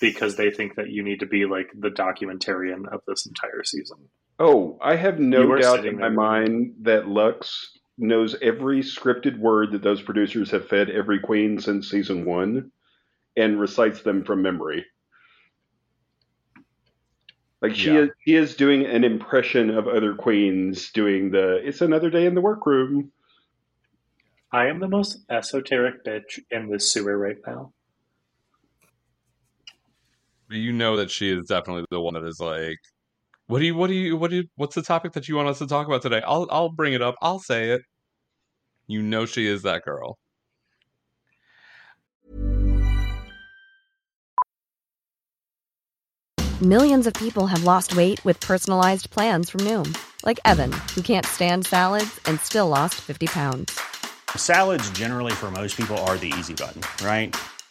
because 0.00 0.36
they 0.36 0.50
think 0.50 0.76
that 0.76 0.90
you 0.90 1.02
need 1.02 1.20
to 1.20 1.26
be 1.26 1.44
like 1.46 1.70
the 1.78 1.90
documentarian 1.90 2.86
of 2.92 3.00
this 3.06 3.26
entire 3.26 3.62
season. 3.64 4.08
Oh, 4.38 4.78
I 4.80 4.96
have 4.96 5.18
no 5.18 5.54
doubt 5.56 5.84
in 5.84 5.96
my 5.96 6.08
there. 6.08 6.10
mind 6.10 6.74
that 6.82 7.04
Luxx 7.04 7.66
knows 7.98 8.34
every 8.40 8.80
scripted 8.80 9.38
word 9.38 9.72
that 9.72 9.82
those 9.82 10.00
producers 10.00 10.50
have 10.50 10.66
fed 10.68 10.88
every 10.88 11.20
queen 11.20 11.60
since 11.60 11.90
season 11.90 12.24
one 12.24 12.72
and 13.36 13.60
recites 13.60 14.02
them 14.02 14.24
from 14.24 14.40
memory. 14.42 14.86
Like 17.60 17.74
she 17.74 17.90
Yeah. 17.90 18.00
is, 18.04 18.10
she 18.26 18.34
is 18.34 18.56
doing 18.56 18.86
an 18.86 19.04
impression 19.04 19.68
of 19.68 19.86
other 19.86 20.14
queens 20.14 20.90
doing 20.92 21.30
the 21.30 21.56
"It's 21.56 21.82
another 21.82 22.08
day 22.08 22.24
in 22.24 22.34
the 22.34 22.40
workroom." 22.40 23.12
I 24.50 24.66
am 24.68 24.80
the 24.80 24.88
most 24.88 25.18
esoteric 25.30 26.02
bitch 26.04 26.40
in 26.50 26.70
this 26.70 26.90
sewer 26.90 27.16
right 27.18 27.36
now. 27.46 27.72
You 30.50 30.72
know 30.72 30.96
that 30.96 31.10
she 31.10 31.30
is 31.30 31.46
definitely 31.46 31.84
the 31.90 32.00
one 32.00 32.14
that 32.14 32.24
is 32.24 32.40
like 32.40 32.78
what 33.46 33.58
do 33.58 33.64
you 33.64 33.74
what 33.74 33.88
do 33.88 33.94
you 33.94 34.16
what 34.16 34.30
do 34.30 34.36
you 34.36 34.44
what's 34.56 34.76
the 34.76 34.82
topic 34.82 35.12
that 35.12 35.28
you 35.28 35.34
want 35.34 35.48
us 35.48 35.58
to 35.58 35.66
talk 35.66 35.88
about 35.88 36.02
today? 36.02 36.22
I'll 36.24 36.46
i'll 36.50 36.68
bring 36.68 36.92
it 36.92 37.02
up. 37.02 37.16
I'll 37.20 37.40
say 37.40 37.70
it. 37.70 37.82
You 38.86 39.02
know 39.02 39.26
she 39.26 39.46
is 39.46 39.62
that 39.62 39.82
girl. 39.82 40.18
Millions 46.62 47.06
of 47.06 47.14
people 47.14 47.46
have 47.46 47.64
lost 47.64 47.96
weight 47.96 48.24
with 48.24 48.38
personalized 48.38 49.10
plans 49.10 49.48
from 49.48 49.62
Noom, 49.62 49.96
like 50.26 50.38
Evan, 50.44 50.70
who 50.94 51.02
can't 51.02 51.26
stand 51.26 51.66
salads 51.66 52.20
and 52.26 52.38
still 52.38 52.68
lost 52.68 52.96
50 52.96 53.26
pounds. 53.28 53.80
Salads, 54.36 54.88
generally, 54.90 55.32
for 55.32 55.50
most 55.50 55.76
people, 55.76 55.96
are 56.06 56.18
the 56.18 56.32
easy 56.38 56.54
button, 56.54 56.82
right? 57.04 57.34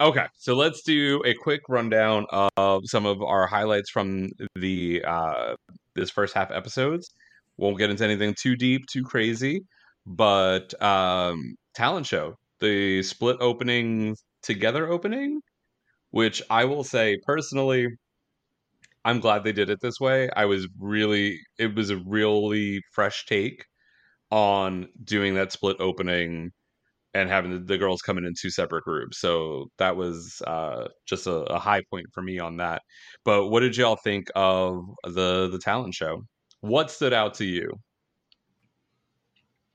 Okay 0.00 0.26
so 0.34 0.54
let's 0.54 0.82
do 0.82 1.22
a 1.24 1.34
quick 1.34 1.60
rundown 1.68 2.26
of 2.56 2.82
some 2.84 3.06
of 3.06 3.22
our 3.22 3.46
highlights 3.46 3.90
from 3.90 4.28
the 4.54 5.02
uh 5.06 5.54
this 5.94 6.10
first 6.10 6.34
half 6.34 6.50
episodes. 6.52 7.10
Won't 7.56 7.78
get 7.78 7.90
into 7.90 8.04
anything 8.04 8.34
too 8.34 8.56
deep 8.56 8.86
too 8.86 9.02
crazy 9.02 9.62
but 10.06 10.80
um 10.82 11.56
talent 11.74 12.06
show 12.06 12.34
the 12.60 13.02
split 13.02 13.36
opening 13.40 14.16
together 14.42 14.88
opening 14.90 15.40
which 16.10 16.42
i 16.50 16.64
will 16.64 16.84
say 16.84 17.18
personally 17.26 17.88
i'm 19.04 19.20
glad 19.20 19.44
they 19.44 19.52
did 19.52 19.70
it 19.70 19.80
this 19.80 20.00
way. 20.00 20.28
I 20.36 20.44
was 20.44 20.68
really 20.78 21.40
it 21.58 21.74
was 21.74 21.90
a 21.90 21.96
really 22.06 22.80
fresh 22.92 23.26
take 23.26 23.64
on 24.30 24.88
doing 25.04 25.34
that 25.34 25.52
split 25.52 25.76
opening 25.80 26.52
and 27.14 27.28
having 27.30 27.50
the, 27.52 27.58
the 27.58 27.78
girls 27.78 28.02
come 28.02 28.18
in 28.18 28.24
in 28.24 28.34
two 28.38 28.50
separate 28.50 28.84
groups 28.84 29.18
so 29.18 29.66
that 29.78 29.96
was 29.96 30.42
uh 30.46 30.86
just 31.06 31.26
a, 31.26 31.32
a 31.44 31.58
high 31.58 31.82
point 31.90 32.06
for 32.12 32.22
me 32.22 32.38
on 32.38 32.56
that 32.56 32.82
but 33.24 33.48
what 33.48 33.60
did 33.60 33.76
y'all 33.76 33.96
think 33.96 34.28
of 34.34 34.84
the 35.04 35.48
the 35.48 35.58
talent 35.58 35.94
show 35.94 36.22
what 36.60 36.90
stood 36.90 37.12
out 37.12 37.34
to 37.34 37.44
you 37.44 37.70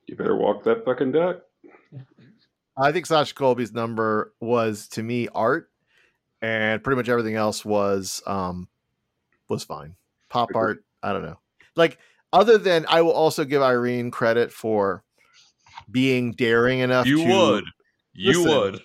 You 0.07 0.15
better 0.15 0.35
walk 0.35 0.63
that 0.65 0.83
fucking 0.85 1.11
duck. 1.13 1.37
I 2.77 2.91
think 2.91 3.05
Sasha 3.05 3.33
Colby's 3.33 3.71
number 3.71 4.33
was 4.39 4.87
to 4.89 5.03
me 5.03 5.27
art, 5.33 5.69
and 6.41 6.83
pretty 6.83 6.97
much 6.97 7.07
everything 7.09 7.35
else 7.35 7.63
was 7.63 8.21
um 8.25 8.67
was 9.47 9.63
fine. 9.63 9.95
Pop 10.29 10.49
art, 10.55 10.83
I 11.01 11.13
don't 11.13 11.23
know. 11.23 11.39
Like 11.75 11.99
other 12.31 12.57
than 12.57 12.85
I 12.89 13.01
will 13.01 13.11
also 13.11 13.45
give 13.45 13.61
Irene 13.61 14.11
credit 14.11 14.51
for 14.51 15.03
being 15.89 16.31
daring 16.31 16.79
enough. 16.79 17.07
you 17.07 17.17
to, 17.17 17.29
would 17.29 17.65
you 18.13 18.43
Listen, 18.43 18.51
would 18.51 18.81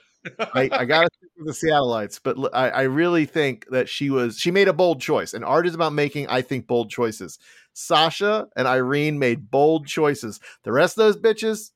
I, 0.55 0.71
I 0.73 0.85
gotta 0.85 1.09
stick 1.15 1.31
with 1.37 1.47
the 1.47 1.67
Seattleites, 1.67 2.21
but 2.23 2.37
l- 2.37 2.51
I, 2.53 2.71
I 2.71 2.83
really 2.83 3.27
think 3.27 3.67
that 3.71 3.89
she 3.89 4.11
was 4.11 4.39
she 4.39 4.51
made 4.51 4.69
a 4.69 4.73
bold 4.73 5.01
choice, 5.01 5.35
and 5.35 5.45
art 5.45 5.67
is 5.67 5.75
about 5.75 5.93
making, 5.93 6.27
I 6.29 6.43
think, 6.43 6.67
bold 6.67 6.91
choices. 6.91 7.39
Sasha 7.73 8.49
and 8.57 8.67
Irene 8.67 9.19
made 9.19 9.51
bold 9.51 9.87
choices. 9.87 10.41
The 10.65 10.73
rest 10.73 10.99
of 10.99 11.05
those 11.05 11.17
bitches, 11.17 11.71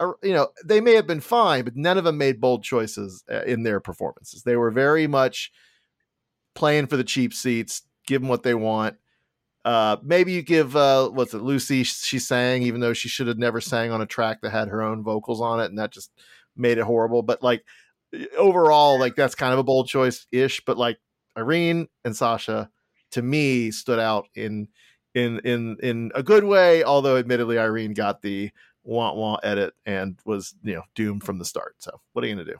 are, 0.00 0.16
you 0.22 0.32
know, 0.32 0.48
they 0.64 0.80
may 0.80 0.94
have 0.94 1.06
been 1.06 1.20
fine, 1.20 1.64
but 1.64 1.76
none 1.76 1.98
of 1.98 2.04
them 2.04 2.18
made 2.18 2.40
bold 2.40 2.64
choices 2.64 3.22
uh, 3.30 3.42
in 3.42 3.62
their 3.62 3.80
performances. 3.80 4.42
They 4.42 4.56
were 4.56 4.70
very 4.70 5.06
much 5.06 5.52
playing 6.54 6.88
for 6.88 6.96
the 6.96 7.04
cheap 7.04 7.32
seats, 7.32 7.82
give 8.06 8.20
them 8.20 8.28
what 8.28 8.42
they 8.42 8.54
want. 8.54 8.96
Uh, 9.64 9.96
maybe 10.02 10.32
you 10.32 10.42
give 10.42 10.76
uh, 10.76 11.08
what's 11.08 11.32
it, 11.32 11.40
Loosey? 11.40 11.86
She 11.86 12.18
sang, 12.18 12.62
even 12.62 12.80
though 12.80 12.92
she 12.92 13.08
should 13.08 13.28
have 13.28 13.38
never 13.38 13.60
sang 13.60 13.90
on 13.92 14.02
a 14.02 14.06
track 14.06 14.40
that 14.42 14.50
had 14.50 14.68
her 14.68 14.82
own 14.82 15.02
vocals 15.02 15.40
on 15.40 15.60
it, 15.60 15.66
and 15.66 15.78
that 15.78 15.90
just 15.90 16.10
made 16.56 16.78
it 16.78 16.84
horrible. 16.84 17.22
But 17.22 17.42
like 17.42 17.64
overall, 18.36 18.98
like 18.98 19.16
that's 19.16 19.34
kind 19.34 19.52
of 19.52 19.58
a 19.58 19.64
bold 19.64 19.88
choice 19.88 20.26
ish. 20.30 20.62
But 20.64 20.76
like 20.76 20.98
Irene 21.36 21.88
and 22.04 22.14
Sasha, 22.14 22.70
to 23.12 23.22
me, 23.22 23.70
stood 23.70 23.98
out 23.98 24.26
in 24.34 24.68
in 25.14 25.40
in 25.40 25.76
in 25.82 26.12
a 26.14 26.22
good 26.22 26.44
way. 26.44 26.84
Although 26.84 27.16
admittedly, 27.16 27.58
Irene 27.58 27.94
got 27.94 28.20
the 28.20 28.50
want 28.82 29.16
want 29.16 29.40
edit 29.44 29.72
and 29.86 30.18
was 30.26 30.54
you 30.62 30.74
know 30.74 30.82
doomed 30.94 31.24
from 31.24 31.38
the 31.38 31.44
start. 31.44 31.76
So 31.78 32.00
what 32.12 32.24
are 32.24 32.28
you 32.28 32.34
gonna 32.34 32.44
do? 32.44 32.58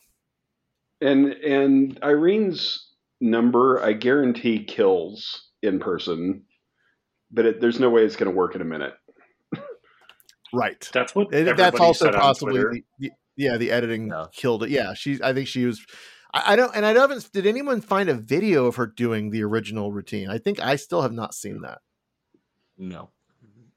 And 1.00 1.32
and 1.32 1.98
Irene's 2.02 2.88
number, 3.20 3.82
I 3.82 3.92
guarantee, 3.92 4.64
kills 4.64 5.50
in 5.62 5.80
person, 5.80 6.44
but 7.31 7.47
it, 7.47 7.61
there's 7.61 7.81
no 7.81 7.91
way 7.91 8.05
it's 8.05 8.16
going 8.16 8.31
to 8.31 8.37
work 8.37 8.55
in 8.55 8.61
a 8.61 8.64
minute. 8.64 8.95
Right. 10.53 10.89
That's 10.93 11.14
what 11.14 11.35
And 11.35 11.59
that's 11.59 11.81
also 11.81 12.07
said 12.07 12.14
possibly 12.14 12.55
Twitter. 12.55 12.70
the, 12.72 12.85
the- 12.99 13.12
yeah 13.37 13.57
the 13.57 13.72
editing 13.72 14.12
killed 14.33 14.62
it. 14.62 14.70
Yeah, 14.70 14.95
she 14.95 15.18
I 15.22 15.33
think 15.33 15.49
she 15.49 15.64
was. 15.66 15.85
I, 16.33 16.53
I 16.53 16.57
don't 16.57 16.75
and 16.77 16.87
I 16.87 16.93
haven't. 16.93 17.29
Did 17.33 17.47
anyone 17.47 17.81
find 17.81 18.09
a 18.09 18.14
video 18.14 18.66
of 18.66 18.77
her 18.77 18.87
doing 18.87 19.31
the 19.31 19.43
original 19.43 19.91
routine? 19.91 20.31
I 20.31 20.39
think 20.39 20.61
I 20.61 20.77
still 20.77 21.03
have 21.03 21.12
not 21.12 21.35
seen 21.35 21.62
that 21.62 21.79
No. 22.79 23.11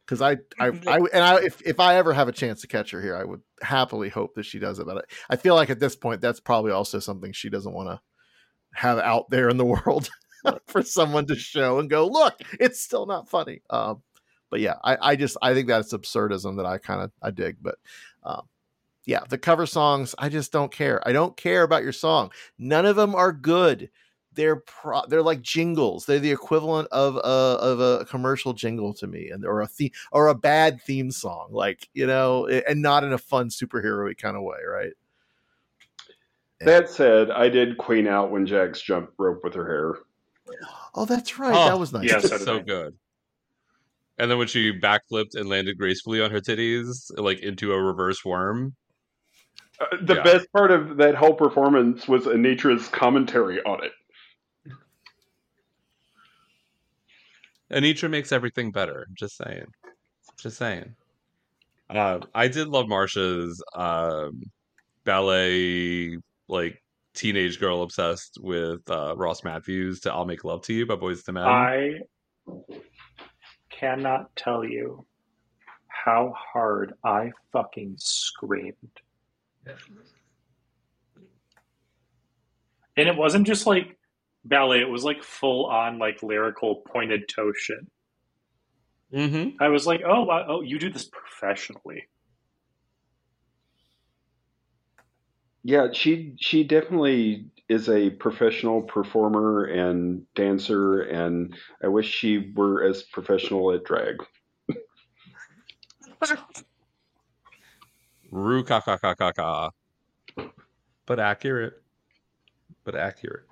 because 0.05 0.21
I 0.21 0.33
I, 0.59 0.69
mm-hmm. 0.69 0.87
I 0.87 0.99
and 1.11 1.23
I 1.23 1.39
if 1.41 1.61
if 1.65 1.79
I 1.79 1.95
ever 1.95 2.13
have 2.13 2.27
a 2.27 2.31
chance 2.33 2.61
to 2.61 2.67
catch 2.67 2.91
her 2.91 3.01
here, 3.01 3.15
I 3.17 3.23
would 3.23 3.41
happily 3.63 4.09
hope 4.09 4.35
that 4.35 4.45
she 4.45 4.59
does 4.59 4.77
it. 4.77 4.85
But 4.85 4.97
I, 4.99 5.33
I 5.33 5.35
feel 5.37 5.55
like 5.55 5.71
at 5.71 5.79
this 5.79 5.95
point, 5.95 6.21
that's 6.21 6.39
probably 6.39 6.71
also 6.71 6.99
something 6.99 7.31
she 7.33 7.49
doesn't 7.49 7.73
want 7.73 7.89
to 7.89 7.99
have 8.75 8.99
out 8.99 9.31
there 9.31 9.49
in 9.49 9.57
the 9.57 9.65
world 9.85 10.09
for 10.67 10.81
someone 10.81 11.25
to 11.27 11.35
show 11.35 11.79
and 11.79 11.89
go, 11.89 12.07
look, 12.07 12.35
it's 12.59 12.81
still 12.81 13.05
not 13.05 13.29
funny. 13.29 13.61
Um, 13.69 14.01
but 14.49 14.59
yeah, 14.59 14.75
I, 14.83 14.97
I 15.01 15.15
just 15.15 15.37
I 15.41 15.53
think 15.53 15.67
that's 15.67 15.93
absurdism 15.93 16.57
that 16.57 16.65
I 16.65 16.77
kind 16.77 17.01
of 17.01 17.11
I 17.21 17.31
dig. 17.31 17.57
But 17.61 17.75
um, 18.23 18.47
yeah, 19.05 19.21
the 19.27 19.37
cover 19.37 19.65
songs, 19.65 20.15
I 20.17 20.29
just 20.29 20.51
don't 20.51 20.71
care. 20.71 21.05
I 21.07 21.11
don't 21.11 21.35
care 21.35 21.63
about 21.63 21.83
your 21.83 21.93
song. 21.93 22.31
None 22.57 22.85
of 22.85 22.95
them 22.95 23.15
are 23.15 23.31
good. 23.31 23.89
They're 24.33 24.57
pro- 24.57 25.05
they're 25.07 25.23
like 25.23 25.41
jingles. 25.41 26.05
They're 26.05 26.19
the 26.19 26.31
equivalent 26.31 26.87
of 26.91 27.15
a 27.15 27.19
of 27.19 27.79
a 27.79 28.05
commercial 28.05 28.53
jingle 28.53 28.93
to 28.95 29.07
me, 29.07 29.29
and 29.29 29.43
or 29.43 29.61
a 29.61 29.67
theme 29.67 29.91
or 30.11 30.27
a 30.27 30.35
bad 30.35 30.81
theme 30.81 31.09
song, 31.09 31.49
like 31.51 31.89
you 31.93 32.05
know, 32.05 32.47
and 32.47 32.81
not 32.81 33.03
in 33.03 33.13
a 33.13 33.17
fun 33.17 33.49
superhero 33.49 34.15
kind 34.17 34.37
of 34.37 34.43
way, 34.43 34.59
right? 34.67 34.93
That 36.61 36.89
said, 36.89 37.29
I 37.29 37.49
did 37.49 37.77
queen 37.77 38.07
out 38.07 38.31
when 38.31 38.45
Jax 38.45 38.81
jumped 38.81 39.13
rope 39.17 39.43
with 39.43 39.53
her 39.53 39.67
hair. 39.67 39.95
Oh, 40.95 41.05
that's 41.05 41.37
right. 41.37 41.55
Oh, 41.55 41.65
that 41.69 41.79
was 41.79 41.93
nice. 41.93 42.05
Yeah, 42.05 42.19
so 42.19 42.37
so, 42.37 42.59
good. 42.59 42.95
And 44.17 44.31
then 44.31 44.37
when 44.37 44.47
she 44.47 44.71
backflipped 44.71 45.35
and 45.35 45.47
landed 45.47 45.77
gracefully 45.77 46.21
on 46.21 46.31
her 46.31 46.41
titties, 46.41 47.11
like 47.17 47.39
into 47.39 47.71
a 47.71 47.81
reverse 47.81 48.25
worm. 48.25 48.75
Uh, 49.79 49.85
the 50.01 50.15
Yeah. 50.15 50.23
best 50.23 50.51
part 50.51 50.71
of 50.71 50.97
that 50.97 51.13
whole 51.13 51.35
performance 51.35 52.07
was 52.07 52.25
Anetra's 52.25 52.87
commentary 52.87 53.61
on 53.63 53.83
it. 53.83 53.91
Anetra 57.71 58.09
makes 58.09 58.31
everything 58.31 58.71
better. 58.71 59.07
Just 59.13 59.37
saying. 59.37 59.65
Just 60.39 60.57
saying. 60.57 60.95
Uh, 61.89 62.19
I 62.33 62.47
did 62.47 62.67
love 62.67 62.87
Marcia's 62.87 63.61
um, 63.75 64.41
ballet, 65.03 66.17
like 66.47 66.81
teenage 67.17 67.59
girl 67.59 67.81
obsessed 67.81 68.37
with 68.39 68.89
uh, 68.89 69.15
Ross 69.15 69.43
Mathews 69.43 70.01
to 70.01 70.13
"I'll 70.13 70.25
Make 70.25 70.43
Love 70.43 70.61
to 70.63 70.73
You" 70.73 70.85
by 70.85 70.95
Boyz 70.95 71.27
II 71.27 71.33
Men. 71.33 71.43
I 71.43 71.99
cannot 73.69 74.35
tell 74.35 74.63
you 74.63 75.05
how 75.87 76.33
hard 76.35 76.93
I 77.03 77.31
fucking 77.51 77.95
screamed. 77.97 79.01
And 82.95 83.07
it 83.07 83.17
wasn't 83.17 83.45
just 83.45 83.67
like 83.67 83.97
ballet, 84.45 84.81
it 84.81 84.89
was 84.89 85.03
like 85.03 85.23
full 85.23 85.65
on 85.65 85.99
like 85.99 86.23
lyrical 86.23 86.83
pointed 86.87 87.27
toe 87.27 87.51
shit. 87.55 87.85
Mm-hmm. 89.13 89.61
I 89.61 89.69
was 89.69 89.85
like, 89.85 90.01
oh, 90.05 90.23
wow, 90.23 90.45
oh, 90.47 90.61
you 90.61 90.79
do 90.79 90.89
this 90.91 91.09
professionally. 91.09 92.03
Yeah, 95.67 95.91
she 95.91 96.33
she 96.39 96.63
definitely 96.63 97.47
is 97.67 97.89
a 97.89 98.11
professional 98.11 98.83
performer 98.83 99.65
and 99.65 100.25
dancer, 100.33 101.01
and 101.01 101.53
I 101.83 101.89
wish 101.89 102.07
she 102.07 102.53
were 102.55 102.85
as 102.85 103.03
professional 103.03 103.73
at 103.73 103.83
drag. 103.83 104.23
Roo 108.31 108.63
ka 108.63 108.79
ka 108.79 108.95
ka 108.95 109.13
ka 109.13 109.33
ka. 109.33 109.71
But 111.05 111.19
accurate. 111.19 111.73
But 112.85 112.95
accurate. 112.95 113.47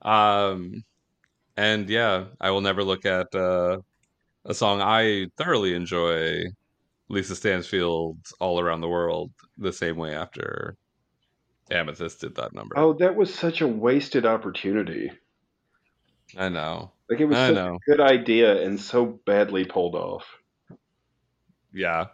Um 0.00 0.84
and 1.54 1.90
yeah, 1.90 2.28
I 2.40 2.50
will 2.50 2.62
never 2.62 2.82
look 2.82 3.04
at 3.04 3.34
uh 3.34 3.80
a 4.46 4.54
song 4.54 4.80
I 4.80 5.26
thoroughly 5.36 5.74
enjoy, 5.74 6.44
Lisa 7.10 7.36
Stansfield's 7.36 8.32
All 8.40 8.58
Around 8.58 8.80
the 8.80 8.88
World, 8.88 9.32
the 9.58 9.72
same 9.72 9.98
way 9.98 10.14
after 10.14 10.78
Amethyst 11.70 12.20
did 12.20 12.34
that 12.36 12.52
number. 12.52 12.78
Oh, 12.78 12.92
that 12.94 13.14
was 13.16 13.32
such 13.32 13.60
a 13.60 13.68
wasted 13.68 14.26
opportunity. 14.26 15.10
I 16.36 16.48
know. 16.48 16.92
Like 17.08 17.20
it 17.20 17.26
was 17.26 17.36
I 17.36 17.48
such 17.48 17.54
know. 17.56 17.74
a 17.76 17.90
good 17.90 18.00
idea 18.00 18.62
and 18.62 18.80
so 18.80 19.20
badly 19.26 19.64
pulled 19.64 19.94
off. 19.94 20.26
Yeah. 21.72 22.06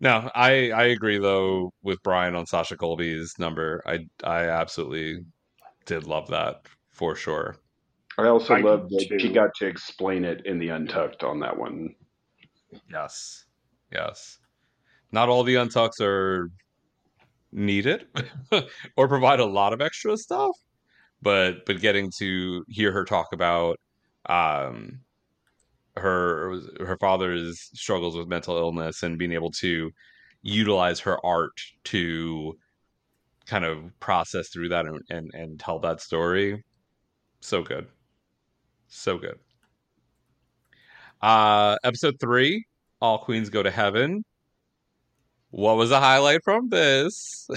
No, 0.00 0.30
I 0.34 0.70
I 0.70 0.84
agree 0.84 1.18
though 1.18 1.72
with 1.82 2.02
Brian 2.02 2.34
on 2.34 2.46
Sasha 2.46 2.76
Colby's 2.76 3.38
number. 3.38 3.82
I 3.86 4.06
I 4.22 4.48
absolutely 4.48 5.24
did 5.86 6.06
love 6.06 6.28
that 6.28 6.62
for 6.90 7.14
sure. 7.14 7.56
I 8.18 8.26
also 8.26 8.54
I 8.54 8.60
love 8.60 8.88
did 8.88 9.08
that 9.08 9.20
she 9.20 9.32
got 9.32 9.54
to 9.56 9.66
explain 9.66 10.24
it 10.24 10.46
in 10.46 10.58
the 10.58 10.68
Untucked 10.68 11.24
on 11.24 11.40
that 11.40 11.56
one. 11.56 11.94
Yes. 12.90 13.44
Yes. 13.92 14.38
Not 15.12 15.28
all 15.28 15.44
the 15.44 15.54
untucks 15.54 16.00
are 16.00 16.50
needed 17.54 18.06
or 18.96 19.08
provide 19.08 19.40
a 19.40 19.46
lot 19.46 19.72
of 19.72 19.80
extra 19.80 20.16
stuff, 20.16 20.56
but 21.22 21.64
but 21.66 21.80
getting 21.80 22.10
to 22.18 22.64
hear 22.68 22.92
her 22.92 23.04
talk 23.04 23.28
about 23.32 23.78
um 24.26 25.00
her 25.96 26.60
her 26.80 26.96
father's 26.98 27.70
struggles 27.74 28.16
with 28.16 28.28
mental 28.28 28.56
illness 28.56 29.02
and 29.02 29.18
being 29.18 29.32
able 29.32 29.50
to 29.50 29.90
utilize 30.42 31.00
her 31.00 31.24
art 31.24 31.60
to 31.84 32.54
kind 33.46 33.64
of 33.64 33.90
process 34.00 34.48
through 34.48 34.68
that 34.68 34.86
and 34.86 35.00
and, 35.10 35.30
and 35.34 35.60
tell 35.60 35.78
that 35.78 36.00
story. 36.00 36.62
So 37.40 37.62
good. 37.62 37.86
So 38.88 39.18
good. 39.18 39.38
Uh 41.22 41.76
episode 41.84 42.16
three 42.20 42.64
all 43.00 43.18
queens 43.18 43.50
go 43.50 43.62
to 43.62 43.70
heaven 43.70 44.24
what 45.54 45.76
was 45.76 45.92
a 45.92 46.00
highlight 46.00 46.42
from 46.42 46.68
this 46.68 47.48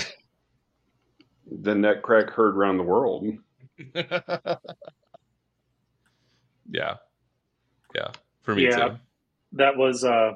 The 1.51 1.73
neck 1.73 2.03
crack 2.03 2.29
heard 2.29 2.55
around 2.55 2.77
the 2.77 2.83
world. 2.83 3.25
yeah 6.69 6.95
yeah 7.95 8.11
for 8.43 8.55
me 8.55 8.63
Yeah. 8.63 8.89
too 8.89 8.97
That 9.53 9.77
was 9.77 10.03
uh 10.03 10.33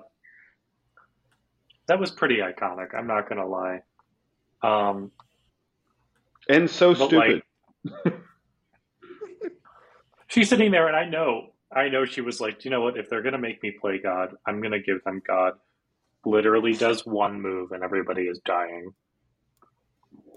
that 1.88 2.00
was 2.00 2.12
pretty 2.12 2.38
iconic, 2.38 2.96
I'm 2.98 3.08
not 3.08 3.30
gonna 3.30 3.46
lie. 3.48 3.82
Um 4.64 5.12
And 6.50 6.70
so 6.70 6.94
But, 6.94 7.08
stupid. 7.08 7.44
she's 10.28 10.50
sitting 10.50 10.72
there 10.72 10.88
and 10.88 10.96
I 10.96 11.06
know 11.06 11.48
I 11.76 11.90
know 11.90 12.06
she 12.06 12.22
was 12.22 12.42
like, 12.42 12.66
you 12.66 12.72
know 12.72 12.82
what, 12.82 12.98
if 12.98 13.10
they're 13.10 13.22
gonna 13.22 13.38
make 13.38 13.62
me 13.64 13.72
play 13.80 14.00
God, 14.00 14.36
I'm 14.48 14.62
gonna 14.62 14.80
give 14.80 15.04
them 15.04 15.22
God. 15.28 15.54
Literally 16.26 16.74
does 16.74 17.06
one 17.06 17.42
move 17.42 17.72
and 17.72 17.84
everybody 17.84 18.24
is 18.24 18.40
dying. 18.46 18.92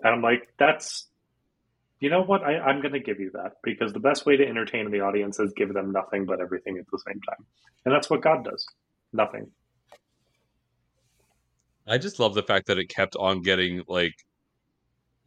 And 0.02 0.14
I'm 0.14 0.22
like, 0.22 0.48
that's 0.58 1.08
you 2.00 2.10
know 2.10 2.22
what, 2.22 2.42
I, 2.42 2.58
I'm 2.58 2.82
gonna 2.82 2.98
give 2.98 3.18
you 3.18 3.30
that 3.32 3.52
because 3.62 3.92
the 3.92 4.00
best 4.00 4.26
way 4.26 4.36
to 4.36 4.46
entertain 4.46 4.90
the 4.90 5.00
audience 5.00 5.38
is 5.38 5.52
give 5.56 5.72
them 5.72 5.90
nothing 5.92 6.26
but 6.26 6.40
everything 6.40 6.76
at 6.76 6.84
the 6.92 6.98
same 7.06 7.20
time. 7.22 7.46
And 7.84 7.94
that's 7.94 8.10
what 8.10 8.20
God 8.20 8.44
does. 8.44 8.66
Nothing. 9.12 9.50
I 11.86 11.98
just 11.98 12.18
love 12.18 12.34
the 12.34 12.42
fact 12.42 12.66
that 12.66 12.78
it 12.78 12.88
kept 12.88 13.16
on 13.16 13.42
getting 13.42 13.84
like 13.88 14.14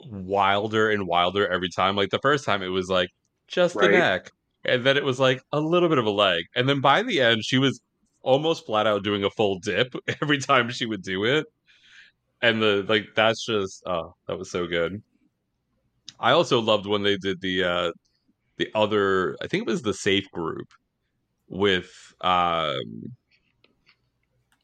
wilder 0.05 0.91
and 0.91 1.07
wilder 1.07 1.47
every 1.47 1.69
time. 1.69 1.95
Like 1.95 2.09
the 2.09 2.19
first 2.19 2.45
time 2.45 2.61
it 2.61 2.67
was 2.67 2.89
like 2.89 3.09
just 3.47 3.75
the 3.75 3.89
neck. 3.89 4.31
And 4.65 4.85
then 4.85 4.97
it 4.97 5.03
was 5.03 5.19
like 5.19 5.41
a 5.51 5.59
little 5.59 5.89
bit 5.89 5.97
of 5.97 6.05
a 6.05 6.11
leg. 6.11 6.43
And 6.55 6.67
then 6.67 6.81
by 6.81 7.03
the 7.03 7.21
end 7.21 7.43
she 7.43 7.57
was 7.57 7.79
almost 8.27 8.65
flat 8.65 8.87
out 8.87 9.03
doing 9.03 9.23
a 9.23 9.29
full 9.31 9.59
dip 9.59 9.93
every 10.21 10.37
time 10.39 10.69
she 10.69 10.85
would 10.85 11.01
do 11.03 11.23
it. 11.25 11.45
And 12.41 12.61
the 12.61 12.85
like 12.87 13.07
that's 13.15 13.45
just 13.45 13.83
oh, 13.87 14.13
that 14.27 14.37
was 14.37 14.51
so 14.51 14.67
good. 14.67 15.01
I 16.19 16.31
also 16.31 16.59
loved 16.59 16.85
when 16.85 17.03
they 17.03 17.17
did 17.17 17.41
the 17.41 17.63
uh 17.63 17.91
the 18.57 18.69
other 18.75 19.37
I 19.41 19.47
think 19.47 19.61
it 19.63 19.71
was 19.71 19.83
the 19.83 19.93
safe 19.93 20.29
group 20.31 20.67
with 21.49 21.91
um 22.21 23.15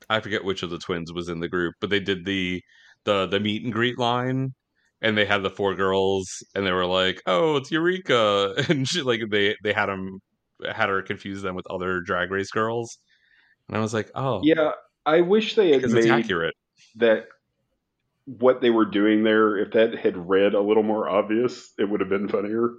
I 0.09 0.19
forget 0.19 0.43
which 0.43 0.63
of 0.63 0.69
the 0.69 0.77
twins 0.79 1.11
was 1.13 1.29
in 1.29 1.39
the 1.39 1.47
group, 1.49 1.75
but 1.79 1.89
they 1.89 1.99
did 1.99 2.25
the 2.25 2.61
the 3.05 3.25
the 3.27 3.39
meet 3.39 3.63
and 3.63 3.73
greet 3.73 3.97
line 3.99 4.53
and 5.01 5.17
they 5.17 5.25
had 5.25 5.43
the 5.43 5.49
four 5.49 5.75
girls 5.75 6.27
and 6.55 6.65
they 6.65 6.71
were 6.71 6.85
like, 6.85 7.21
"Oh, 7.25 7.57
it's 7.57 7.71
Eureka." 7.71 8.55
And 8.69 8.87
she, 8.87 9.01
like 9.01 9.21
they 9.29 9.55
they 9.63 9.73
had 9.73 9.87
them 9.87 10.19
had 10.73 10.89
her 10.89 11.01
confuse 11.01 11.41
them 11.41 11.55
with 11.55 11.65
other 11.69 12.01
drag 12.01 12.31
race 12.31 12.51
girls. 12.51 12.97
And 13.67 13.77
I 13.77 13.79
was 13.79 13.93
like, 13.93 14.11
"Oh, 14.15 14.41
Yeah, 14.43 14.71
I 15.05 15.21
wish 15.21 15.55
they 15.55 15.71
had 15.71 15.81
because 15.81 15.93
it's 15.93 16.05
made 16.05 16.11
accurate." 16.11 16.55
that 16.95 17.27
what 18.25 18.61
they 18.61 18.69
were 18.69 18.85
doing 18.85 19.23
there. 19.23 19.57
If 19.57 19.71
that 19.73 19.95
had 19.95 20.15
read 20.29 20.53
a 20.53 20.61
little 20.61 20.83
more 20.83 21.09
obvious, 21.09 21.73
it 21.77 21.89
would 21.89 21.99
have 21.99 22.09
been 22.09 22.27
funnier. 22.29 22.71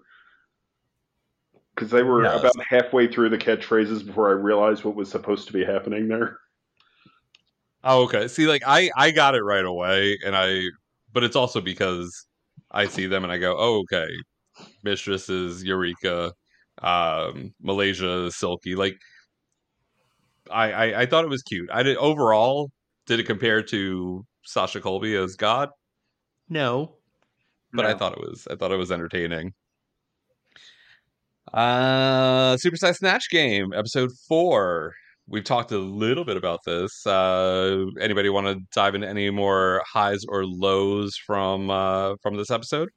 Because 1.75 1.91
they 1.91 2.03
were 2.03 2.23
Yes. 2.23 2.39
about 2.39 2.65
halfway 2.67 3.09
through 3.09 3.31
the 3.31 3.39
catchphrases 3.39 4.07
before 4.07 4.29
I 4.29 4.33
realized 4.33 4.85
what 4.85 4.95
was 4.95 5.11
supposed 5.11 5.49
to 5.49 5.53
be 5.53 5.65
happening 5.65 6.09
there. 6.09 6.39
Oh, 7.83 8.05
okay. 8.05 8.29
See, 8.29 8.47
like 8.47 8.63
I 8.67 8.91
I 8.97 9.11
got 9.11 9.35
it 9.35 9.43
right 9.43 9.65
away, 9.65 10.19
and 10.25 10.35
I, 10.37 10.63
but 11.13 11.25
it's 11.25 11.37
also 11.37 11.61
because 11.61 12.27
I 12.71 12.87
see 12.87 13.07
them 13.07 13.25
and 13.25 13.33
I 13.33 13.39
go, 13.39 13.57
oh, 13.59 13.81
okay. 13.81 14.09
Mistress 14.83 15.29
is 15.29 15.65
Eureka, 15.65 16.33
um, 16.83 17.55
Malaysia 17.61 18.27
is 18.27 18.37
Silky. 18.37 18.75
Like, 18.75 18.97
I, 20.51 20.73
I 20.73 21.01
I 21.03 21.07
thought 21.07 21.25
it 21.25 21.31
was 21.31 21.43
cute. 21.43 21.69
I 21.73 21.83
did 21.83 21.97
overall. 21.97 22.71
Did 23.07 23.21
it 23.21 23.25
compare 23.25 23.63
to 23.63 24.25
Sasha 24.45 24.81
Colby 24.81 25.15
as 25.17 25.37
God? 25.37 25.69
No, 26.49 26.97
but 27.73 27.87
I 27.87 27.95
thought 27.95 28.13
it 28.13 28.21
was. 28.21 28.47
I 28.51 28.57
thought 28.57 28.73
it 28.73 28.77
was 28.77 28.93
entertaining. 28.93 29.53
Uh, 31.53 32.57
Super 32.57 32.77
Size 32.77 32.99
Snatch 32.99 33.31
Game, 33.31 33.73
episode 33.75 34.11
four. 34.29 34.93
We've 35.27 35.45
talked 35.45 35.73
a 35.73 35.79
little 35.79 36.25
bit 36.25 36.37
about 36.37 36.61
this. 36.67 37.07
Uh, 37.07 37.87
anybody 38.01 38.29
want 38.29 38.47
to 38.47 38.61
dive 38.75 38.95
into 38.95 39.09
any 39.09 39.31
more 39.31 39.83
highs 39.91 40.25
or 40.29 40.45
lows 40.45 41.17
from 41.17 41.71
uh, 41.71 42.17
from 42.23 42.37
this 42.37 42.51
episode? 42.51 42.89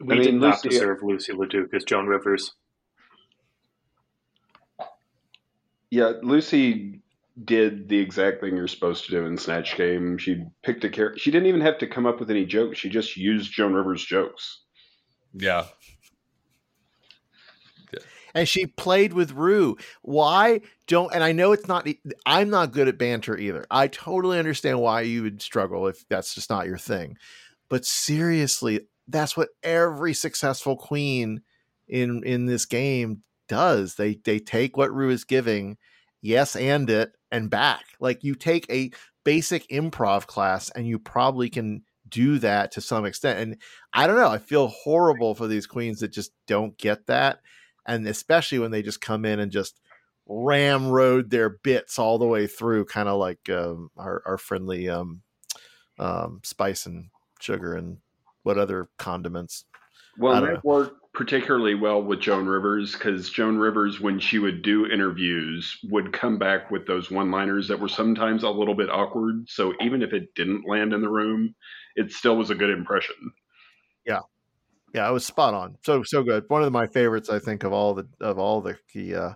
We 0.00 0.14
I 0.14 0.18
mean, 0.18 0.22
did 0.24 0.34
not 0.34 0.56
Loosey- 0.58 0.70
deserve 0.70 1.00
Loosey 1.00 1.30
LaDuca 1.30 1.74
as 1.74 1.84
Joan 1.84 2.06
Rivers. 2.06 2.52
Yeah, 5.92 6.14
Loosey 6.24 7.02
did 7.44 7.90
the 7.90 7.98
exact 7.98 8.40
thing 8.40 8.56
you're 8.56 8.66
supposed 8.66 9.04
to 9.04 9.10
do 9.10 9.26
in 9.26 9.36
Snatch 9.36 9.76
Game. 9.76 10.16
She 10.16 10.42
picked 10.62 10.82
a 10.84 10.88
character. 10.88 11.18
She 11.18 11.30
didn't 11.30 11.48
even 11.48 11.60
have 11.60 11.76
to 11.78 11.86
come 11.86 12.06
up 12.06 12.18
with 12.18 12.30
any 12.30 12.46
jokes. 12.46 12.78
She 12.78 12.88
just 12.88 13.14
used 13.14 13.52
Joan 13.52 13.74
Rivers' 13.74 14.02
jokes. 14.02 14.62
Yeah, 15.34 15.66
and 18.34 18.48
she 18.48 18.64
played 18.64 19.12
with 19.12 19.32
Rue. 19.32 19.76
Why 20.00 20.62
don't? 20.86 21.14
And 21.14 21.22
I 21.22 21.32
know 21.32 21.52
it's 21.52 21.68
not. 21.68 21.86
I'm 22.24 22.48
not 22.48 22.72
good 22.72 22.88
at 22.88 22.96
banter 22.96 23.36
either. 23.36 23.66
I 23.70 23.88
totally 23.88 24.38
understand 24.38 24.80
why 24.80 25.02
you 25.02 25.22
would 25.24 25.42
struggle 25.42 25.86
if 25.88 26.08
that's 26.08 26.34
just 26.34 26.48
not 26.48 26.66
your 26.66 26.78
thing. 26.78 27.18
But 27.68 27.84
seriously, 27.84 28.88
that's 29.08 29.36
what 29.36 29.50
every 29.62 30.14
successful 30.14 30.74
queen 30.74 31.42
in 31.86 32.22
in 32.24 32.46
this 32.46 32.64
game 32.64 33.22
does. 33.52 33.94
They 33.94 34.16
they 34.24 34.38
take 34.38 34.76
what 34.76 34.92
Rue 34.92 35.10
is 35.10 35.24
giving, 35.24 35.76
yes, 36.20 36.56
and 36.56 36.88
it, 36.90 37.12
and 37.30 37.50
back. 37.50 37.84
Like 38.00 38.24
you 38.24 38.34
take 38.34 38.70
a 38.70 38.90
basic 39.24 39.68
improv 39.68 40.26
class, 40.26 40.70
and 40.70 40.86
you 40.86 40.98
probably 40.98 41.48
can 41.48 41.82
do 42.08 42.38
that 42.38 42.72
to 42.72 42.80
some 42.80 43.04
extent. 43.04 43.38
And 43.38 43.56
I 43.92 44.06
don't 44.06 44.16
know. 44.16 44.28
I 44.28 44.38
feel 44.38 44.68
horrible 44.68 45.34
for 45.34 45.46
these 45.46 45.66
queens 45.66 46.00
that 46.00 46.12
just 46.12 46.32
don't 46.46 46.76
get 46.76 47.06
that 47.06 47.38
and 47.86 48.06
especially 48.06 48.58
when 48.58 48.70
they 48.70 48.82
just 48.82 49.00
come 49.00 49.24
in 49.24 49.40
and 49.40 49.50
just 49.50 49.80
ramrode 50.26 51.30
their 51.30 51.48
bits 51.48 51.98
all 51.98 52.18
the 52.18 52.26
way 52.26 52.46
through, 52.46 52.84
kind 52.84 53.08
of 53.08 53.18
like 53.18 53.48
um, 53.50 53.90
our, 53.96 54.22
our 54.24 54.38
friendly 54.38 54.88
um, 54.88 55.22
um, 55.98 56.40
spice 56.44 56.86
and 56.86 57.06
sugar 57.40 57.74
and 57.74 57.98
what 58.42 58.58
other 58.58 58.88
condiments. 58.98 59.64
Well, 60.18 60.40
that 60.40 60.64
worked 60.64 61.00
particularly 61.14 61.74
well 61.74 62.02
with 62.02 62.20
Joan 62.20 62.46
Rivers 62.46 62.92
because 62.92 63.30
Joan 63.30 63.58
Rivers, 63.58 64.00
when 64.00 64.18
she 64.18 64.38
would 64.38 64.62
do 64.62 64.86
interviews, 64.86 65.78
would 65.84 66.12
come 66.12 66.38
back 66.38 66.70
with 66.70 66.86
those 66.86 67.10
one 67.10 67.30
liners 67.30 67.68
that 67.68 67.80
were 67.80 67.88
sometimes 67.88 68.42
a 68.42 68.48
little 68.48 68.74
bit 68.74 68.90
awkward. 68.90 69.48
So 69.48 69.74
even 69.80 70.02
if 70.02 70.12
it 70.12 70.34
didn't 70.34 70.68
land 70.68 70.92
in 70.92 71.02
the 71.02 71.08
room, 71.08 71.54
it 71.96 72.12
still 72.12 72.36
was 72.36 72.50
a 72.50 72.54
good 72.54 72.70
impression. 72.70 73.32
Yeah, 74.06 74.20
yeah, 74.94 75.08
it 75.08 75.12
was 75.12 75.26
spot 75.26 75.54
on. 75.54 75.76
So 75.84 76.02
so 76.02 76.22
good. 76.22 76.44
One 76.48 76.62
of 76.62 76.72
my 76.72 76.86
favorites, 76.86 77.28
I 77.28 77.38
think, 77.38 77.64
of 77.64 77.72
all 77.72 77.94
the 77.94 78.08
of 78.20 78.38
all 78.38 78.62
the 78.62 78.78
the 78.94 79.14
uh, 79.14 79.34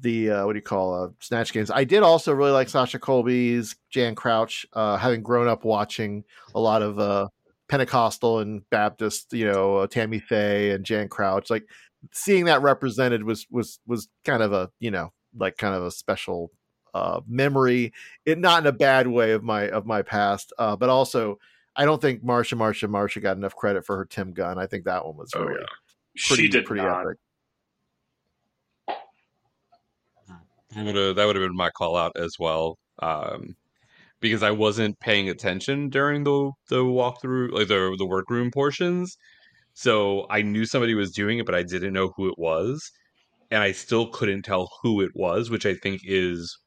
the 0.00 0.30
uh, 0.30 0.46
what 0.46 0.54
do 0.54 0.58
you 0.58 0.62
call 0.62 1.04
uh, 1.04 1.08
snatch 1.20 1.52
games. 1.52 1.70
I 1.70 1.84
did 1.84 2.02
also 2.02 2.32
really 2.32 2.50
like 2.50 2.68
Sasha 2.68 2.98
Colby's 2.98 3.76
Jan 3.90 4.16
Crouch, 4.16 4.66
uh, 4.72 4.96
having 4.96 5.22
grown 5.22 5.46
up 5.46 5.64
watching 5.64 6.24
a 6.54 6.60
lot 6.60 6.82
of 6.82 6.98
uh, 6.98 7.28
Pentecostal 7.68 8.40
and 8.40 8.68
Baptist, 8.70 9.32
you 9.32 9.46
know, 9.50 9.76
uh, 9.78 9.86
Tammy 9.86 10.18
Faye 10.18 10.70
and 10.70 10.84
Jan 10.84 11.08
Crouch. 11.08 11.50
Like 11.50 11.64
seeing 12.12 12.44
that 12.46 12.62
represented 12.62 13.22
was 13.24 13.46
was 13.50 13.78
was 13.86 14.08
kind 14.24 14.42
of 14.42 14.52
a 14.52 14.70
you 14.80 14.90
know 14.90 15.12
like 15.36 15.56
kind 15.58 15.74
of 15.74 15.82
a 15.84 15.90
special 15.90 16.50
uh, 16.94 17.20
memory. 17.28 17.92
It 18.24 18.38
not 18.38 18.62
in 18.62 18.66
a 18.66 18.72
bad 18.72 19.06
way 19.06 19.32
of 19.32 19.42
my 19.42 19.68
of 19.68 19.86
my 19.86 20.02
past, 20.02 20.52
uh, 20.58 20.76
but 20.76 20.88
also. 20.88 21.38
I 21.76 21.84
don't 21.84 22.02
think 22.02 22.24
Marcia, 22.24 22.56
Marcia, 22.56 22.88
Marcia 22.88 23.20
got 23.20 23.36
enough 23.36 23.54
credit 23.54 23.86
for 23.86 23.96
her 23.98 24.04
Tim 24.04 24.32
Gunn. 24.32 24.58
I 24.58 24.66
think 24.66 24.84
that 24.86 25.06
one 25.06 25.16
was 25.16 25.30
Oh, 25.36 25.44
really 25.44 25.60
yeah. 25.60 25.66
pretty, 26.26 26.42
she 26.42 26.48
did 26.48 26.64
pretty 26.64 26.82
not. 26.82 27.02
epic. 27.02 27.18
that 30.74 30.84
would 30.84 30.96
have 30.96 31.14
that 31.16 31.24
would 31.24 31.36
have 31.36 31.44
been 31.44 31.56
my 31.56 31.70
call 31.70 31.96
out 31.96 32.16
as 32.16 32.36
well. 32.36 32.78
Um, 32.98 33.54
because 34.20 34.42
I 34.42 34.50
wasn't 34.50 35.00
paying 35.00 35.28
attention 35.28 35.88
during 35.90 36.24
the 36.24 36.52
the 36.68 36.84
walkthrough, 36.84 37.52
like 37.52 37.68
the 37.68 37.94
the 37.98 38.06
workroom 38.06 38.50
portions. 38.50 39.16
So 39.74 40.26
I 40.30 40.42
knew 40.42 40.64
somebody 40.66 40.94
was 40.94 41.12
doing 41.12 41.38
it, 41.38 41.46
but 41.46 41.54
I 41.54 41.62
didn't 41.62 41.92
know 41.92 42.12
who 42.16 42.28
it 42.28 42.38
was, 42.38 42.90
and 43.50 43.62
I 43.62 43.72
still 43.72 44.08
couldn't 44.08 44.42
tell 44.42 44.68
who 44.82 45.00
it 45.00 45.12
was, 45.14 45.50
which 45.50 45.66
I 45.66 45.74
think 45.74 46.02
is 46.04 46.58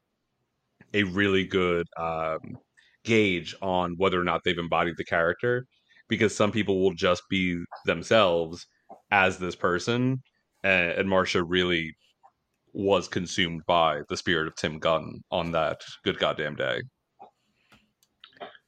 a 0.94 1.04
really 1.04 1.44
good 1.46 1.86
um, 1.98 2.58
gauge 3.04 3.54
on 3.62 3.94
whether 3.98 4.20
or 4.20 4.24
not 4.24 4.42
they've 4.44 4.58
embodied 4.58 4.96
the 4.96 5.04
character. 5.04 5.66
Because 6.08 6.34
some 6.34 6.52
people 6.52 6.82
will 6.82 6.94
just 6.94 7.22
be 7.30 7.62
themselves 7.86 8.66
as 9.10 9.38
this 9.38 9.56
person, 9.56 10.22
and, 10.62 10.92
and 10.92 11.08
Marcia 11.08 11.42
really 11.42 11.94
was 12.74 13.08
consumed 13.08 13.62
by 13.66 14.02
the 14.08 14.16
spirit 14.16 14.46
of 14.46 14.56
Tim 14.56 14.78
Gunn 14.78 15.20
on 15.30 15.52
that 15.52 15.80
good 16.04 16.18
goddamn 16.18 16.56
day. 16.56 16.80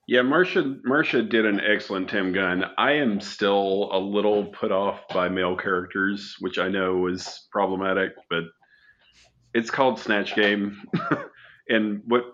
Yeah, 0.07 0.21
Marcia 0.23 0.77
Marcia 0.85 1.23
did 1.23 1.47
an 1.47 1.61
excellent 1.61 2.11
Tim 2.11 2.33
Gunn. 2.33 2.65
I 2.77 2.93
am 2.93 3.21
still 3.21 3.89
a 3.91 3.99
little 3.99 4.47
put 4.47 4.71
off 4.71 5.01
by 5.09 5.29
male 5.31 5.57
characters, 5.57 6.37
which 6.41 6.59
I 6.59 6.69
know 6.69 7.07
is 7.07 7.47
problematic, 7.51 8.13
but 8.29 8.45
it's 9.55 9.71
called 9.71 9.99
Snatch 9.99 10.35
Game. 10.35 10.83
and 11.69 12.03
what 12.07 12.25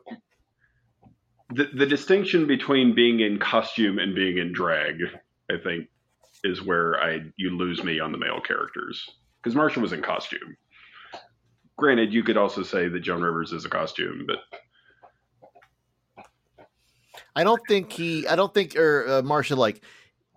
the 1.50 1.68
the 1.72 1.86
distinction 1.86 2.48
between 2.48 2.94
being 2.94 3.20
in 3.20 3.38
costume 3.38 4.00
and 4.00 4.16
being 4.16 4.38
in 4.38 4.52
drag, 4.52 4.96
I 5.48 5.54
think, 5.62 5.88
is 6.42 6.60
where 6.60 7.00
I 7.00 7.20
you 7.36 7.56
lose 7.56 7.84
me 7.84 8.00
on 8.00 8.10
the 8.10 8.18
male 8.18 8.40
characters. 8.40 9.08
Because 9.40 9.54
Marcia 9.54 9.80
was 9.80 9.92
in 9.92 10.02
costume. 10.02 10.56
Granted, 11.78 12.12
you 12.12 12.24
could 12.24 12.36
also 12.36 12.62
say 12.62 12.88
that 12.88 13.00
Joan 13.00 13.22
Rivers 13.22 13.52
is 13.52 13.64
a 13.64 13.70
costume, 13.70 14.26
but 14.26 14.38
I 17.34 17.44
don't 17.44 17.62
think 17.68 17.92
he, 17.92 18.26
I 18.26 18.36
don't 18.36 18.52
think, 18.52 18.76
or 18.76 19.06
uh, 19.08 19.22
Marcia 19.22 19.56
like 19.56 19.82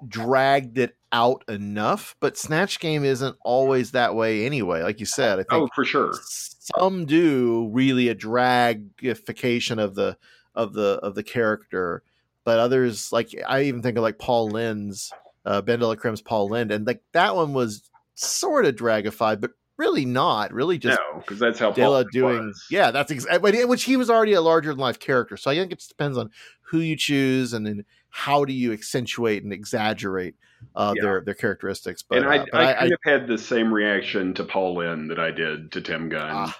dragged 0.07 0.77
it 0.77 0.95
out 1.11 1.43
enough. 1.47 2.15
But 2.19 2.37
Snatch 2.37 2.79
Game 2.79 3.03
isn't 3.03 3.37
always 3.43 3.91
that 3.91 4.15
way 4.15 4.45
anyway. 4.45 4.83
Like 4.83 4.99
you 4.99 5.05
said, 5.05 5.39
I 5.39 5.43
think 5.43 5.63
oh, 5.63 5.69
for 5.73 5.85
sure. 5.85 6.13
some 6.21 7.05
do 7.05 7.69
really 7.71 8.09
a 8.09 8.15
dragification 8.15 9.81
of 9.81 9.95
the 9.95 10.17
of 10.55 10.73
the 10.73 10.99
of 11.01 11.15
the 11.15 11.23
character, 11.23 12.03
but 12.43 12.59
others 12.59 13.11
like 13.11 13.33
I 13.47 13.63
even 13.63 13.81
think 13.81 13.97
of 13.97 14.03
like 14.03 14.19
Paul 14.19 14.49
Lynde's 14.49 15.11
uh, 15.45 15.61
BenDeLaCreme's 15.61 16.21
Paul 16.21 16.49
Lynde, 16.49 16.71
and 16.71 16.87
like 16.87 17.01
that 17.13 17.35
one 17.35 17.53
was 17.53 17.89
sort 18.15 18.65
of 18.65 18.75
dragified, 18.75 19.41
but 19.41 19.51
really 19.77 20.05
not. 20.05 20.53
Really 20.53 20.77
just 20.77 20.99
no, 21.13 21.19
because 21.19 21.39
that's 21.39 21.59
how 21.59 21.71
Lynde 21.71 22.07
doing 22.11 22.47
was. 22.47 22.65
yeah 22.69 22.91
that's 22.91 23.11
exactly 23.11 23.65
which 23.65 23.83
he 23.83 23.97
was 23.97 24.09
already 24.09 24.33
a 24.33 24.41
larger 24.41 24.69
than 24.71 24.77
life 24.79 24.99
character 24.99 25.35
so 25.37 25.49
i 25.51 25.55
think 25.55 25.71
it 25.71 25.79
just 25.79 25.89
depends 25.89 26.17
on 26.17 26.29
who 26.61 26.79
you 26.79 26.95
choose 26.95 27.53
and 27.53 27.65
then 27.65 27.83
how 28.09 28.45
do 28.45 28.53
you 28.53 28.71
accentuate 28.73 29.43
and 29.43 29.51
exaggerate 29.51 30.35
uh, 30.75 30.93
Yeah. 30.95 31.01
their 31.03 31.21
their 31.25 31.33
characteristics 31.33 32.03
but, 32.03 32.19
and 32.19 32.27
I, 32.27 32.37
uh, 32.39 32.45
but 32.51 32.61
I, 32.61 32.71
I, 32.71 32.81
I- 32.81 32.85
of 32.85 32.99
had 33.03 33.27
the 33.27 33.37
same 33.37 33.73
reaction 33.73 34.33
to 34.35 34.43
Paul 34.43 34.75
Lynde 34.75 35.09
that 35.11 35.19
I 35.19 35.31
did 35.31 35.71
to 35.73 35.81
Tim 35.81 36.09
Gunn, 36.09 36.29
Ah. 36.31 36.57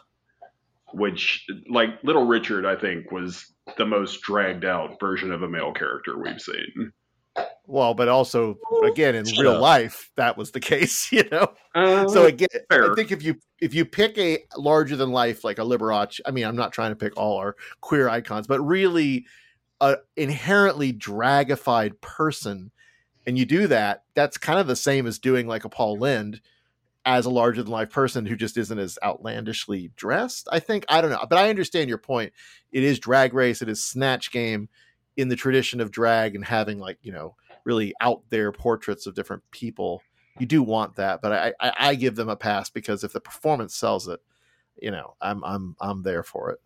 which, 0.94 1.46
like 1.70 1.90
Little 2.04 2.26
Richard, 2.26 2.66
I 2.66 2.76
think 2.76 3.12
was 3.12 3.52
the 3.78 3.86
most 3.86 4.22
dragged 4.22 4.66
out 4.66 5.00
version 5.00 5.32
of 5.32 5.42
a 5.44 5.48
male 5.50 5.72
character 5.74 6.18
we've 6.18 6.42
seen. 6.42 6.92
Well, 7.66 7.94
but 7.94 8.10
also 8.10 8.58
again 8.84 9.16
in 9.16 9.26
Shut 9.26 9.40
real 9.40 9.54
up. 9.54 9.62
life, 9.62 10.12
that 10.16 10.38
was 10.38 10.52
the 10.52 10.60
case, 10.72 11.12
you 11.12 11.24
know. 11.32 11.54
Uh, 11.74 12.08
so 12.08 12.26
again, 12.26 12.50
fair. 12.70 12.92
I 12.92 12.96
think 12.96 13.12
if 13.12 13.24
you 13.24 13.36
if 13.60 13.74
you 13.74 13.86
pick 13.86 14.18
a 14.18 14.40
larger 14.58 14.96
than 14.96 15.12
life 15.12 15.44
like 15.44 15.60
a 15.60 15.64
Liberace, 15.64 16.20
I 16.26 16.32
mean, 16.32 16.46
I'm 16.46 16.56
not 16.56 16.74
trying 16.74 16.92
to 16.92 16.96
pick 16.96 17.18
all 17.18 17.38
our 17.38 17.56
queer 17.82 18.10
icons, 18.10 18.48
but 18.48 18.62
really 18.62 19.26
a 19.80 19.98
inherently 20.18 20.92
dragified 20.94 22.00
person, 22.02 22.72
and 23.26 23.38
you 23.38 23.46
do 23.46 23.68
that, 23.68 24.04
that's 24.14 24.38
kind 24.38 24.60
of 24.60 24.68
the 24.68 24.76
same 24.76 25.08
as 25.08 25.18
doing 25.18 25.48
like 25.48 25.66
a 25.66 25.70
Paul 25.70 25.98
Lynde 25.98 26.42
as 27.06 27.26
a 27.26 27.30
larger 27.30 27.64
than 27.64 27.72
life 27.72 27.90
person 27.90 28.26
who 28.26 28.36
just 28.36 28.58
isn't 28.58 28.80
as 28.80 28.98
outlandishly 29.04 29.92
dressed. 29.96 30.48
I 30.52 30.60
think 30.60 30.86
I 30.90 31.02
don't 31.02 31.12
know, 31.12 31.26
but 31.30 31.40
I 31.40 31.50
understand 31.50 31.90
your 31.90 31.98
point. 31.98 32.34
It 32.72 32.84
is 32.84 33.00
drag 33.00 33.34
race, 33.34 33.62
it 33.62 33.70
is 33.70 33.84
snatch 33.84 34.32
game 34.32 34.70
in 35.18 35.28
the 35.30 35.36
tradition 35.36 35.80
of 35.80 35.92
drag 35.92 36.36
and 36.36 36.46
having 36.46 36.80
like 36.80 36.98
you 37.02 37.12
know 37.12 37.36
really 37.66 37.94
out 38.02 38.22
there 38.30 38.52
portraits 38.52 39.06
of 39.06 39.16
different 39.16 39.44
people 39.52 40.02
you 40.40 40.46
do 40.46 40.64
want 40.64 40.96
that 40.96 41.22
but 41.22 41.32
I, 41.32 41.54
I 41.60 41.74
i 41.80 41.96
give 41.96 42.16
them 42.16 42.30
a 42.30 42.36
pass 42.36 42.70
because 42.70 43.04
if 43.04 43.14
the 43.14 43.22
performance 43.22 43.76
sells 43.76 44.08
it 44.08 44.20
you 44.82 44.92
know 44.92 45.16
i'm 45.22 45.44
i'm 45.44 45.76
i'm 45.80 46.04
there 46.04 46.24
for 46.24 46.52
it 46.52 46.60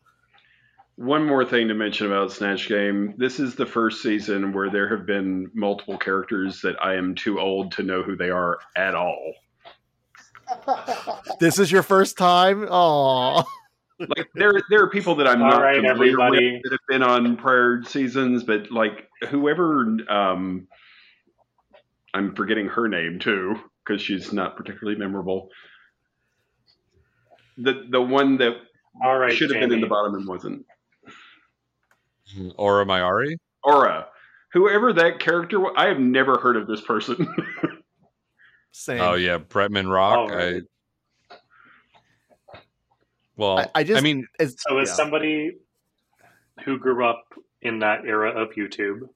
One 0.95 1.25
more 1.25 1.45
thing 1.45 1.67
to 1.67 1.75
mention 1.75 2.07
about 2.07 2.31
Snatch 2.31 2.67
Game. 2.67 3.13
This 3.17 3.39
is 3.39 3.53
the 3.53 3.67
first 3.67 4.01
season 4.01 4.51
where 4.51 4.71
there 4.71 4.89
have 4.89 5.05
been 5.05 5.51
multiple 5.53 5.95
characters 5.95 6.59
that 6.61 6.75
I 6.83 6.95
am 6.95 7.13
too 7.13 7.39
old 7.39 7.71
to 7.73 7.83
know 7.83 8.01
who 8.01 8.15
they 8.15 8.31
are 8.31 8.57
at 8.75 8.95
all. 8.95 9.33
this 11.39 11.59
is 11.59 11.71
your 11.71 11.83
first 11.83 12.17
time 12.17 12.65
oh 12.69 13.43
Like 13.99 14.27
there, 14.35 14.51
there 14.69 14.83
are 14.83 14.89
people 14.89 15.15
that 15.15 15.27
I'm 15.27 15.41
All 15.41 15.49
not 15.49 15.61
right, 15.63 15.75
familiar 15.77 16.11
everybody. 16.11 16.53
with 16.53 16.63
that 16.63 16.71
have 16.71 16.79
been 16.87 17.03
on 17.03 17.37
prior 17.37 17.83
seasons, 17.83 18.43
but 18.43 18.71
like 18.71 19.07
whoever, 19.29 19.81
um, 20.09 20.67
I'm 22.13 22.35
forgetting 22.35 22.67
her 22.67 22.87
name 22.87 23.19
too 23.19 23.55
because 23.85 24.01
she's 24.01 24.31
not 24.31 24.55
particularly 24.55 24.99
memorable. 24.99 25.49
The 27.57 27.87
the 27.89 28.01
one 28.01 28.37
that 28.37 28.53
All 29.03 29.17
right, 29.17 29.33
should 29.33 29.49
have 29.51 29.61
been 29.61 29.73
in 29.73 29.81
the 29.81 29.87
bottom 29.87 30.13
and 30.15 30.27
wasn't. 30.27 30.65
Aura 32.55 32.85
Mayari. 32.85 33.37
Aura, 33.63 34.07
whoever 34.53 34.93
that 34.93 35.19
character, 35.19 35.59
wa- 35.59 35.73
I 35.75 35.87
have 35.87 35.99
never 35.99 36.37
heard 36.37 36.55
of 36.55 36.67
this 36.67 36.81
person. 36.81 37.33
same 38.71 39.01
Oh 39.01 39.13
yeah, 39.15 39.39
Bretman 39.39 39.91
Rock. 39.91 40.29
Oh, 40.29 40.35
right. 40.35 40.55
I, 40.57 40.61
well, 43.37 43.59
I, 43.59 43.67
I 43.75 43.83
just 43.83 44.03
mean, 44.03 44.27
as, 44.39 44.55
So, 44.59 44.79
as 44.79 44.89
yeah. 44.89 44.95
somebody 44.95 45.57
who 46.65 46.77
grew 46.77 47.05
up 47.05 47.23
in 47.61 47.79
that 47.79 48.05
era 48.05 48.31
of 48.31 48.51
YouTube 48.51 49.07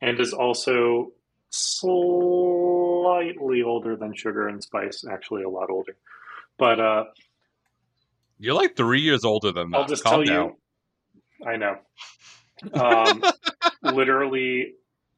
and 0.00 0.18
is 0.18 0.32
also 0.32 1.12
slightly 1.50 3.62
older 3.62 3.96
than 3.96 4.14
Sugar 4.14 4.48
and 4.48 4.62
Spice, 4.62 5.04
actually 5.10 5.44
a 5.44 5.48
lot 5.48 5.70
older, 5.70 5.96
but 6.58 6.80
uh, 6.80 7.04
you're 8.38 8.54
like 8.54 8.76
three 8.76 9.00
years 9.00 9.24
older 9.24 9.52
than 9.52 9.70
that. 9.70 9.78
I'll 9.78 9.86
just 9.86 10.04
Calm 10.04 10.24
tell 10.24 10.34
down. 10.34 10.54
you, 11.40 11.46
I 11.46 11.56
know. 11.56 11.76
Um, 12.74 13.22
literally, 13.94 14.74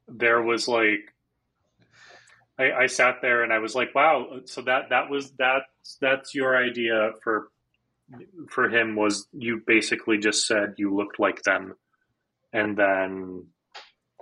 there 0.07 0.41
was 0.41 0.67
like, 0.67 1.13
I, 2.57 2.71
I 2.71 2.85
sat 2.87 3.17
there 3.21 3.43
and 3.43 3.53
I 3.53 3.59
was 3.59 3.75
like, 3.75 3.95
"Wow!" 3.95 4.41
So 4.45 4.61
that 4.63 4.89
that 4.89 5.09
was 5.09 5.31
that 5.33 5.63
that's 6.01 6.35
your 6.35 6.57
idea 6.57 7.11
for 7.23 7.49
for 8.49 8.69
him 8.69 8.95
was 8.95 9.27
you 9.33 9.61
basically 9.65 10.17
just 10.17 10.47
said 10.47 10.75
you 10.77 10.95
looked 10.95 11.19
like 11.19 11.43
them, 11.43 11.75
and 12.53 12.77
then 12.77 13.47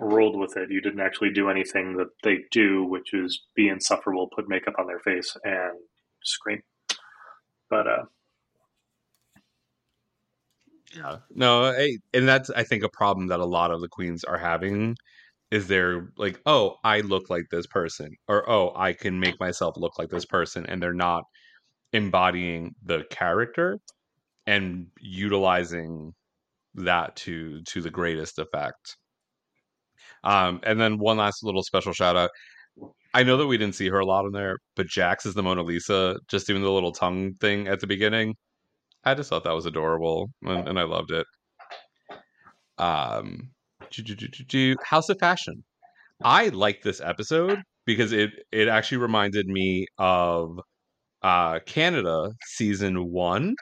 rolled 0.00 0.38
with 0.38 0.56
it. 0.56 0.70
You 0.70 0.80
didn't 0.80 1.00
actually 1.00 1.30
do 1.32 1.50
anything 1.50 1.96
that 1.96 2.08
they 2.22 2.38
do, 2.50 2.84
which 2.84 3.12
is 3.14 3.42
be 3.56 3.68
insufferable, 3.68 4.28
put 4.34 4.48
makeup 4.48 4.74
on 4.78 4.86
their 4.86 5.00
face, 5.00 5.36
and 5.44 5.78
scream. 6.22 6.62
But 7.70 7.86
uh, 7.86 8.04
Yeah. 10.94 11.18
No, 11.30 11.64
I, 11.66 11.98
and 12.14 12.26
that's 12.28 12.50
I 12.50 12.64
think 12.64 12.82
a 12.82 12.88
problem 12.88 13.28
that 13.28 13.40
a 13.40 13.44
lot 13.46 13.70
of 13.70 13.80
the 13.80 13.88
queens 13.88 14.24
are 14.24 14.38
having 14.38 14.96
is 15.50 15.66
they're 15.68 16.10
like, 16.16 16.40
"Oh, 16.46 16.76
I 16.84 17.00
look 17.00 17.30
like 17.30 17.46
this 17.50 17.66
person," 17.66 18.16
or 18.28 18.48
"Oh, 18.48 18.72
I 18.76 18.92
can 18.94 19.20
make 19.20 19.38
myself 19.40 19.76
look 19.76 19.98
like 19.98 20.10
this 20.10 20.26
person," 20.26 20.66
and 20.66 20.82
they're 20.82 20.94
not 20.94 21.24
embodying 21.92 22.74
the 22.84 23.04
character 23.10 23.78
and 24.46 24.86
utilizing 25.00 26.12
that 26.74 27.16
to 27.16 27.62
to 27.64 27.80
the 27.82 27.90
greatest 27.90 28.38
effect. 28.38 28.96
Um, 30.24 30.60
and 30.64 30.80
then 30.80 30.98
one 30.98 31.16
last 31.16 31.44
little 31.44 31.62
special 31.62 31.92
shout 31.92 32.16
out. 32.16 32.30
I 33.14 33.22
know 33.22 33.36
that 33.38 33.46
we 33.46 33.58
didn't 33.58 33.74
see 33.74 33.88
her 33.88 33.98
a 33.98 34.06
lot 34.06 34.26
in 34.26 34.32
there, 34.32 34.56
but 34.76 34.86
Jax 34.86 35.26
is 35.26 35.34
the 35.34 35.42
Mona 35.42 35.62
Lisa, 35.62 36.18
just 36.28 36.46
doing 36.46 36.62
the 36.62 36.70
little 36.70 36.92
tongue 36.92 37.34
thing 37.40 37.68
at 37.68 37.80
the 37.80 37.86
beginning. 37.86 38.34
I 39.04 39.14
just 39.14 39.30
thought 39.30 39.44
that 39.44 39.54
was 39.54 39.66
adorable, 39.66 40.30
and, 40.42 40.68
and 40.68 40.78
I 40.78 40.84
loved 40.84 41.10
it. 41.12 41.26
Um. 42.78 43.50
House 44.84 45.08
of 45.08 45.18
Fashion. 45.18 45.64
I 46.22 46.48
like 46.48 46.82
this 46.82 47.00
episode 47.00 47.62
because 47.86 48.12
it 48.12 48.30
it 48.52 48.68
actually 48.68 48.98
reminded 48.98 49.46
me 49.46 49.86
of 49.98 50.60
uh, 51.22 51.60
Canada 51.60 52.32
season 52.46 53.10
one 53.10 53.54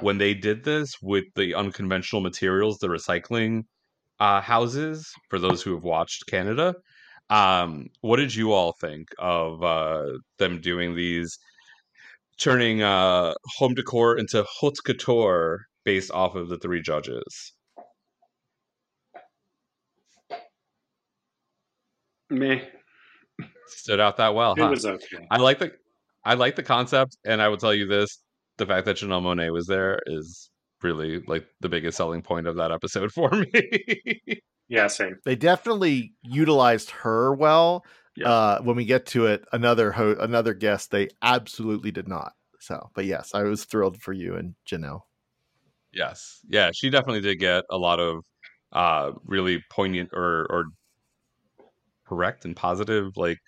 when 0.00 0.18
they 0.18 0.34
did 0.34 0.64
this 0.64 0.94
with 1.02 1.24
the 1.36 1.54
unconventional 1.54 2.22
materials, 2.22 2.78
the 2.78 2.88
recycling 2.88 3.62
uh, 4.20 4.40
houses. 4.40 5.12
For 5.28 5.38
those 5.38 5.62
who 5.62 5.74
have 5.74 5.84
watched 5.84 6.26
Canada, 6.26 6.74
um, 7.30 7.88
what 8.00 8.16
did 8.16 8.34
you 8.34 8.52
all 8.52 8.72
think 8.80 9.08
of 9.18 9.62
uh, 9.62 10.06
them 10.38 10.60
doing 10.60 10.94
these? 10.94 11.38
turning 12.38 12.82
uh 12.82 13.32
home 13.56 13.74
decor 13.74 14.18
into 14.18 14.44
haute 14.44 14.78
couture 14.84 15.66
based 15.84 16.10
off 16.10 16.34
of 16.34 16.48
the 16.48 16.58
three 16.58 16.80
judges. 16.80 17.52
Meh. 22.30 22.60
Stood 23.66 24.00
out 24.00 24.16
that 24.16 24.34
well, 24.34 24.54
it 24.54 24.60
huh? 24.60 24.68
was 24.70 24.86
okay. 24.86 25.26
I 25.30 25.38
like 25.38 25.58
the 25.58 25.72
I 26.24 26.34
like 26.34 26.56
the 26.56 26.62
concept, 26.62 27.16
and 27.24 27.42
I 27.42 27.48
will 27.48 27.56
tell 27.56 27.74
you 27.74 27.86
this: 27.86 28.22
the 28.58 28.66
fact 28.66 28.86
that 28.86 28.96
Janelle 28.96 29.22
Monáe 29.22 29.52
was 29.52 29.66
there 29.66 29.98
is 30.06 30.50
really 30.82 31.20
like 31.26 31.46
the 31.60 31.68
biggest 31.68 31.96
selling 31.96 32.22
point 32.22 32.46
of 32.46 32.56
that 32.56 32.72
episode 32.72 33.12
for 33.14 33.30
me. 33.30 34.40
Yeah, 34.68 34.86
same. 34.88 35.16
they 35.24 35.36
definitely 35.36 36.14
utilized 36.22 36.90
her 36.90 37.34
well 37.34 37.84
Yeah. 38.16 38.28
uh 38.28 38.62
when 38.62 38.76
we 38.76 38.84
get 38.84 39.06
to 39.06 39.26
it 39.26 39.44
another 39.52 39.92
ho- 39.92 40.16
another 40.18 40.54
guest 40.54 40.90
they 40.90 41.08
absolutely 41.22 41.90
did 41.90 42.08
not 42.08 42.32
so 42.58 42.90
but 42.94 43.04
yes 43.04 43.32
i 43.34 43.42
was 43.42 43.64
thrilled 43.64 44.00
for 44.00 44.12
you 44.12 44.34
and 44.34 44.54
janelle 44.66 45.02
yes, 45.92 46.40
yeah, 46.48 46.70
she 46.74 46.88
definitely 46.88 47.20
did 47.20 47.36
get 47.38 47.64
a 47.70 47.76
lot 47.76 48.00
of 48.00 48.22
uh 48.72 49.12
really 49.26 49.62
poignant 49.70 50.08
or 50.14 50.46
or 50.50 50.64
correct 52.06 52.44
and 52.44 52.56
positive 52.56 53.12
like 53.16 53.38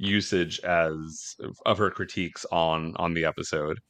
usage 0.00 0.58
as 0.60 1.36
of 1.66 1.78
her 1.78 1.90
critiques 1.90 2.44
on 2.50 2.94
on 2.96 3.14
the 3.14 3.24
episode. 3.24 3.80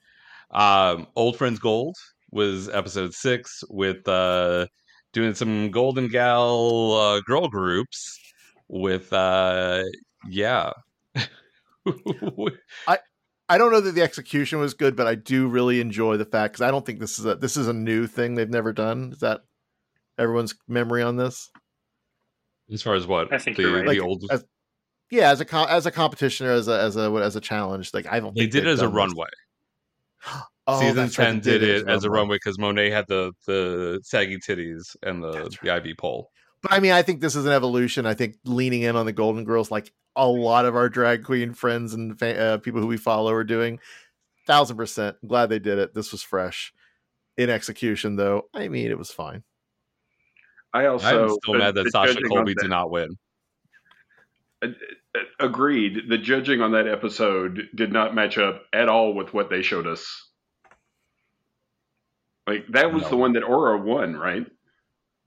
Um, 0.50 1.06
Old 1.14 1.36
Friends 1.38 1.58
Gold 1.58 1.96
was 2.32 2.68
episode 2.68 3.14
six 3.14 3.62
with 3.70 4.06
uh, 4.08 4.66
doing 5.12 5.34
some 5.34 5.70
Golden 5.70 6.08
Gal 6.08 6.92
uh, 6.92 7.20
girl 7.20 7.48
groups 7.48 8.18
with 8.68 9.12
uh, 9.12 9.82
yeah. 10.28 10.72
I 12.86 12.98
I 13.48 13.58
don't 13.58 13.72
know 13.72 13.80
that 13.80 13.94
the 13.94 14.02
execution 14.02 14.58
was 14.60 14.74
good, 14.74 14.96
but 14.96 15.06
I 15.06 15.14
do 15.14 15.48
really 15.48 15.80
enjoy 15.80 16.16
the 16.16 16.24
fact 16.24 16.54
because 16.54 16.62
I 16.66 16.70
don't 16.70 16.84
think 16.84 17.00
this 17.00 17.18
is 17.18 17.26
a 17.26 17.36
this 17.36 17.56
is 17.56 17.68
a 17.68 17.72
new 17.72 18.06
thing 18.06 18.34
they've 18.34 18.48
never 18.50 18.72
done. 18.72 19.12
Is 19.12 19.20
that 19.20 19.42
everyone's 20.18 20.54
memory 20.68 21.02
on 21.02 21.16
this? 21.16 21.50
as 22.72 22.82
far 22.82 22.94
as 22.94 23.04
what 23.04 23.32
I 23.32 23.38
think 23.38 23.56
the, 23.56 23.62
you're 23.64 23.72
right. 23.72 23.82
the 23.82 23.88
Like, 23.88 24.00
old 24.02 24.24
as- 24.30 24.44
Yeah, 25.10 25.30
as 25.30 25.40
a 25.40 25.44
co- 25.44 25.64
as 25.64 25.86
a 25.86 25.90
competition 25.90 26.46
or 26.46 26.52
as 26.52 26.68
a 26.68 26.80
as 26.80 26.96
a 26.96 27.10
as 27.10 27.36
a 27.36 27.40
challenge, 27.40 27.92
like 27.92 28.06
I 28.06 28.20
don't. 28.20 28.34
they 28.34 28.42
think 28.42 28.52
did 28.52 28.66
it 28.66 28.70
as 28.70 28.82
a 28.82 28.88
runway. 28.88 29.28
Oh, 30.66 30.78
Season 30.78 30.94
that's 30.94 31.18
right, 31.18 31.24
ten 31.24 31.40
did 31.40 31.64
it 31.64 31.88
as 31.88 32.04
a 32.04 32.10
runway 32.10 32.36
because 32.36 32.56
Monet 32.56 32.90
had 32.90 33.06
the 33.08 33.32
the 33.44 33.98
saggy 34.04 34.36
titties 34.36 34.94
and 35.02 35.20
the 35.20 35.32
That's 35.32 35.58
the 35.58 35.74
IV 35.74 35.96
pole. 35.96 36.30
But 36.62 36.72
I 36.72 36.78
mean, 36.78 36.92
I 36.92 37.02
think 37.02 37.20
this 37.20 37.34
is 37.34 37.44
an 37.44 37.50
evolution. 37.50 38.06
I 38.06 38.14
think 38.14 38.36
leaning 38.44 38.82
in 38.82 38.94
on 38.94 39.04
the 39.04 39.12
Golden 39.12 39.42
Girls, 39.42 39.72
like 39.72 39.92
a 40.14 40.28
lot 40.28 40.66
of 40.66 40.76
our 40.76 40.88
drag 40.88 41.24
queen 41.24 41.54
friends 41.54 41.92
and 41.94 42.16
fa- 42.16 42.38
uh, 42.38 42.58
people 42.58 42.80
who 42.80 42.86
we 42.86 42.98
follow 42.98 43.32
are 43.32 43.42
doing, 43.42 43.80
thousand 44.46 44.76
percent. 44.76 45.16
I'm 45.22 45.28
glad 45.28 45.48
they 45.48 45.58
did 45.58 45.78
it. 45.78 45.92
This 45.92 46.12
was 46.12 46.22
fresh 46.22 46.72
in 47.36 47.50
execution, 47.50 48.14
though. 48.14 48.44
I 48.54 48.68
mean, 48.68 48.90
it 48.90 48.98
was 48.98 49.10
fine. 49.10 49.42
I 50.72 50.86
also 50.86 51.24
I'm 51.24 51.36
still 51.42 51.54
mad 51.54 51.74
that 51.74 51.90
Sasha 51.90 52.20
Colby 52.28 52.54
did 52.54 52.70
not 52.70 52.90
win. 52.90 53.16
Agreed. 55.38 56.08
The 56.08 56.18
judging 56.18 56.60
on 56.60 56.72
that 56.72 56.86
episode 56.86 57.68
did 57.74 57.92
not 57.92 58.14
match 58.14 58.38
up 58.38 58.62
at 58.72 58.88
all 58.88 59.14
with 59.14 59.32
what 59.32 59.48
they 59.50 59.62
showed 59.62 59.86
us. 59.86 60.28
Like 62.46 62.66
that 62.68 62.92
was 62.92 63.04
No. 63.04 63.08
the 63.10 63.16
one 63.16 63.32
that 63.34 63.42
Aura 63.44 63.78
won, 63.78 64.16
right? 64.16 64.46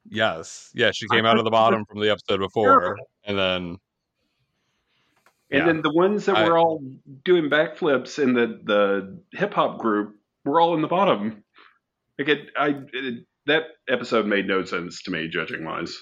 Yes, 0.10 0.70
yeah, 0.76 0.92
she 0.94 1.08
came 1.08 1.26
out 1.26 1.38
of 1.38 1.46
the 1.46 1.52
bottom 1.52 1.86
from 1.86 2.00
the 2.02 2.10
episode 2.12 2.40
before. 2.40 2.98
And 3.26 3.38
then 3.38 3.78
And 5.52 5.60
Yeah. 5.60 5.66
then 5.68 5.82
the 5.84 5.94
ones 5.94 6.26
that 6.26 6.36
I- 6.36 6.48
were 6.50 6.58
all 6.58 6.80
doing 7.24 7.50
backflips 7.50 8.18
in 8.22 8.34
the 8.34 8.60
the 8.64 9.24
hip 9.38 9.54
hop 9.54 9.80
group 9.80 10.16
were 10.44 10.60
all 10.60 10.74
in 10.74 10.82
the 10.82 10.88
bottom. 10.88 11.44
Like 12.18 12.28
it, 12.28 12.50
I 12.58 12.82
it, 12.92 13.26
that 13.46 13.68
episode 13.88 14.26
made 14.26 14.48
no 14.48 14.64
sense 14.66 15.04
to 15.04 15.12
me, 15.12 15.28
judging 15.28 15.64
wise. 15.64 15.96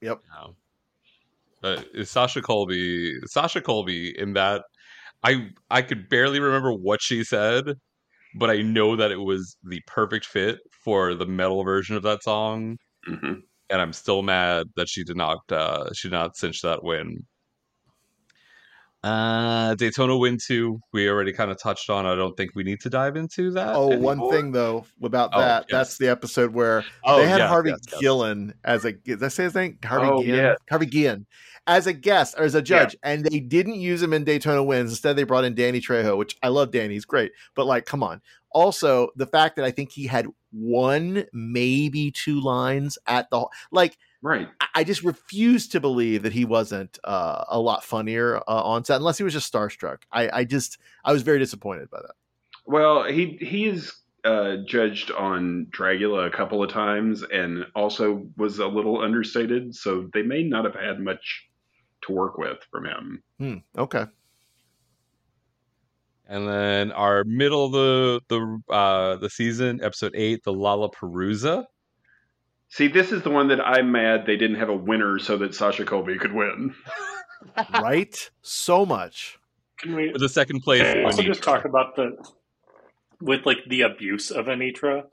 Yep. 0.00 0.22
No. 0.28 0.56
But 1.64 2.06
Sasha 2.06 2.42
Colby 2.42 3.14
Sasha 3.24 3.62
Colby 3.62 4.14
in 4.18 4.34
that 4.34 4.64
I 5.22 5.48
I 5.70 5.80
could 5.80 6.10
barely 6.10 6.38
remember 6.38 6.74
what 6.74 7.00
she 7.00 7.24
said, 7.24 7.64
but 8.34 8.50
I 8.50 8.60
know 8.60 8.96
that 8.96 9.10
it 9.10 9.16
was 9.16 9.56
the 9.64 9.80
perfect 9.86 10.26
fit 10.26 10.58
for 10.84 11.14
the 11.14 11.24
metal 11.24 11.64
version 11.64 11.96
of 11.96 12.02
that 12.02 12.22
song. 12.22 12.76
hmm 13.06 13.36
And 13.70 13.80
I'm 13.80 13.94
still 13.94 14.20
mad 14.20 14.66
that 14.76 14.90
she 14.90 15.04
did 15.04 15.16
not 15.16 15.38
uh 15.50 15.88
she 15.94 16.08
did 16.08 16.14
not 16.14 16.36
cinch 16.36 16.60
that 16.60 16.84
win. 16.84 17.24
Uh 19.02 19.74
Daytona 19.74 20.16
Wind 20.16 20.40
two, 20.46 20.80
we 20.92 21.08
already 21.08 21.32
kind 21.32 21.50
of 21.50 21.58
touched 21.58 21.88
on. 21.88 22.04
I 22.04 22.14
don't 22.14 22.34
think 22.36 22.54
we 22.54 22.62
need 22.62 22.80
to 22.80 22.90
dive 22.90 23.16
into 23.16 23.50
that. 23.52 23.74
Oh, 23.74 23.88
one 23.88 24.18
anymore. 24.18 24.32
thing 24.32 24.52
though 24.52 24.84
about 25.02 25.30
Oh, 25.34 25.40
that, 25.40 25.66
yes. 25.68 25.70
that's 25.70 25.98
the 25.98 26.08
episode 26.08 26.52
where 26.54 26.84
Oh, 27.04 27.18
they 27.20 27.28
had 27.28 27.38
yes, 27.38 27.48
Harvey 27.50 27.70
yes, 27.70 28.00
yes. 28.02 28.52
As 28.64 28.84
a 28.84 28.92
did 28.92 29.22
I 29.22 29.28
say 29.28 29.44
his 29.44 29.54
name? 29.54 29.78
Harvey 29.82 30.06
Oh, 30.08 30.22
Guillen? 30.22 30.44
yeah. 30.44 30.54
Harvey 30.70 30.86
Guillen 30.86 31.26
as 31.66 31.86
a 31.86 31.92
guest 31.92 32.34
or 32.38 32.44
as 32.44 32.54
a 32.54 32.62
judge, 32.62 32.96
and 33.02 33.24
they 33.24 33.40
didn't 33.40 33.76
use 33.76 34.02
him 34.02 34.12
in 34.12 34.24
Daytona 34.24 34.62
Wind. 34.62 34.88
Instead, 34.88 35.16
they 35.16 35.22
brought 35.24 35.44
in 35.44 35.54
Danny 35.54 35.80
Trejo, 35.80 36.16
which 36.16 36.36
I 36.42 36.48
love. 36.48 36.70
Danny, 36.70 36.94
he's 36.94 37.04
great, 37.04 37.32
but 37.54 37.66
like, 37.66 37.86
come 37.86 38.02
on. 38.02 38.20
Also, 38.50 39.08
the 39.16 39.26
fact 39.26 39.56
that 39.56 39.64
I 39.64 39.70
think 39.70 39.90
he 39.90 40.06
had 40.06 40.26
one, 40.52 41.24
maybe 41.32 42.10
two 42.10 42.40
lines 42.40 42.98
at 43.06 43.30
the 43.30 43.46
like. 43.70 43.96
Right. 44.22 44.48
I- 44.60 44.66
I 44.76 44.82
just 44.82 45.04
refuse 45.04 45.68
to 45.68 45.78
believe 45.80 46.24
that 46.24 46.32
he 46.32 46.44
wasn't 46.44 46.98
uh, 47.04 47.44
a 47.48 47.60
lot 47.60 47.84
funnier 47.84 48.38
uh, 48.38 48.62
on 48.62 48.84
set, 48.84 48.96
unless 48.96 49.18
he 49.18 49.22
was 49.22 49.32
just 49.32 49.52
starstruck. 49.52 49.98
I, 50.10 50.40
I 50.40 50.44
just 50.44 50.78
I 51.04 51.12
was 51.12 51.22
very 51.22 51.38
disappointed 51.38 51.90
by 51.90 51.98
that. 52.00 52.14
Well, 52.66 53.04
he 53.04 53.38
he 53.40 53.66
is 53.66 53.94
uh, 54.24 54.56
judged 54.66 55.12
on 55.12 55.68
Dragula 55.70 56.26
a 56.26 56.30
couple 56.30 56.60
of 56.64 56.70
times, 56.70 57.22
and 57.22 57.66
also 57.76 58.26
was 58.36 58.58
a 58.58 58.66
little 58.66 59.00
understated, 59.00 59.76
so 59.76 60.10
they 60.12 60.22
may 60.22 60.42
not 60.42 60.64
have 60.64 60.74
had 60.74 60.98
much 60.98 61.44
to 62.06 62.12
work 62.12 62.38
with 62.38 62.58
from 62.70 62.86
him. 62.86 63.22
Hmm, 63.38 63.56
okay. 63.76 64.06
And 66.26 66.48
then 66.48 66.92
our 66.92 67.24
middle 67.24 67.66
of 67.66 67.72
the 67.72 68.20
the 68.28 68.72
uh 68.72 69.16
the 69.16 69.28
season, 69.28 69.80
episode 69.82 70.12
eight, 70.14 70.42
the 70.44 70.52
Lala 70.52 70.90
Lollapalooza. 70.90 71.64
See, 72.68 72.88
this 72.88 73.12
is 73.12 73.22
the 73.22 73.30
one 73.30 73.48
that 73.48 73.60
I'm 73.60 73.92
mad 73.92 74.24
they 74.26 74.36
didn't 74.36 74.56
have 74.56 74.70
a 74.70 74.76
winner 74.76 75.18
so 75.18 75.36
that 75.38 75.54
Sasha 75.54 75.84
Colby 75.84 76.18
could 76.18 76.32
win. 76.32 76.74
right? 77.80 78.30
So 78.42 78.86
much. 78.86 79.38
Can 79.78 79.94
we 79.94 80.10
With 80.10 80.22
the 80.22 80.28
second 80.28 80.62
place, 80.62 80.82
Can 80.82 81.04
also 81.04 81.22
just 81.22 81.42
talk 81.42 81.66
about 81.66 81.94
the 81.96 82.16
with 83.20 83.44
like 83.44 83.58
the 83.68 83.82
abuse 83.82 84.30
of 84.30 84.46
Anetra? 84.46 85.04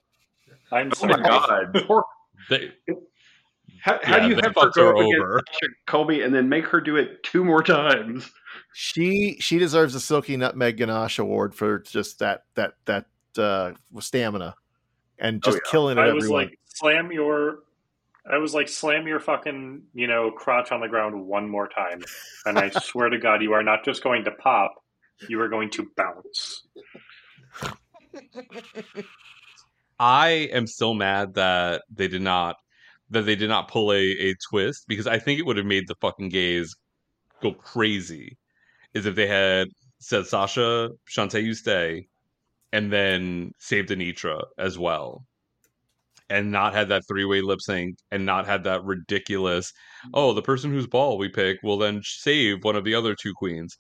I'm 0.72 0.92
Oh 0.94 0.96
sorry. 0.96 1.22
my 1.22 1.28
god! 1.28 1.88
They, 2.50 2.72
How, 3.82 4.00
how 4.04 4.18
Yeah, 4.18 4.24
do 4.24 4.30
you 4.30 4.36
they 4.36 4.42
have 4.44 4.56
her 4.56 4.70
go 4.72 4.90
up 4.90 4.96
against 4.96 5.16
over. 5.16 5.42
Sasha 5.52 5.74
Colby 5.88 6.22
and 6.22 6.34
then 6.34 6.48
make 6.48 6.66
her 6.68 6.80
do 6.80 6.96
it 6.98 7.24
two 7.24 7.44
more 7.44 7.64
times? 7.64 8.30
She 8.74 9.38
she 9.40 9.58
deserves 9.58 9.96
a 9.96 10.00
Silky 10.00 10.38
Nutmeg 10.38 10.78
Ganache 10.78 11.20
award 11.20 11.56
for 11.56 11.80
just 11.80 12.20
that 12.20 12.44
that 12.56 12.76
that 12.86 13.06
uh, 13.38 13.74
stamina 14.00 14.56
and 15.20 15.44
just 15.44 15.58
Oh, 15.58 15.62
yeah. 15.66 15.72
killing 15.72 15.98
it. 15.98 16.02
I 16.02 16.14
was 16.14 16.30
like, 16.30 16.58
slam 16.66 17.12
your. 17.12 17.60
I 18.32 18.38
was 18.38 18.54
like, 18.54 18.70
slam 18.70 19.08
your 19.08 19.20
fucking, 19.20 19.82
you 19.96 20.06
know, 20.06 20.30
crotch 20.30 20.72
on 20.72 20.80
the 20.80 20.88
ground 20.88 21.26
one 21.26 21.50
more 21.50 21.68
time, 21.68 22.02
and 22.46 22.60
I 22.60 22.70
swear 22.84 23.10
to 23.10 23.18
God, 23.18 23.42
you 23.42 23.54
are 23.54 23.64
not 23.64 23.84
just 23.84 24.04
going 24.04 24.24
to 24.26 24.32
pop; 24.32 24.76
you 25.28 25.42
are 25.42 25.50
going 25.50 25.72
to 25.72 25.90
bounce. 25.98 26.68
I 30.00 30.50
am 30.52 30.68
still 30.68 30.94
mad 30.94 31.34
that 31.36 31.84
they 31.94 32.08
did 32.08 32.22
not 32.22 32.58
that 33.12 33.26
they 33.26 33.36
did 33.36 33.50
not 33.50 33.68
pull 33.68 33.92
a, 33.92 34.00
a 34.00 34.36
twist 34.50 34.86
because 34.88 35.06
I 35.06 35.20
think 35.20 35.40
it 35.40 35.46
would 35.46 35.58
have 35.58 35.66
made 35.66 35.88
the 35.88 35.96
fucking 36.02 36.30
gays 36.30 36.74
go 37.42 37.52
crazy. 37.52 38.38
Is 38.94 39.06
if 39.06 39.16
they 39.16 39.28
had 39.28 39.68
said 40.00 40.26
Sasha, 40.26 40.90
Shantae, 41.10 41.44
you 41.44 41.54
stay, 41.54 42.08
and 42.74 42.92
then 42.92 43.52
saved 43.60 43.90
Anetra 43.90 44.42
as 44.58 44.78
well. 44.78 45.26
And 46.30 46.52
not 46.52 46.74
had 46.74 46.88
that 46.90 47.04
three 47.08 47.26
way 47.26 47.42
lip 47.42 47.60
sync 47.62 47.98
and 48.10 48.26
not 48.26 48.46
had 48.46 48.64
that 48.64 48.84
ridiculous, 48.86 49.74
oh, 50.14 50.34
the 50.34 50.42
person 50.42 50.72
whose 50.72 50.88
ball 50.88 51.18
we 51.18 51.28
pick 51.28 51.58
will 51.62 51.78
then 51.78 52.02
save 52.04 52.64
one 52.64 52.78
of 52.78 52.86
the 52.86 52.96
other 52.96 53.16
two 53.16 53.34
queens. 53.34 53.78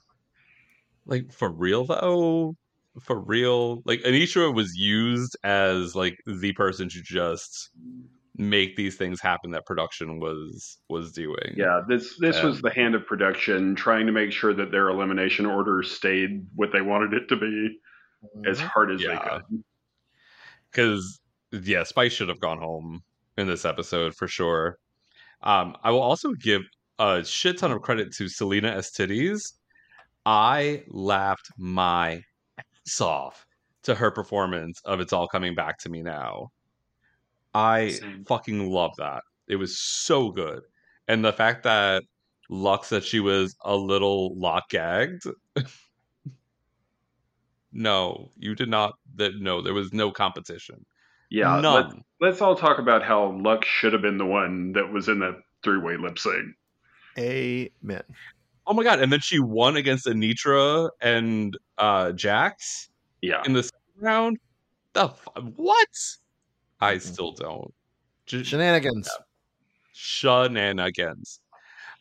Like, 1.05 1.32
for 1.32 1.49
real 1.49 1.86
though? 1.86 2.55
For 3.01 3.17
real? 3.17 3.82
Like, 3.86 4.01
Anetra 4.01 4.53
was 4.53 4.75
used 4.75 5.38
as 5.45 5.95
like 5.95 6.17
the 6.25 6.51
person 6.51 6.89
to 6.89 7.01
just 7.01 7.69
make 8.42 8.76
these 8.76 8.96
things 8.98 9.22
happen 9.22 9.52
that 9.52 9.66
production 9.66 10.20
was 10.20 10.80
was 10.89 11.12
doing. 11.12 11.54
Yeah, 11.56 11.82
this 11.88 12.18
this 12.20 12.42
was 12.42 12.56
Um, 12.56 12.62
the 12.64 12.72
hand 12.72 12.96
of 12.96 13.06
production 13.06 13.76
trying 13.76 14.08
to 14.08 14.12
make 14.12 14.32
sure 14.32 14.54
that 14.54 14.72
their 14.72 14.89
elimination 14.89 15.46
order 15.46 15.84
stayed 15.84 16.46
what 16.56 16.72
they 16.74 16.82
wanted 16.82 17.14
it 17.14 17.28
to 17.30 17.36
be 17.36 17.80
as 18.50 18.60
hard 18.60 18.92
as 18.92 19.02
Yeah. 19.02 19.10
they 19.14 19.30
could. 19.30 19.64
because 20.72 21.20
yeah, 21.52 21.84
Spice 21.84 22.14
should 22.14 22.30
have 22.30 22.39
gone 22.39 22.58
home 22.60 23.02
in 23.38 23.46
this 23.48 23.64
episode 23.66 24.16
for 24.16 24.28
sure. 24.28 24.78
Um, 25.44 25.76
I 25.84 25.92
will 25.92 26.02
also 26.02 26.32
give 26.34 26.62
a 26.98 27.24
shit 27.24 27.58
ton 27.60 27.72
of 27.72 27.82
credit 27.82 28.12
to 28.18 28.28
Salina 28.30 28.72
EsTitties. 28.72 29.54
I 30.26 30.84
laughed 30.88 31.48
my 31.58 32.22
ass 32.58 33.02
off 33.02 33.46
to 33.84 33.96
her 33.96 34.12
performance 34.12 34.80
of 34.86 35.00
"It's 35.00 35.14
All 35.14 35.28
Coming 35.28 35.56
Back 35.56 35.78
to 35.80 35.89
Me 35.89 36.02
Now." 36.02 36.50
I 37.54 37.89
Same. 37.89 38.26
fucking 38.26 38.70
love 38.70 38.91
that. 38.97 39.24
It 39.47 39.58
was 39.58 39.78
so 39.78 40.32
good, 40.32 40.62
and 41.08 41.24
the 41.26 41.34
fact 41.34 41.64
that 41.64 42.04
Luxx 42.49 42.86
said 42.86 43.04
she 43.04 43.20
was 43.20 43.56
a 43.64 43.76
little 43.76 44.38
lot 44.38 44.64
gagged. 44.70 45.24
no, 47.72 48.30
you 48.38 48.56
did 48.56 48.70
not. 48.70 48.93
That 49.16 49.39
no, 49.39 49.62
there 49.62 49.74
was 49.74 49.93
no 49.93 50.12
competition. 50.12 50.86
Yeah, 51.30 51.56
let's, 51.56 51.64
None. 51.64 52.04
let's 52.20 52.41
all 52.41 52.56
talk 52.56 52.78
about 52.78 53.04
how 53.04 53.32
Luxx 53.32 53.64
should 53.64 53.93
have 53.93 54.02
been 54.02 54.18
the 54.18 54.26
one 54.26 54.74
that 54.74 54.91
was 54.91 55.08
in 55.08 55.20
that 55.20 55.39
three 55.64 55.78
way 55.80 55.95
lip 55.97 56.20
sync. 56.20 56.56
Amen. 57.18 58.04
Oh 58.68 58.74
my 58.74 58.84
god! 58.84 58.99
And 58.99 59.12
then 59.12 59.22
she 59.22 59.39
won 59.39 59.76
against 59.78 60.06
Anetra 60.06 60.89
and 61.02 61.58
uh 61.78 62.12
Jax 62.12 62.89
Yeah, 63.22 63.41
in 63.45 63.54
the 63.54 63.64
second 63.64 63.80
round. 63.99 64.38
The 64.93 65.08
fu- 65.10 65.41
what? 65.56 65.88
I 66.82 66.97
still 66.97 67.32
don't. 67.32 67.73
Just 68.25 68.49
Shenanigans. 68.49 69.09
shenanigans. 69.93 71.39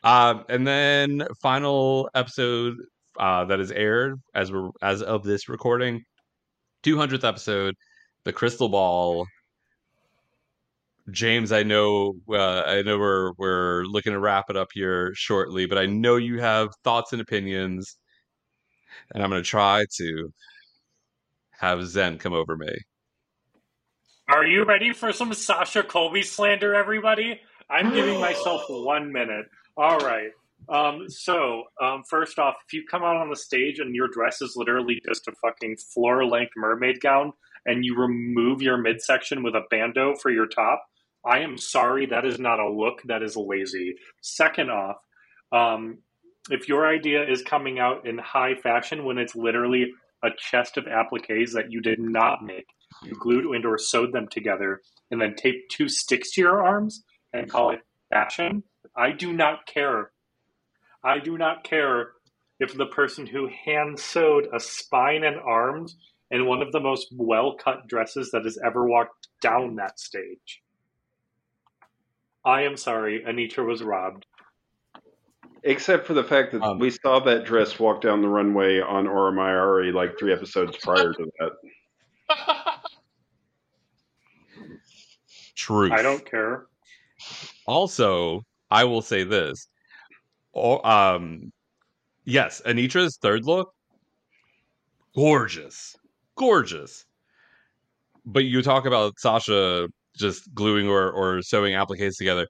Um, 0.03 0.45
and 0.49 0.67
then 0.67 1.27
final 1.43 2.09
episode 2.15 2.77
uh, 3.19 3.45
that 3.47 3.61
is 3.61 3.71
aired 3.71 4.21
as 4.35 4.51
we're 4.51 4.71
as 4.83 5.03
of 5.03 5.25
this 5.25 5.49
recording, 5.49 6.05
two 6.83 6.97
hundredth 6.97 7.25
episode, 7.25 7.75
the 8.25 8.33
Crystal 8.33 8.69
Ball. 8.69 9.27
James, 11.11 11.51
I 11.53 11.63
know, 11.65 12.15
uh, 12.31 12.63
I 12.67 12.83
know 12.83 12.99
we're 12.99 13.33
we're 13.37 13.85
looking 13.85 14.13
to 14.13 14.21
wrap 14.21 14.47
it 14.49 14.57
up 14.57 14.69
here 14.73 15.13
shortly, 15.15 15.67
but 15.67 15.79
I 15.79 15.87
know 15.87 16.17
you 16.17 16.41
have 16.41 16.69
thoughts 16.85 17.13
and 17.13 17.21
opinions, 17.21 17.97
and 19.13 19.23
I'm 19.23 19.31
going 19.31 19.43
to 19.43 19.49
try 19.49 19.85
to 19.99 20.33
have 21.53 21.87
Zen 21.87 22.19
come 22.19 22.33
over 22.33 22.57
me. 22.57 22.75
Are 24.31 24.47
you 24.47 24.63
ready 24.63 24.93
for 24.93 25.13
some 25.13 25.35
Sasha 25.35 25.83
Colby 25.83 26.23
slander, 26.23 26.73
everybody? 26.73 27.41
I'm 27.69 27.93
giving 27.93 28.21
myself 28.21 28.63
one 28.69 29.13
minute. 29.13 29.47
All 29.77 29.99
right. 29.99 30.31
Um, 30.69 31.09
so, 31.09 31.65
um, 31.83 32.05
first 32.09 32.39
off, 32.39 32.55
if 32.65 32.73
you 32.73 32.85
come 32.89 33.03
out 33.03 33.17
on 33.17 33.29
the 33.29 33.35
stage 33.35 33.81
and 33.81 33.93
your 33.93 34.07
dress 34.07 34.41
is 34.41 34.55
literally 34.55 35.03
just 35.05 35.27
a 35.27 35.33
fucking 35.43 35.79
floor 35.93 36.25
length 36.25 36.53
mermaid 36.57 37.01
gown 37.01 37.33
and 37.67 37.85
you 37.85 37.97
remove 37.99 38.63
your 38.63 38.77
midsection 38.77 39.43
with 39.43 39.57
a 39.57 39.63
bandeau 39.69 40.15
for 40.15 40.31
your 40.31 40.47
top, 40.47 40.85
I 41.27 41.41
am 41.41 41.59
sorry. 41.59 42.07
That 42.07 42.25
is 42.25 42.39
not 42.39 42.61
a 42.61 42.71
look. 42.71 43.03
That 43.07 43.25
is 43.25 43.37
lazy. 43.37 43.97
Second 44.21 44.71
off, 44.71 44.99
um, 45.51 45.99
if 46.51 46.69
your 46.69 46.87
idea 46.87 47.29
is 47.29 47.43
coming 47.43 47.81
out 47.81 48.07
in 48.07 48.17
high 48.17 48.55
fashion 48.55 49.05
when 49.05 49.19
it's 49.19 49.35
literally 49.35 49.91
a 50.23 50.29
chest 50.39 50.77
of 50.77 50.85
appliques 50.85 51.53
that 51.55 51.73
you 51.73 51.81
did 51.81 51.99
not 51.99 52.45
make, 52.45 52.67
you 53.03 53.15
glued 53.19 53.45
and 53.45 53.65
or 53.65 53.79
sewed 53.79 54.13
them 54.13 54.29
together 54.29 54.81
and 55.11 55.21
then 55.21 55.35
taped 55.35 55.71
two 55.71 55.89
sticks 55.89 56.33
to 56.33 56.41
your 56.41 56.65
arms 56.65 57.03
and 57.33 57.51
call 57.51 57.71
it 57.71 57.81
fashion, 58.13 58.63
I 58.97 59.13
do 59.13 59.33
not 59.33 59.67
care. 59.67 60.11
I 61.03 61.19
do 61.19 61.39
not 61.39 61.65
care 61.65 62.13
if 62.59 62.77
the 62.77 62.87
person 62.87 63.27
who 63.27 63.49
hand 63.65 63.99
sewed 63.99 64.49
a 64.55 64.61
spine 64.61 65.25
and 65.25 65.37
arms 65.41 65.97
in 66.31 66.47
one 66.47 66.63
of 66.63 66.73
the 66.73 66.81
most 66.81 67.09
well 67.13 67.57
cut 67.57 67.89
dresses 67.89 68.31
that 68.33 68.45
has 68.45 68.59
ever 68.65 68.87
walked 68.87 69.29
down 69.41 69.77
that 69.77 69.99
stage. 69.99 70.63
I 72.45 72.63
am 72.63 72.77
sorry, 72.77 73.23
Anetra 73.27 73.67
was 73.67 73.83
robbed. 73.83 74.27
Except 75.63 76.07
for 76.07 76.15
the 76.15 76.25
fact 76.25 76.53
that 76.53 76.63
um, 76.63 76.79
we 76.79 76.91
saw 76.91 77.21
that 77.21 77.45
dress 77.45 77.79
walk 77.79 78.01
down 78.01 78.23
the 78.23 78.29
runway 78.29 78.81
on 78.81 79.07
Aura 79.07 79.33
Mayari 79.33 79.93
like 79.93 80.19
three 80.19 80.33
episodes 80.33 80.77
prior 80.79 81.13
to 81.13 81.27
that. 81.39 81.51
Truth. 85.57 85.93
I 85.93 86.03
don't 86.03 86.25
care. 86.25 86.67
Also, 87.67 88.43
I 88.71 88.85
will 88.85 89.03
say 89.03 89.25
this. 89.25 89.67
Oh, 90.55 90.83
um, 90.89 91.53
yes, 92.25 92.63
Anetra's 92.67 93.19
third 93.21 93.45
look, 93.45 93.73
gorgeous, 95.15 95.97
gorgeous. 96.37 97.05
But 98.25 98.45
you 98.45 98.63
talk 98.63 98.87
about 98.87 99.19
Sasha 99.19 99.89
just 100.17 100.53
gluing 100.55 100.89
or, 100.89 101.11
or 101.11 101.43
sewing 101.43 101.75
appliques 101.75 102.17
together. 102.17 102.47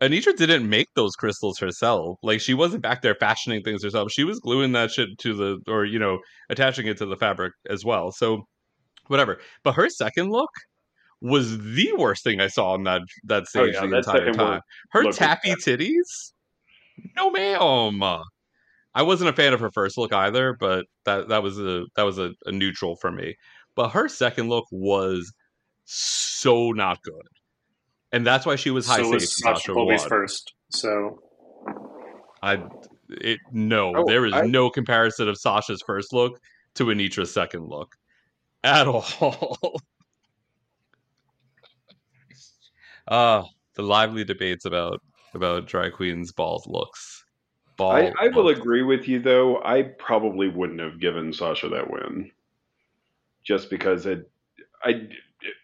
Anetra 0.00 0.34
didn't 0.34 0.68
make 0.68 0.88
those 0.94 1.14
crystals 1.14 1.58
herself. 1.58 2.18
Like 2.22 2.40
she 2.40 2.54
wasn't 2.54 2.82
back 2.82 3.02
there 3.02 3.14
fashioning 3.14 3.62
things 3.62 3.84
herself. 3.84 4.10
She 4.10 4.24
was 4.24 4.40
gluing 4.40 4.72
that 4.72 4.90
shit 4.90 5.10
to 5.18 5.34
the 5.34 5.58
or 5.70 5.84
you 5.84 5.98
know 5.98 6.20
attaching 6.48 6.86
it 6.86 6.96
to 6.98 7.06
the 7.06 7.16
fabric 7.16 7.52
as 7.68 7.84
well. 7.84 8.10
So 8.10 8.46
whatever. 9.10 9.38
But 9.64 9.72
her 9.74 9.88
second 9.90 10.30
look 10.30 10.50
was 11.20 11.58
the 11.58 11.92
worst 11.98 12.24
thing 12.24 12.40
I 12.40 12.46
saw 12.46 12.72
on 12.72 12.84
that 12.84 13.02
that 13.24 13.42
Oh, 13.42 13.44
stage 13.44 13.74
yeah, 13.74 13.80
the 13.82 13.88
that 13.88 13.96
entire 13.98 14.32
time. 14.32 14.60
Her 14.92 15.00
look 15.00 15.08
was 15.08 15.16
tappy 15.18 15.50
titties? 15.50 16.32
No 17.16 17.30
ma'am. 17.30 18.02
I 18.94 19.02
wasn't 19.02 19.30
a 19.30 19.32
fan 19.32 19.52
of 19.52 19.60
her 19.60 19.70
first 19.70 19.98
look 19.98 20.12
either, 20.12 20.56
but 20.58 20.86
that 21.04 21.28
that 21.28 21.42
was 21.42 21.58
a 21.58 21.84
that 21.96 22.02
was 22.04 22.18
a, 22.18 22.32
a 22.46 22.52
neutral 22.52 22.96
for 22.96 23.10
me. 23.10 23.36
But 23.74 23.90
her 23.90 24.08
second 24.08 24.48
look 24.48 24.64
was 24.70 25.32
so 25.84 26.70
not 26.72 27.02
good. 27.02 27.14
And 28.12 28.26
that's 28.26 28.44
why 28.46 28.56
she 28.56 28.70
was 28.70 28.86
high 28.86 28.96
so 28.96 29.02
safe. 29.04 29.12
was 29.14 29.22
and 29.22 29.30
Sasha 29.30 29.60
Sasha 29.60 29.72
Colby's 29.72 30.04
first. 30.04 30.54
So 30.70 31.20
I 32.42 32.62
it 33.08 33.38
no, 33.52 33.92
Oh, 33.96 34.04
there 34.06 34.24
is 34.26 34.32
I- 34.34 34.42
no 34.46 34.70
comparison 34.70 35.28
of 35.28 35.36
Sasha's 35.38 35.82
first 35.86 36.12
look 36.12 36.40
to 36.74 36.84
Anetra's 36.90 37.32
second 37.32 37.68
look 37.68 37.94
at 38.64 38.86
all. 38.86 39.80
uh 43.08 43.42
the 43.74 43.82
lively 43.82 44.24
debates 44.24 44.64
about 44.64 45.00
about 45.34 45.66
drag 45.66 45.92
queens 45.92 46.32
balls 46.32 46.66
looks. 46.66 47.24
Ball 47.76 47.92
I, 47.92 48.12
I 48.20 48.28
will 48.28 48.44
look. 48.44 48.58
agree 48.58 48.82
with 48.82 49.08
you 49.08 49.20
though. 49.20 49.62
I 49.62 49.82
probably 49.82 50.48
wouldn't 50.48 50.80
have 50.80 51.00
given 51.00 51.32
Sasha 51.32 51.68
that 51.70 51.90
win, 51.90 52.30
just 53.44 53.70
because 53.70 54.06
it. 54.06 54.30
I 54.82 55.08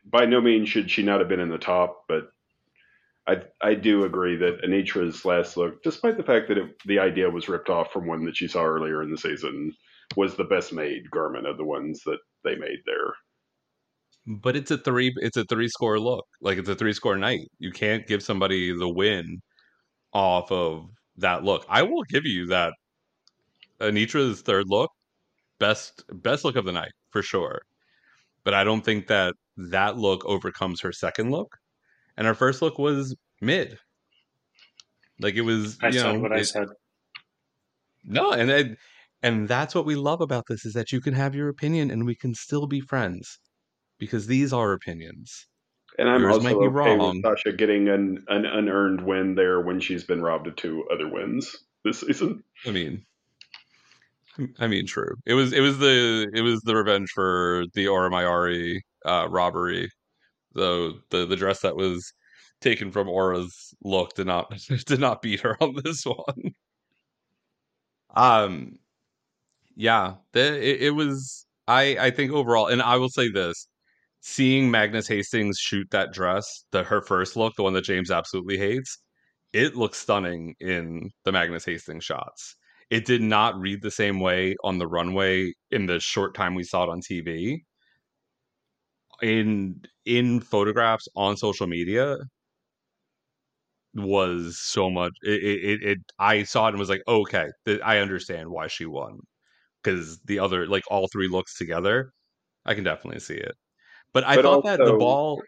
by 0.04 0.24
no 0.24 0.40
means 0.40 0.68
should 0.68 0.90
she 0.90 1.02
not 1.02 1.20
have 1.20 1.28
been 1.28 1.40
in 1.40 1.50
the 1.50 1.58
top, 1.58 2.04
but 2.08 2.32
I 3.26 3.42
I 3.60 3.74
do 3.74 4.04
agree 4.04 4.36
that 4.36 4.62
Anetra's 4.64 5.24
last 5.24 5.56
look, 5.56 5.82
despite 5.82 6.16
the 6.16 6.22
fact 6.22 6.48
that 6.48 6.58
it, 6.58 6.78
the 6.84 7.00
idea 7.00 7.28
was 7.28 7.48
ripped 7.48 7.68
off 7.68 7.92
from 7.92 8.06
one 8.06 8.24
that 8.24 8.36
she 8.36 8.48
saw 8.48 8.64
earlier 8.64 9.02
in 9.02 9.10
the 9.10 9.18
season, 9.18 9.76
was 10.16 10.36
the 10.36 10.44
best 10.44 10.72
made 10.72 11.10
garment 11.10 11.46
of 11.46 11.56
the 11.56 11.64
ones 11.64 12.00
that 12.06 12.18
they 12.44 12.54
made 12.54 12.78
there. 12.86 13.14
But 14.26 14.56
it's 14.56 14.70
a 14.70 14.78
three 14.78 15.12
it's 15.16 15.36
a 15.36 15.44
three 15.44 15.68
score 15.68 15.98
look. 16.00 16.26
Like 16.40 16.58
it's 16.58 16.68
a 16.68 16.74
three 16.74 16.92
score 16.92 17.16
night. 17.16 17.48
You 17.58 17.70
can't 17.72 18.06
give 18.06 18.22
somebody 18.22 18.76
the 18.76 18.88
win 18.88 19.40
off 20.12 20.50
of 20.50 20.88
that 21.18 21.44
look. 21.44 21.64
I 21.68 21.82
will 21.82 22.02
give 22.04 22.24
you 22.24 22.46
that 22.46 22.72
Anetra's 23.80 24.42
third 24.42 24.66
look, 24.68 24.90
best 25.58 26.04
best 26.12 26.44
look 26.44 26.56
of 26.56 26.64
the 26.64 26.72
night 26.72 26.92
for 27.10 27.22
sure. 27.22 27.62
But 28.44 28.54
I 28.54 28.64
don't 28.64 28.84
think 28.84 29.06
that 29.08 29.34
that 29.56 29.96
look 29.96 30.24
overcomes 30.24 30.80
her 30.80 30.92
second 30.92 31.30
look, 31.30 31.56
and 32.16 32.26
her 32.26 32.34
first 32.34 32.62
look 32.62 32.78
was 32.78 33.14
mid. 33.40 33.78
Like 35.20 35.34
it 35.34 35.42
was, 35.42 35.78
I 35.82 35.88
you 35.88 36.00
said 36.00 36.12
know, 36.14 36.20
what 36.20 36.32
I 36.32 36.42
said. 36.42 36.68
no, 38.04 38.32
and 38.32 38.50
and 38.50 38.76
and 39.26 39.48
that's 39.48 39.74
what 39.74 39.86
we 39.86 39.96
love 39.96 40.20
about 40.20 40.44
this 40.48 40.64
is 40.64 40.74
that 40.74 40.92
you 40.92 41.00
can 41.00 41.14
have 41.14 41.34
your 41.34 41.48
opinion 41.48 41.90
and 41.90 42.06
we 42.06 42.14
can 42.14 42.34
still 42.34 42.66
be 42.66 42.80
friends 42.80 43.38
because 43.98 44.26
these 44.26 44.52
are 44.52 44.72
opinions. 44.72 45.46
And 45.98 46.08
I'm 46.08 46.22
Yours 46.22 46.34
also 46.34 46.44
might 46.44 46.60
be 46.60 46.66
okay 46.66 46.96
wrong. 46.96 47.22
with 47.22 47.22
Sasha 47.22 47.52
getting 47.56 47.88
an, 47.88 48.24
an 48.28 48.44
unearned 48.44 49.00
win 49.00 49.34
there 49.34 49.60
when 49.60 49.80
she's 49.80 50.04
been 50.04 50.22
robbed 50.22 50.46
of 50.46 50.56
two 50.56 50.84
other 50.92 51.08
wins 51.08 51.56
this 51.84 52.00
season. 52.00 52.42
I 52.66 52.70
mean, 52.70 53.04
I 54.58 54.66
mean, 54.66 54.86
true. 54.86 55.14
It 55.24 55.34
was 55.34 55.52
it 55.52 55.60
was 55.60 55.78
the 55.78 56.28
it 56.34 56.42
was 56.42 56.60
the 56.62 56.76
revenge 56.76 57.10
for 57.14 57.64
the 57.74 57.88
Aura 57.88 58.10
Mayari 58.10 58.80
uh, 59.06 59.28
robbery. 59.30 59.88
The 60.52 61.00
the 61.10 61.26
the 61.26 61.36
dress 61.36 61.60
that 61.60 61.76
was 61.76 62.12
taken 62.60 62.90
from 62.90 63.08
Aura's 63.08 63.74
look 63.82 64.14
did 64.14 64.26
not 64.26 64.52
did 64.86 65.00
not 65.00 65.22
beat 65.22 65.40
her 65.40 65.56
on 65.62 65.74
this 65.82 66.04
one. 66.06 66.52
Um, 68.14 68.78
yeah, 69.76 70.14
the, 70.32 70.56
it, 70.62 70.82
it 70.82 70.90
was. 70.92 71.46
I 71.68 71.96
I 72.00 72.10
think 72.10 72.32
overall, 72.32 72.68
and 72.68 72.82
I 72.82 72.96
will 72.96 73.08
say 73.10 73.28
this: 73.30 73.68
seeing 74.20 74.70
Magnus 74.70 75.08
Hastings 75.08 75.58
shoot 75.60 75.88
that 75.92 76.12
dress, 76.12 76.64
the 76.72 76.84
her 76.84 77.02
first 77.02 77.36
look, 77.36 77.54
the 77.56 77.62
one 77.64 77.74
that 77.74 77.84
James 77.84 78.10
absolutely 78.10 78.58
hates, 78.58 78.98
it 79.52 79.76
looks 79.76 79.98
stunning 79.98 80.56
in 80.60 81.10
the 81.24 81.32
Magnus 81.32 81.66
Hastings 81.66 82.04
shots. 82.04 82.56
It 82.90 83.06
did 83.06 83.22
not 83.22 83.58
read 83.60 83.82
the 83.82 83.90
same 83.92 84.20
way 84.20 84.56
on 84.64 84.78
the 84.78 84.88
runway 84.88 85.52
in 85.72 85.86
the 85.86 86.00
short 86.00 86.34
time 86.36 86.54
we 86.54 86.64
saw 86.64 86.84
it 86.84 86.90
on 86.90 87.00
TV. 87.02 87.64
In 89.20 89.82
in 90.06 90.40
photographs 90.40 91.06
on 91.14 91.36
social 91.36 91.66
media 91.66 92.16
was 93.94 94.58
so 94.60 94.90
much 94.90 95.12
it 95.22 95.42
it, 95.42 95.82
it, 95.82 95.98
I 96.18 96.42
saw 96.42 96.66
it 96.66 96.70
and 96.70 96.78
was 96.78 96.90
like 96.90 97.02
okay 97.08 97.46
I 97.84 97.98
understand 97.98 98.50
why 98.50 98.66
she 98.68 98.84
won 98.84 99.20
because 99.86 100.18
the 100.24 100.38
other 100.38 100.66
like 100.66 100.84
all 100.90 101.08
three 101.12 101.28
looks 101.28 101.56
together 101.56 102.12
I 102.64 102.74
can 102.74 102.84
definitely 102.84 103.20
see 103.20 103.34
it 103.34 103.54
but 104.12 104.24
I 104.24 104.36
But 104.36 104.42
thought 104.42 104.64
that 104.64 104.78
the 104.78 104.94
ball 104.94 105.42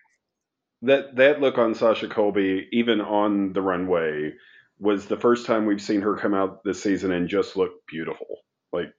That 0.82 1.16
that 1.16 1.40
look 1.40 1.58
on 1.58 1.74
Sasha 1.74 2.06
Colby, 2.08 2.68
even 2.72 3.00
on 3.00 3.52
the 3.52 3.62
runway, 3.62 4.34
was 4.78 5.06
the 5.06 5.16
first 5.16 5.46
time 5.46 5.66
we've 5.66 5.82
seen 5.82 6.02
her 6.02 6.16
come 6.16 6.34
out 6.34 6.62
this 6.64 6.82
season 6.82 7.10
and 7.10 7.28
just 7.28 7.56
look 7.56 7.72
beautiful. 7.88 8.26
Like 8.72 8.92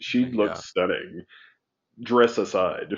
she 0.00 0.26
looks 0.26 0.66
stunning, 0.66 1.24
dress 2.02 2.38
aside. 2.38 2.94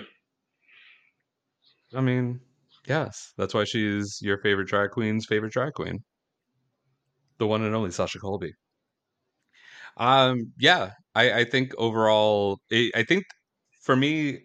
I 1.95 2.01
mean, 2.01 2.41
yes, 2.87 3.33
that's 3.39 3.55
why 3.55 3.65
she's 3.65 4.19
your 4.21 4.39
favorite 4.39 4.69
drag 4.69 4.91
queen's 4.91 5.27
favorite 5.27 5.53
drag 5.53 5.73
queen. 5.73 6.05
The 7.39 7.47
one 7.47 7.63
and 7.63 7.75
only 7.75 7.93
Sasha 7.93 8.19
Colby. 8.19 8.53
Um, 9.97 10.53
yeah, 10.59 10.93
I, 11.15 11.41
I 11.41 11.45
think 11.45 11.73
overall, 11.79 12.61
I 12.73 12.91
I 12.95 13.03
think 13.05 13.25
for 13.83 13.97
me, 13.97 14.41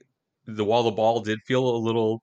the 0.46 0.64
while 0.66 0.84
the 0.84 0.92
ball 0.92 1.22
did 1.22 1.40
feel 1.48 1.68
a 1.76 1.78
little, 1.78 2.22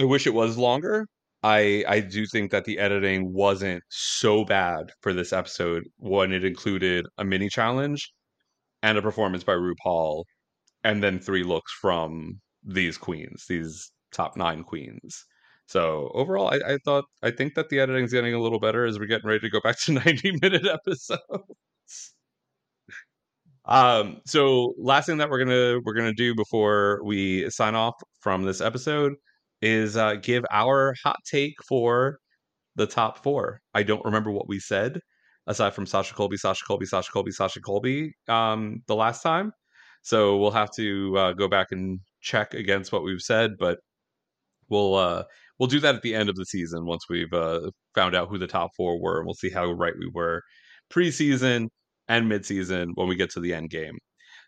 I 0.00 0.04
wish 0.04 0.26
it 0.26 0.34
was 0.34 0.56
longer. 0.58 1.06
I 1.42 1.84
I 1.88 2.00
do 2.00 2.26
think 2.26 2.50
that 2.50 2.64
the 2.64 2.78
editing 2.78 3.32
wasn't 3.32 3.82
so 3.88 4.44
bad 4.44 4.90
for 5.00 5.12
this 5.12 5.32
episode 5.32 5.84
when 5.96 6.32
it 6.32 6.44
included 6.44 7.06
a 7.18 7.24
mini 7.24 7.48
challenge 7.48 8.12
and 8.82 8.98
a 8.98 9.02
performance 9.02 9.44
by 9.44 9.54
RuPaul, 9.54 10.24
and 10.84 11.02
then 11.02 11.20
three 11.20 11.44
looks 11.44 11.72
from 11.80 12.40
these 12.64 12.98
queens, 12.98 13.46
these 13.48 13.92
top 14.12 14.36
nine 14.36 14.64
queens. 14.64 15.24
So 15.66 16.10
overall, 16.14 16.48
I, 16.50 16.74
I 16.74 16.78
thought 16.84 17.04
I 17.22 17.30
think 17.32 17.54
that 17.56 17.70
the 17.70 17.80
editing's 17.80 18.12
getting 18.12 18.34
a 18.34 18.40
little 18.42 18.60
better 18.60 18.86
as 18.86 18.98
we're 18.98 19.06
getting 19.06 19.28
ready 19.28 19.40
to 19.40 19.50
go 19.50 19.60
back 19.62 19.78
to 19.82 19.92
90 20.04 20.32
minute 20.42 20.66
episodes. 20.66 21.20
Um, 23.66 24.20
so 24.26 24.74
last 24.78 25.06
thing 25.06 25.18
that 25.18 25.30
we're 25.30 25.44
gonna 25.44 25.80
we're 25.84 25.94
gonna 25.94 26.14
do 26.14 26.34
before 26.34 27.00
we 27.04 27.48
sign 27.50 27.74
off 27.74 27.94
from 28.20 28.42
this 28.42 28.60
episode 28.60 29.14
is 29.62 29.96
uh, 29.96 30.14
give 30.14 30.44
our 30.50 30.94
hot 31.04 31.18
take 31.30 31.54
for 31.68 32.18
the 32.76 32.86
top 32.86 33.22
four. 33.22 33.60
I 33.74 33.82
don't 33.82 34.04
remember 34.04 34.30
what 34.30 34.48
we 34.48 34.58
said 34.58 35.00
aside 35.46 35.74
from 35.74 35.86
Sasha 35.86 36.14
Colby, 36.14 36.36
Sasha 36.36 36.64
Colby, 36.66 36.86
Sasha 36.86 37.10
Colby, 37.12 37.32
Sasha 37.32 37.60
Colby 37.60 38.12
um, 38.28 38.82
the 38.86 38.96
last 38.96 39.22
time. 39.22 39.52
So 40.02 40.38
we'll 40.38 40.50
have 40.52 40.70
to 40.76 41.16
uh, 41.18 41.32
go 41.34 41.48
back 41.48 41.68
and 41.72 42.00
check 42.22 42.54
against 42.54 42.92
what 42.92 43.02
we've 43.04 43.20
said, 43.20 43.52
but 43.58 43.78
we'll 44.68 44.94
uh, 44.94 45.24
we'll 45.58 45.68
do 45.68 45.80
that 45.80 45.94
at 45.96 46.02
the 46.02 46.14
end 46.14 46.28
of 46.28 46.36
the 46.36 46.46
season 46.46 46.86
once 46.86 47.04
we've 47.08 47.32
uh, 47.32 47.70
found 47.94 48.14
out 48.14 48.28
who 48.28 48.38
the 48.38 48.46
top 48.46 48.70
four 48.76 49.00
were, 49.00 49.18
and 49.18 49.26
we'll 49.26 49.34
see 49.34 49.50
how 49.50 49.70
right 49.72 49.94
we 49.98 50.10
were 50.12 50.42
preseason 50.92 51.68
and 52.10 52.30
midseason 52.30 52.90
when 52.94 53.08
we 53.08 53.16
get 53.16 53.30
to 53.30 53.40
the 53.40 53.54
end 53.54 53.70
game. 53.70 53.98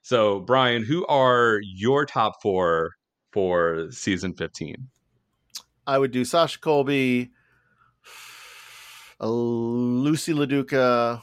So, 0.03 0.41
Brian, 0.41 0.85
who 0.85 1.07
are 1.07 1.61
your 1.63 2.05
top 2.05 2.43
four 2.43 2.93
for 3.31 3.91
season 3.91 4.35
fifteen? 4.35 4.89
I 5.87 5.99
would 5.99 6.11
do 6.11 6.25
Sasha 6.25 6.61
Colby, 6.61 7.31
Loosey 9.21 10.35
LaDuca. 10.35 11.23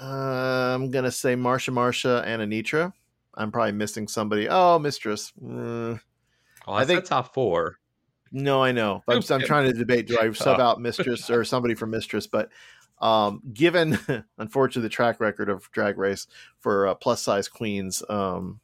Uh, 0.00 0.04
I'm 0.74 0.90
gonna 0.90 1.12
say 1.12 1.36
Marcia, 1.36 1.70
Marcia, 1.70 2.24
and 2.26 2.42
Anitra. 2.42 2.92
I'm 3.34 3.52
probably 3.52 3.72
missing 3.72 4.08
somebody. 4.08 4.48
Oh, 4.48 4.78
Mistress. 4.78 5.32
Uh, 5.40 5.98
Oh, 6.66 6.72
I 6.72 6.84
think 6.84 7.04
top 7.04 7.34
four. 7.34 7.78
No, 8.32 8.62
I 8.62 8.72
know. 8.72 9.02
I'm, 9.08 9.22
I'm 9.30 9.42
trying 9.42 9.70
to 9.70 9.78
debate: 9.78 10.06
do 10.06 10.18
I 10.18 10.30
sub 10.32 10.60
out 10.60 10.80
Mistress 10.80 11.30
or 11.30 11.44
somebody 11.44 11.74
from 11.74 11.90
Mistress? 11.90 12.26
But 12.26 12.48
Um, 13.04 13.42
given, 13.52 13.98
unfortunately, 14.38 14.88
the 14.88 14.88
track 14.88 15.20
record 15.20 15.50
of 15.50 15.70
Drag 15.72 15.98
Race 15.98 16.26
for 16.58 16.88
uh, 16.88 16.94
plus 16.94 17.20
size 17.20 17.48
queens, 17.48 18.02
um, 18.08 18.60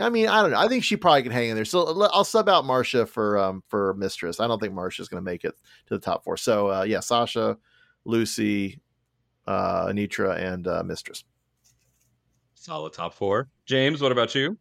I 0.00 0.08
mean, 0.08 0.28
I 0.28 0.40
don't 0.40 0.52
know. 0.52 0.58
I 0.58 0.68
think 0.68 0.84
she 0.84 0.96
probably 0.96 1.24
can 1.24 1.32
hang 1.32 1.50
in 1.50 1.56
there. 1.56 1.64
So 1.64 2.08
I'll 2.12 2.24
sub 2.24 2.48
out 2.48 2.64
Marcia 2.64 3.06
for 3.06 3.38
um, 3.38 3.62
for 3.68 3.94
Mistress. 3.94 4.40
I 4.40 4.46
don't 4.46 4.60
think 4.60 4.72
Marcia's 4.72 5.08
going 5.08 5.22
to 5.22 5.30
make 5.30 5.44
it 5.44 5.54
to 5.86 5.94
the 5.94 6.00
top 6.00 6.24
four. 6.24 6.36
So 6.36 6.70
uh, 6.70 6.82
yeah, 6.82 7.00
Sasha, 7.00 7.56
Loosey, 8.06 8.80
uh, 9.46 9.86
Anetra, 9.86 10.36
and 10.36 10.66
uh, 10.66 10.82
Mistress. 10.84 11.24
Solid 12.54 12.92
top 12.92 13.14
four. 13.14 13.48
James, 13.64 14.00
what 14.00 14.12
about 14.12 14.34
you? 14.34 14.56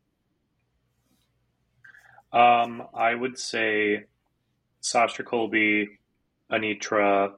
Um, 2.31 2.83
I 2.93 3.15
would 3.15 3.37
say 3.37 4.05
Sasha 4.79 5.23
Colby, 5.23 5.89
Anetra, 6.51 7.33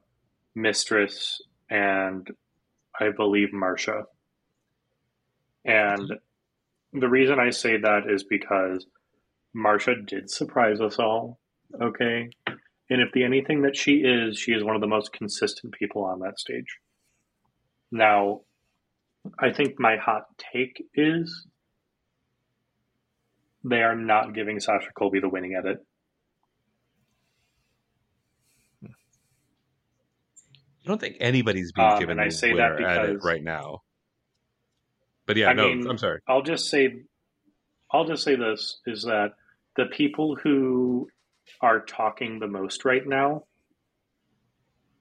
Mistress, 0.56 1.41
and 1.69 2.28
I 2.99 3.10
believe 3.10 3.53
Marcia. 3.53 4.03
And 5.64 6.11
the 6.94 7.07
reason 7.10 7.40
I 7.40 7.52
say 7.52 7.78
that 7.78 8.10
is 8.10 8.23
because 8.23 8.86
Marcia 9.53 9.95
did 9.95 10.30
surprise 10.30 10.82
us 10.82 10.99
all. 10.99 11.40
Okay. 11.82 12.30
And 12.90 13.02
if 13.02 13.11
the 13.14 13.23
anything 13.23 13.61
that 13.61 13.78
she 13.78 13.98
is, 13.98 14.38
she 14.38 14.52
is 14.52 14.64
one 14.64 14.76
of 14.76 14.82
the 14.82 14.88
most 14.88 15.14
consistent 15.14 15.73
people 15.73 16.03
on 16.03 16.19
that 16.19 16.40
stage. 16.40 16.80
Now, 17.91 18.41
I 19.40 19.52
think 19.52 19.80
my 19.80 19.98
hot 19.98 20.26
take 20.38 20.84
is 20.94 21.45
they 23.64 23.82
are 23.84 23.95
not 23.95 24.34
giving 24.34 24.60
Sasha 24.60 24.91
Colby 24.98 25.19
the 25.19 25.30
winning 25.30 25.56
edit. 25.56 25.86
I 30.84 30.88
don't 30.88 30.99
think 30.99 31.18
anybody's 31.20 31.72
being 31.72 31.88
Um, 31.88 31.99
given 31.99 32.18
and 32.20 32.26
I 32.26 32.30
say 32.30 32.53
that 32.56 32.76
winner 32.76 32.88
at 32.88 33.06
it 33.06 33.08
because- 33.14 33.26
right 33.26 33.44
now. 33.44 33.84
But 35.28 35.38
yeah, 35.38 35.49
I 35.49 35.53
no, 35.53 35.68
mean, 35.68 35.88
I'm 35.88 35.98
sorry. 35.98 36.20
I'll 36.28 36.41
just 36.41 36.70
say, 36.70 37.03
I'll 37.91 38.06
just 38.06 38.24
say 38.24 38.36
this 38.36 38.80
is 38.88 39.03
that 39.03 39.34
the 39.78 39.86
people 39.86 40.36
who 40.36 41.10
are 41.62 41.80
talking 41.82 42.40
the 42.40 42.48
most 42.48 42.84
right 42.86 43.06
now 43.06 43.45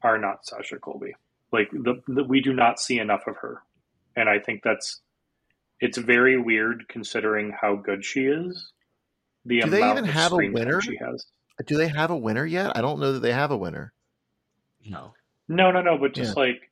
are 0.02 0.18
not 0.18 0.46
Sasha 0.46 0.78
Colby. 0.78 1.14
Like 1.52 1.70
the, 1.72 2.00
the 2.06 2.22
we 2.24 2.40
do 2.40 2.52
not 2.52 2.78
see 2.80 2.98
enough 3.00 3.22
of 3.26 3.36
her, 3.38 3.62
and 4.14 4.28
I 4.28 4.38
think 4.38 4.62
that's 4.62 5.00
it's 5.80 5.98
very 5.98 6.38
weird 6.38 6.86
considering 6.88 7.52
how 7.58 7.74
good 7.76 8.04
she 8.04 8.26
is. 8.26 8.72
The 9.46 9.62
Do 9.62 9.70
they 9.70 9.90
even 9.90 10.04
have 10.04 10.32
a 10.32 10.36
winner? 10.36 10.80
she 10.80 10.96
has. 10.98 11.26
Do 11.66 11.76
they 11.76 11.88
have 11.88 12.10
a 12.10 12.16
winner 12.16 12.44
yet? 12.46 12.76
I 12.76 12.82
don't 12.82 13.00
know 13.00 13.12
that 13.14 13.20
they 13.20 13.32
have 13.32 13.50
a 13.50 13.56
winner. 13.56 13.92
No. 14.84 15.14
No, 15.50 15.70
no, 15.72 15.82
no. 15.82 15.98
But 15.98 16.14
just 16.14 16.36
Yeah. 16.36 16.42
like 16.44 16.70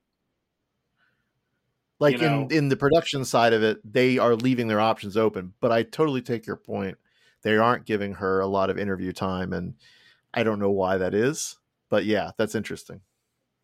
Like 2.01 2.19
You 2.21 2.29
know- 2.29 2.43
in 2.43 2.53
in 2.53 2.69
the 2.69 2.77
production 2.77 3.25
side 3.25 3.53
of 3.53 3.63
it, 3.65 3.79
they 3.85 4.19
are 4.19 4.37
leaving 4.37 4.69
their 4.69 4.79
options 4.81 5.17
open. 5.17 5.55
But 5.61 5.73
I 5.73 5.83
totally 5.83 6.23
take 6.23 6.47
your 6.47 6.55
point. 6.57 6.97
They 7.43 7.57
aren't 7.57 7.87
giving 7.87 8.15
her 8.15 8.39
a 8.41 8.47
lot 8.47 8.71
of 8.71 8.79
interview 8.79 9.13
time, 9.13 9.53
and 9.53 9.75
I 10.33 10.45
don't 10.45 10.61
know 10.61 10.71
why 10.71 10.97
that 10.97 11.13
is. 11.13 11.59
But 11.89 12.05
yeah, 12.05 12.31
that's 12.37 12.55
interesting. 12.55 13.01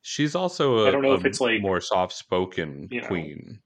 She's 0.02 0.34
also 0.34 0.78
a, 0.78 0.88
I 0.88 0.90
don't 0.90 1.02
know 1.02 1.12
a 1.12 1.16
if 1.18 1.24
it's 1.24 1.40
like- 1.40 1.62
more 1.62 1.80
soft 1.80 2.12
spoken 2.12 2.88
you 2.90 3.02
know. 3.02 3.06
queen. 3.06 3.60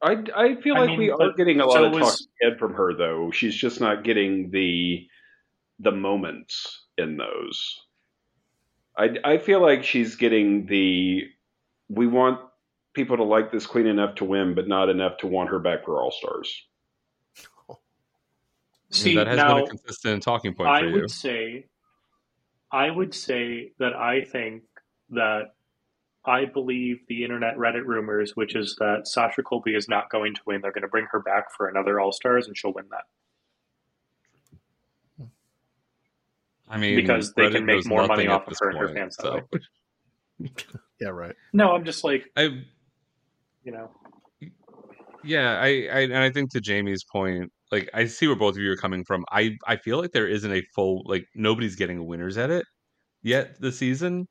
I, 0.00 0.22
I 0.36 0.54
feel 0.60 0.76
I 0.76 0.80
like 0.80 0.90
mean, 0.90 0.98
we 0.98 1.10
are 1.10 1.32
getting 1.32 1.58
a 1.60 1.66
lot 1.66 1.74
so 1.74 1.84
of 1.86 1.92
was- 1.94 2.02
talking 2.20 2.26
head 2.42 2.58
from 2.60 2.74
her 2.74 2.94
though. 2.94 3.32
She's 3.32 3.56
just 3.56 3.80
not 3.80 4.04
getting 4.04 4.50
the 4.52 5.08
the 5.80 5.90
moments 5.90 6.84
in 6.96 7.16
those. 7.16 7.80
I 8.98 9.16
I 9.24 9.38
feel 9.38 9.62
like 9.62 9.84
she's 9.84 10.16
getting 10.16 10.66
the 10.66 11.28
we 11.88 12.06
want 12.06 12.40
people 12.94 13.16
to 13.16 13.22
like 13.22 13.52
this 13.52 13.66
queen 13.66 13.86
enough 13.86 14.16
to 14.16 14.24
win, 14.24 14.54
but 14.54 14.66
not 14.68 14.88
enough 14.88 15.18
to 15.18 15.26
want 15.26 15.50
her 15.50 15.58
back 15.58 15.84
for 15.84 16.02
All 16.02 16.10
Stars. 16.10 16.66
see 18.90 19.14
that 19.16 19.26
has 19.26 19.36
now. 19.36 19.54
been 19.56 19.64
a 19.64 19.68
consistent 19.68 20.22
talking 20.22 20.54
point 20.54 20.68
I 20.68 20.80
for 20.80 20.86
you. 20.86 20.94
would 20.94 21.10
say, 21.10 21.66
I 22.72 22.90
would 22.90 23.14
say 23.14 23.72
that 23.78 23.94
I 23.94 24.24
think 24.24 24.62
that 25.10 25.52
I 26.24 26.44
believe 26.44 26.98
the 27.08 27.22
internet 27.22 27.56
Reddit 27.56 27.84
rumors, 27.84 28.36
which 28.36 28.54
is 28.54 28.76
that 28.80 29.06
Sasha 29.06 29.42
Colby 29.42 29.74
is 29.74 29.88
not 29.88 30.10
going 30.10 30.34
to 30.34 30.40
win. 30.44 30.60
They're 30.60 30.72
going 30.72 30.82
to 30.82 30.88
bring 30.88 31.06
her 31.12 31.20
back 31.20 31.52
for 31.56 31.68
another 31.68 32.00
All 32.00 32.12
Stars, 32.12 32.46
and 32.48 32.56
she'll 32.56 32.74
win 32.74 32.86
that 32.90 33.04
I 36.70 36.78
mean, 36.78 36.96
because 36.96 37.32
they 37.34 37.44
Reddit 37.44 37.52
can 37.52 37.66
make 37.66 37.86
more 37.86 38.06
money 38.06 38.26
off 38.26 38.42
at 38.42 38.52
of 38.52 38.58
her 38.60 38.70
and 38.70 38.78
her 38.78 38.86
point, 38.86 38.98
fans 38.98 39.16
so. 39.20 39.40
Yeah, 41.00 41.08
right. 41.08 41.34
No, 41.52 41.72
I'm 41.72 41.84
just 41.84 42.02
like, 42.02 42.24
I 42.36 42.62
you 43.62 43.72
know, 43.72 43.90
yeah, 45.24 45.58
I, 45.60 45.66
I 45.66 46.00
and 46.00 46.16
I 46.16 46.30
think 46.30 46.50
to 46.52 46.60
Jamie's 46.60 47.04
point, 47.04 47.50
like 47.70 47.90
I 47.94 48.06
see 48.06 48.26
where 48.26 48.36
both 48.36 48.56
of 48.56 48.62
you 48.62 48.70
are 48.72 48.76
coming 48.76 49.04
from. 49.04 49.24
I 49.30 49.56
I 49.66 49.76
feel 49.76 49.98
like 49.98 50.12
there 50.12 50.28
isn't 50.28 50.52
a 50.52 50.62
full 50.74 51.02
like 51.06 51.24
nobody's 51.34 51.76
getting 51.76 52.06
winners 52.06 52.38
at 52.38 52.50
it 52.50 52.64
yet 53.22 53.60
this 53.60 53.78
season. 53.78 54.26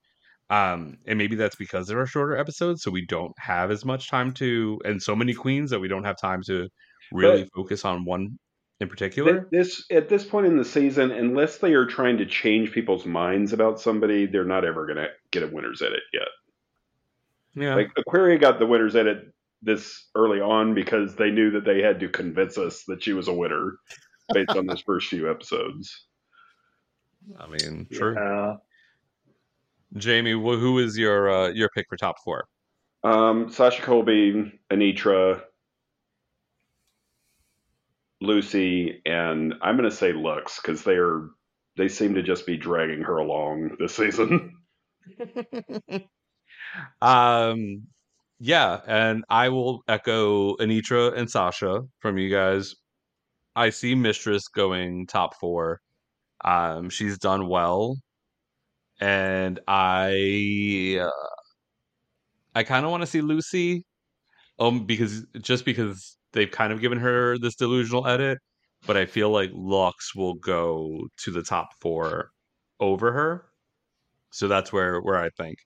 Um, 0.49 0.97
and 1.05 1.17
maybe 1.17 1.35
that's 1.35 1.57
because 1.57 1.87
there 1.87 1.99
are 1.99 2.05
shorter 2.05 2.37
episodes, 2.37 2.81
so 2.81 2.89
we 2.89 3.05
don't 3.05 3.33
have 3.37 3.69
as 3.69 3.83
much 3.83 4.09
time 4.09 4.31
to, 4.35 4.79
and 4.85 5.01
so 5.03 5.13
many 5.13 5.33
queens 5.33 5.69
that 5.71 5.79
we 5.79 5.89
don't 5.89 6.05
have 6.05 6.15
time 6.21 6.41
to 6.47 6.69
really 7.11 7.45
focus 7.53 7.83
on 7.83 8.05
one 8.05 8.37
in 8.79 8.87
particular. 8.89 9.41
Th- 9.41 9.45
This 9.51 9.85
at 9.91 10.09
this 10.09 10.23
point 10.23 10.47
in 10.47 10.57
the 10.57 10.65
season, 10.65 11.11
unless 11.11 11.57
they 11.57 11.73
are 11.73 11.85
trying 11.85 12.17
to 12.17 12.25
change 12.25 12.71
people's 12.71 13.05
minds 13.05 13.53
about 13.53 13.79
somebody, 13.79 14.25
they're 14.25 14.43
not 14.45 14.65
ever 14.65 14.85
going 14.85 14.97
to 14.97 15.07
get 15.31 15.43
a 15.43 15.47
winner's 15.47 15.81
edit 15.81 16.01
yet. 16.13 16.27
Yeah, 17.55 17.75
Like 17.75 17.91
Aquaria 17.97 18.37
got 18.37 18.59
the 18.59 18.67
winner's 18.67 18.95
edit 18.95 19.33
this 19.63 20.07
early 20.13 20.39
on 20.39 20.75
because 20.75 21.15
they 21.15 21.31
knew 21.31 21.51
that 21.51 21.65
they 21.65 21.81
had 21.81 21.99
to 22.01 22.09
convince 22.09 22.57
us 22.57 22.83
that 22.87 23.03
she 23.03 23.13
was 23.13 23.27
a 23.27 23.33
winner 23.33 23.77
based 24.31 24.51
on 24.51 24.67
those 24.67 24.81
first 24.81 25.07
few 25.07 25.29
episodes. 25.29 26.05
I 27.39 27.47
mean, 27.47 27.87
true. 27.91 28.15
uh, 28.15 28.57
Jamie, 29.95 30.31
who 30.31 30.77
is 30.79 30.97
your 30.97 31.29
uh, 31.29 31.47
your 31.49 31.69
pick 31.69 31.87
for 31.89 31.97
top 31.97 32.17
four? 32.23 32.47
Um, 33.03 33.49
Sasha 33.51 33.81
Colby, 33.81 34.59
Anetra, 34.71 35.41
Loosey, 38.23 39.01
and 39.05 39.53
I'm 39.61 39.77
going 39.77 39.89
to 39.89 39.95
say 39.95 40.11
Luxx 40.13 40.61
because 40.61 40.83
they 40.83 40.95
are 40.95 41.29
they 41.77 41.87
seem 41.87 42.15
to 42.15 42.23
just 42.23 42.45
be 42.45 42.57
dragging 42.57 43.03
her 43.03 43.17
along 43.17 43.77
this 43.79 43.95
season. 43.95 44.57
Um, 47.01 47.87
yeah, 48.39 48.81
and 48.87 49.25
I 49.29 49.49
will 49.49 49.83
echo 49.87 50.55
Anetra 50.57 51.17
and 51.17 51.29
Sasha 51.29 51.81
from 51.99 52.17
you 52.17 52.29
guys. 52.29 52.75
I 53.55 53.71
see 53.71 53.95
Mistress 53.95 54.47
going 54.47 55.07
top 55.07 55.35
four. 55.39 55.81
Um, 56.45 56.89
she's 56.89 57.17
done 57.17 57.47
well, 57.47 57.97
and 58.99 59.59
I, 59.67 60.99
uh, 61.01 61.09
I 62.55 62.63
kind 62.63 62.85
of 62.85 62.91
want 62.91 63.01
to 63.01 63.07
see 63.07 63.21
Loosey, 63.21 63.83
um, 64.59 64.85
because 64.85 65.25
just 65.41 65.65
because 65.65 66.16
they've 66.33 66.51
kind 66.51 66.73
of 66.73 66.81
given 66.81 66.99
her 66.99 67.37
this 67.37 67.55
delusional 67.55 68.07
edit, 68.07 68.39
but 68.85 68.97
I 68.97 69.05
feel 69.05 69.29
like 69.29 69.51
Luxx 69.51 70.15
will 70.15 70.35
go 70.35 71.07
to 71.23 71.31
the 71.31 71.43
top 71.43 71.69
four 71.81 72.29
over 72.79 73.11
her. 73.11 73.45
So 74.31 74.47
that's 74.47 74.71
where 74.71 74.99
where 74.99 75.17
I 75.17 75.29
think. 75.37 75.57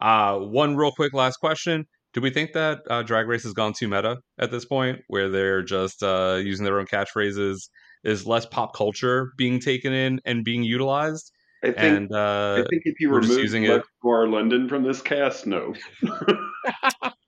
Uh, 0.00 0.38
one 0.38 0.76
real 0.76 0.92
quick 0.92 1.12
last 1.12 1.36
question: 1.38 1.86
Do 2.12 2.20
we 2.20 2.30
think 2.30 2.52
that 2.52 2.80
uh, 2.88 3.02
Drag 3.02 3.26
Race 3.26 3.42
has 3.44 3.52
gone 3.52 3.72
too 3.72 3.88
meta 3.88 4.18
at 4.38 4.50
this 4.50 4.64
point, 4.64 5.00
where 5.08 5.28
they're 5.28 5.62
just 5.62 6.02
uh, 6.02 6.40
using 6.42 6.64
their 6.64 6.78
own 6.78 6.86
catchphrases? 6.86 7.68
Is 8.04 8.26
less 8.26 8.44
pop 8.44 8.74
culture 8.74 9.32
being 9.38 9.60
taken 9.60 9.92
in 9.92 10.20
and 10.26 10.44
being 10.44 10.62
utilized? 10.62 11.32
I 11.62 11.68
think 11.68 11.78
and 11.78 12.12
uh, 12.12 12.56
I 12.58 12.64
think 12.68 12.82
if 12.84 13.00
you 13.00 13.10
we're 13.10 13.20
remove 13.20 13.38
using 13.38 13.64
it. 13.64 13.70
Luxx 13.70 13.84
Noir 14.02 14.28
London 14.28 14.68
from 14.68 14.82
this 14.82 15.00
cast, 15.00 15.46
no. 15.46 15.74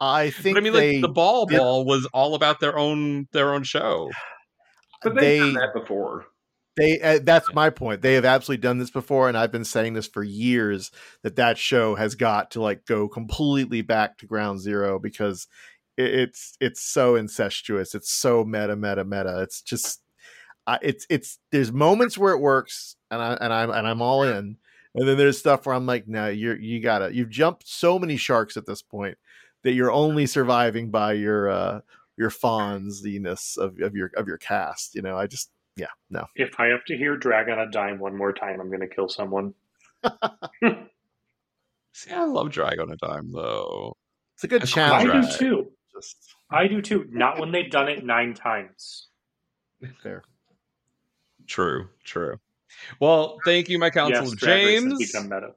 I 0.00 0.30
think 0.30 0.54
But 0.54 0.60
I 0.60 0.64
mean, 0.64 0.72
they 0.72 0.92
like 0.94 1.02
the 1.02 1.08
ball 1.08 1.46
did- 1.46 1.58
ball 1.58 1.84
was 1.84 2.06
all 2.12 2.34
about 2.34 2.60
their 2.60 2.78
own 2.78 3.28
their 3.32 3.52
own 3.54 3.64
show. 3.64 4.10
But 5.02 5.14
they've 5.14 5.22
They- 5.22 5.38
done 5.38 5.52
that 5.54 5.74
before. 5.74 6.26
They 6.76 7.00
uh, 7.00 7.18
that's 7.24 7.52
my 7.54 7.70
point. 7.70 8.02
They 8.02 8.14
have 8.14 8.24
absolutely 8.24 8.62
done 8.62 8.78
this 8.78 8.90
before, 8.90 9.28
and 9.28 9.36
I've 9.36 9.50
been 9.50 9.64
saying 9.64 9.94
this 9.94 10.06
for 10.06 10.22
years 10.22 10.92
that 11.24 11.34
that 11.34 11.58
show 11.58 11.96
has 11.96 12.14
got 12.14 12.52
to 12.52 12.60
like 12.62 12.84
go 12.86 13.08
completely 13.08 13.82
back 13.82 14.16
to 14.18 14.26
ground 14.26 14.60
zero 14.60 15.00
because 15.00 15.48
it, 15.96 16.14
it's 16.14 16.56
it's 16.60 16.80
so 16.80 17.16
incestuous. 17.16 17.96
It's 17.96 18.12
so 18.12 18.44
meta, 18.44 18.76
meta, 18.76 19.04
meta. 19.04 19.42
It's 19.42 19.60
just 19.60 20.00
uh, 20.68 20.78
it's 20.80 21.04
it's 21.10 21.40
there's 21.50 21.72
moments 21.72 22.16
where 22.16 22.32
it 22.32 22.38
works, 22.40 22.94
and 23.10 23.20
I 23.20 23.36
and 23.40 23.52
I'm 23.52 23.70
and 23.70 23.86
I'm 23.88 24.00
all 24.00 24.22
in, 24.22 24.56
and 24.94 25.08
then 25.08 25.16
there's 25.16 25.38
stuff 25.38 25.66
where 25.66 25.74
I'm 25.74 25.86
like, 25.86 26.06
no, 26.06 26.28
you're 26.28 26.56
you 26.58 26.80
gotta 26.80 27.12
you've 27.12 27.30
jumped 27.30 27.66
so 27.66 27.98
many 27.98 28.16
sharks 28.16 28.56
at 28.56 28.66
this 28.66 28.82
point 28.82 29.18
that 29.68 29.74
you're 29.74 29.92
only 29.92 30.24
surviving 30.24 30.90
by 30.90 31.12
your 31.12 31.50
uh 31.50 31.80
your 32.16 32.30
fonziness 32.30 33.58
of, 33.58 33.78
of 33.82 33.94
your 33.94 34.10
of 34.16 34.26
your 34.26 34.38
cast. 34.38 34.94
You 34.94 35.02
know, 35.02 35.18
I 35.18 35.26
just 35.26 35.50
yeah 35.76 35.88
no. 36.08 36.24
if 36.36 36.58
I 36.58 36.68
have 36.68 36.86
to 36.86 36.96
hear 36.96 37.18
"Drag 37.18 37.50
on 37.50 37.58
a 37.58 37.70
Dime" 37.70 37.98
one 37.98 38.16
more 38.16 38.32
time, 38.32 38.62
I'm 38.62 38.68
going 38.68 38.80
to 38.80 38.88
kill 38.88 39.10
someone. 39.10 39.52
See, 41.92 42.10
I 42.10 42.24
love 42.24 42.50
drag 42.50 42.80
on 42.80 42.90
a 42.90 42.96
dime 42.96 43.30
though. 43.30 43.94
It's 44.36 44.44
a 44.44 44.48
good 44.48 44.62
A 44.62 44.66
challenge. 44.66 45.10
I 45.10 45.20
do 45.20 45.36
too. 45.36 45.72
Just 45.94 46.16
I 46.50 46.66
do 46.66 46.80
too. 46.80 47.06
Not 47.10 47.38
when 47.38 47.52
they've 47.52 47.70
done 47.70 47.88
it 47.88 48.06
nine 48.06 48.32
times. 48.32 49.08
fair. 50.02 50.22
True, 51.46 51.88
true. 52.04 52.38
Well, 53.00 53.38
thank 53.44 53.68
you, 53.68 53.78
my 53.78 53.90
counsel 53.90 54.24
yes, 54.24 54.34
Drag 54.36 54.62
has 54.62 54.82
James. 54.82 54.98
become 54.98 55.24
meta. 55.24 55.50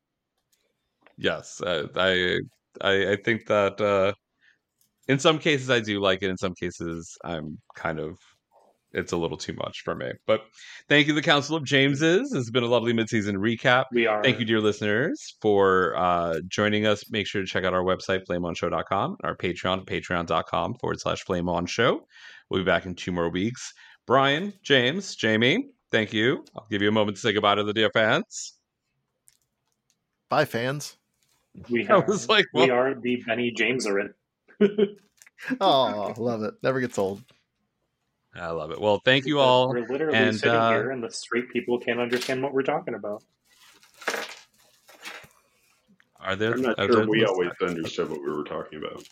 Yes, 1.16 1.62
uh, 1.62 1.88
I, 1.96 2.40
I 2.80 3.14
I 3.14 3.15
think 3.18 3.48
that 3.48 3.81
uh, 3.81 4.14
in 5.07 5.19
some 5.19 5.39
cases 5.39 5.69
I 5.69 5.80
do 5.80 5.99
like 5.99 6.23
it. 6.23 6.30
In 6.30 6.38
some 6.38 6.53
cases, 6.53 7.18
I'm 7.23 7.60
kind 7.76 7.99
of 7.99 8.18
it's 8.93 9.11
a 9.11 9.18
little 9.18 9.38
too 9.38 9.53
much 9.53 9.81
for 9.84 9.95
me. 9.95 10.11
But 10.27 10.41
thank 10.89 11.07
you, 11.07 11.14
the 11.14 11.22
Council 11.22 11.56
of 11.56 11.64
Jameses. 11.64 12.34
It's 12.34 12.49
been 12.49 12.64
a 12.64 12.68
lovely 12.68 12.93
midseason 12.93 13.35
recap. 13.35 13.85
We 13.91 14.06
are. 14.06 14.22
Thank 14.23 14.39
you, 14.39 14.45
dear 14.45 14.60
listeners, 14.60 15.35
for 15.41 15.95
uh, 15.95 16.39
joining 16.48 16.85
us. 16.85 17.10
Make 17.10 17.27
sure 17.27 17.41
to 17.41 17.48
check 17.48 17.64
out 17.64 17.73
our 17.73 17.84
website, 17.84 18.26
flameonshow.com, 18.30 19.18
our 19.23 19.35
Patreon, 19.35 19.85
patreon.com 19.85 20.76
forward 20.76 20.99
slash 20.99 21.23
flameonshow. 21.26 21.99
We'll 22.49 22.61
be 22.61 22.65
back 22.65 22.85
in 22.85 22.95
two 22.95 23.11
more 23.11 23.30
weeks. 23.30 23.73
Brian, 24.06 24.53
James, 24.64 25.15
Jamie, 25.15 25.69
thank 25.91 26.11
you. 26.11 26.43
I'll 26.57 26.68
give 26.69 26.81
you 26.81 26.89
a 26.89 26.91
moment 26.91 27.18
to 27.18 27.22
say 27.22 27.34
goodbye 27.34 27.56
to 27.56 27.64
the 27.64 27.73
dear 27.73 27.89
fans. 27.93 28.56
Bye, 30.30 30.45
fans. 30.45 30.98
We, 31.69 31.88
I 31.90 31.98
have, 31.98 32.07
was 32.07 32.30
like, 32.30 32.45
we 32.53 32.69
are 32.69 32.94
the 32.94 33.23
Benny 33.26 33.53
Jameserin. 33.53 34.14
Oh, 35.60 36.14
love 36.18 36.44
it. 36.44 36.53
Never 36.61 36.80
gets 36.80 36.99
old. 36.99 37.23
I 38.36 38.52
love 38.52 38.69
it. 38.69 38.80
Well, 38.80 39.02
thank 39.03 39.26
you 39.26 39.40
all. 39.40 39.69
We're 39.69 39.88
literally 39.88 40.15
and, 40.15 40.36
sitting 40.36 40.53
uh, 40.56 40.69
here, 40.69 40.91
and 40.91 41.03
the 41.03 41.10
straight 41.10 41.49
people 41.49 41.80
can't 41.80 41.99
understand 41.99 42.44
what 42.44 42.53
we're 42.53 42.61
talking 42.61 42.94
about. 42.94 43.23
Are 46.19 46.36
there? 46.36 46.53
I'm 46.53 46.61
not 46.61 46.80
are 46.80 46.86
sure 46.86 46.95
there 46.95 47.07
we 47.07 47.22
listeners? 47.22 47.30
always 47.32 47.52
understood 47.76 48.11
what 48.11 48.22
we 48.22 48.32
were 48.32 48.44
talking 48.44 48.78
about. 48.78 49.03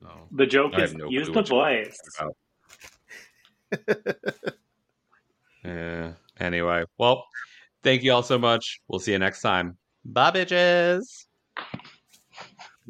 No. 0.00 0.10
The 0.30 0.46
joke 0.46 0.74
I 0.74 0.82
is 0.82 0.92
have 0.92 0.98
no 1.00 1.10
use 1.10 1.28
clue 1.28 1.42
the 1.42 1.54
what 1.54 1.96
you're 3.72 3.86
voice. 3.88 4.40
Yeah. 5.64 6.12
Anyway, 6.38 6.84
well, 6.98 7.26
thank 7.82 8.02
you 8.02 8.12
all 8.12 8.22
so 8.22 8.38
much. 8.38 8.80
We'll 8.88 9.00
see 9.00 9.12
you 9.12 9.18
next 9.18 9.42
time. 9.42 9.76
Bye, 10.04 10.30
bitches. 10.32 11.26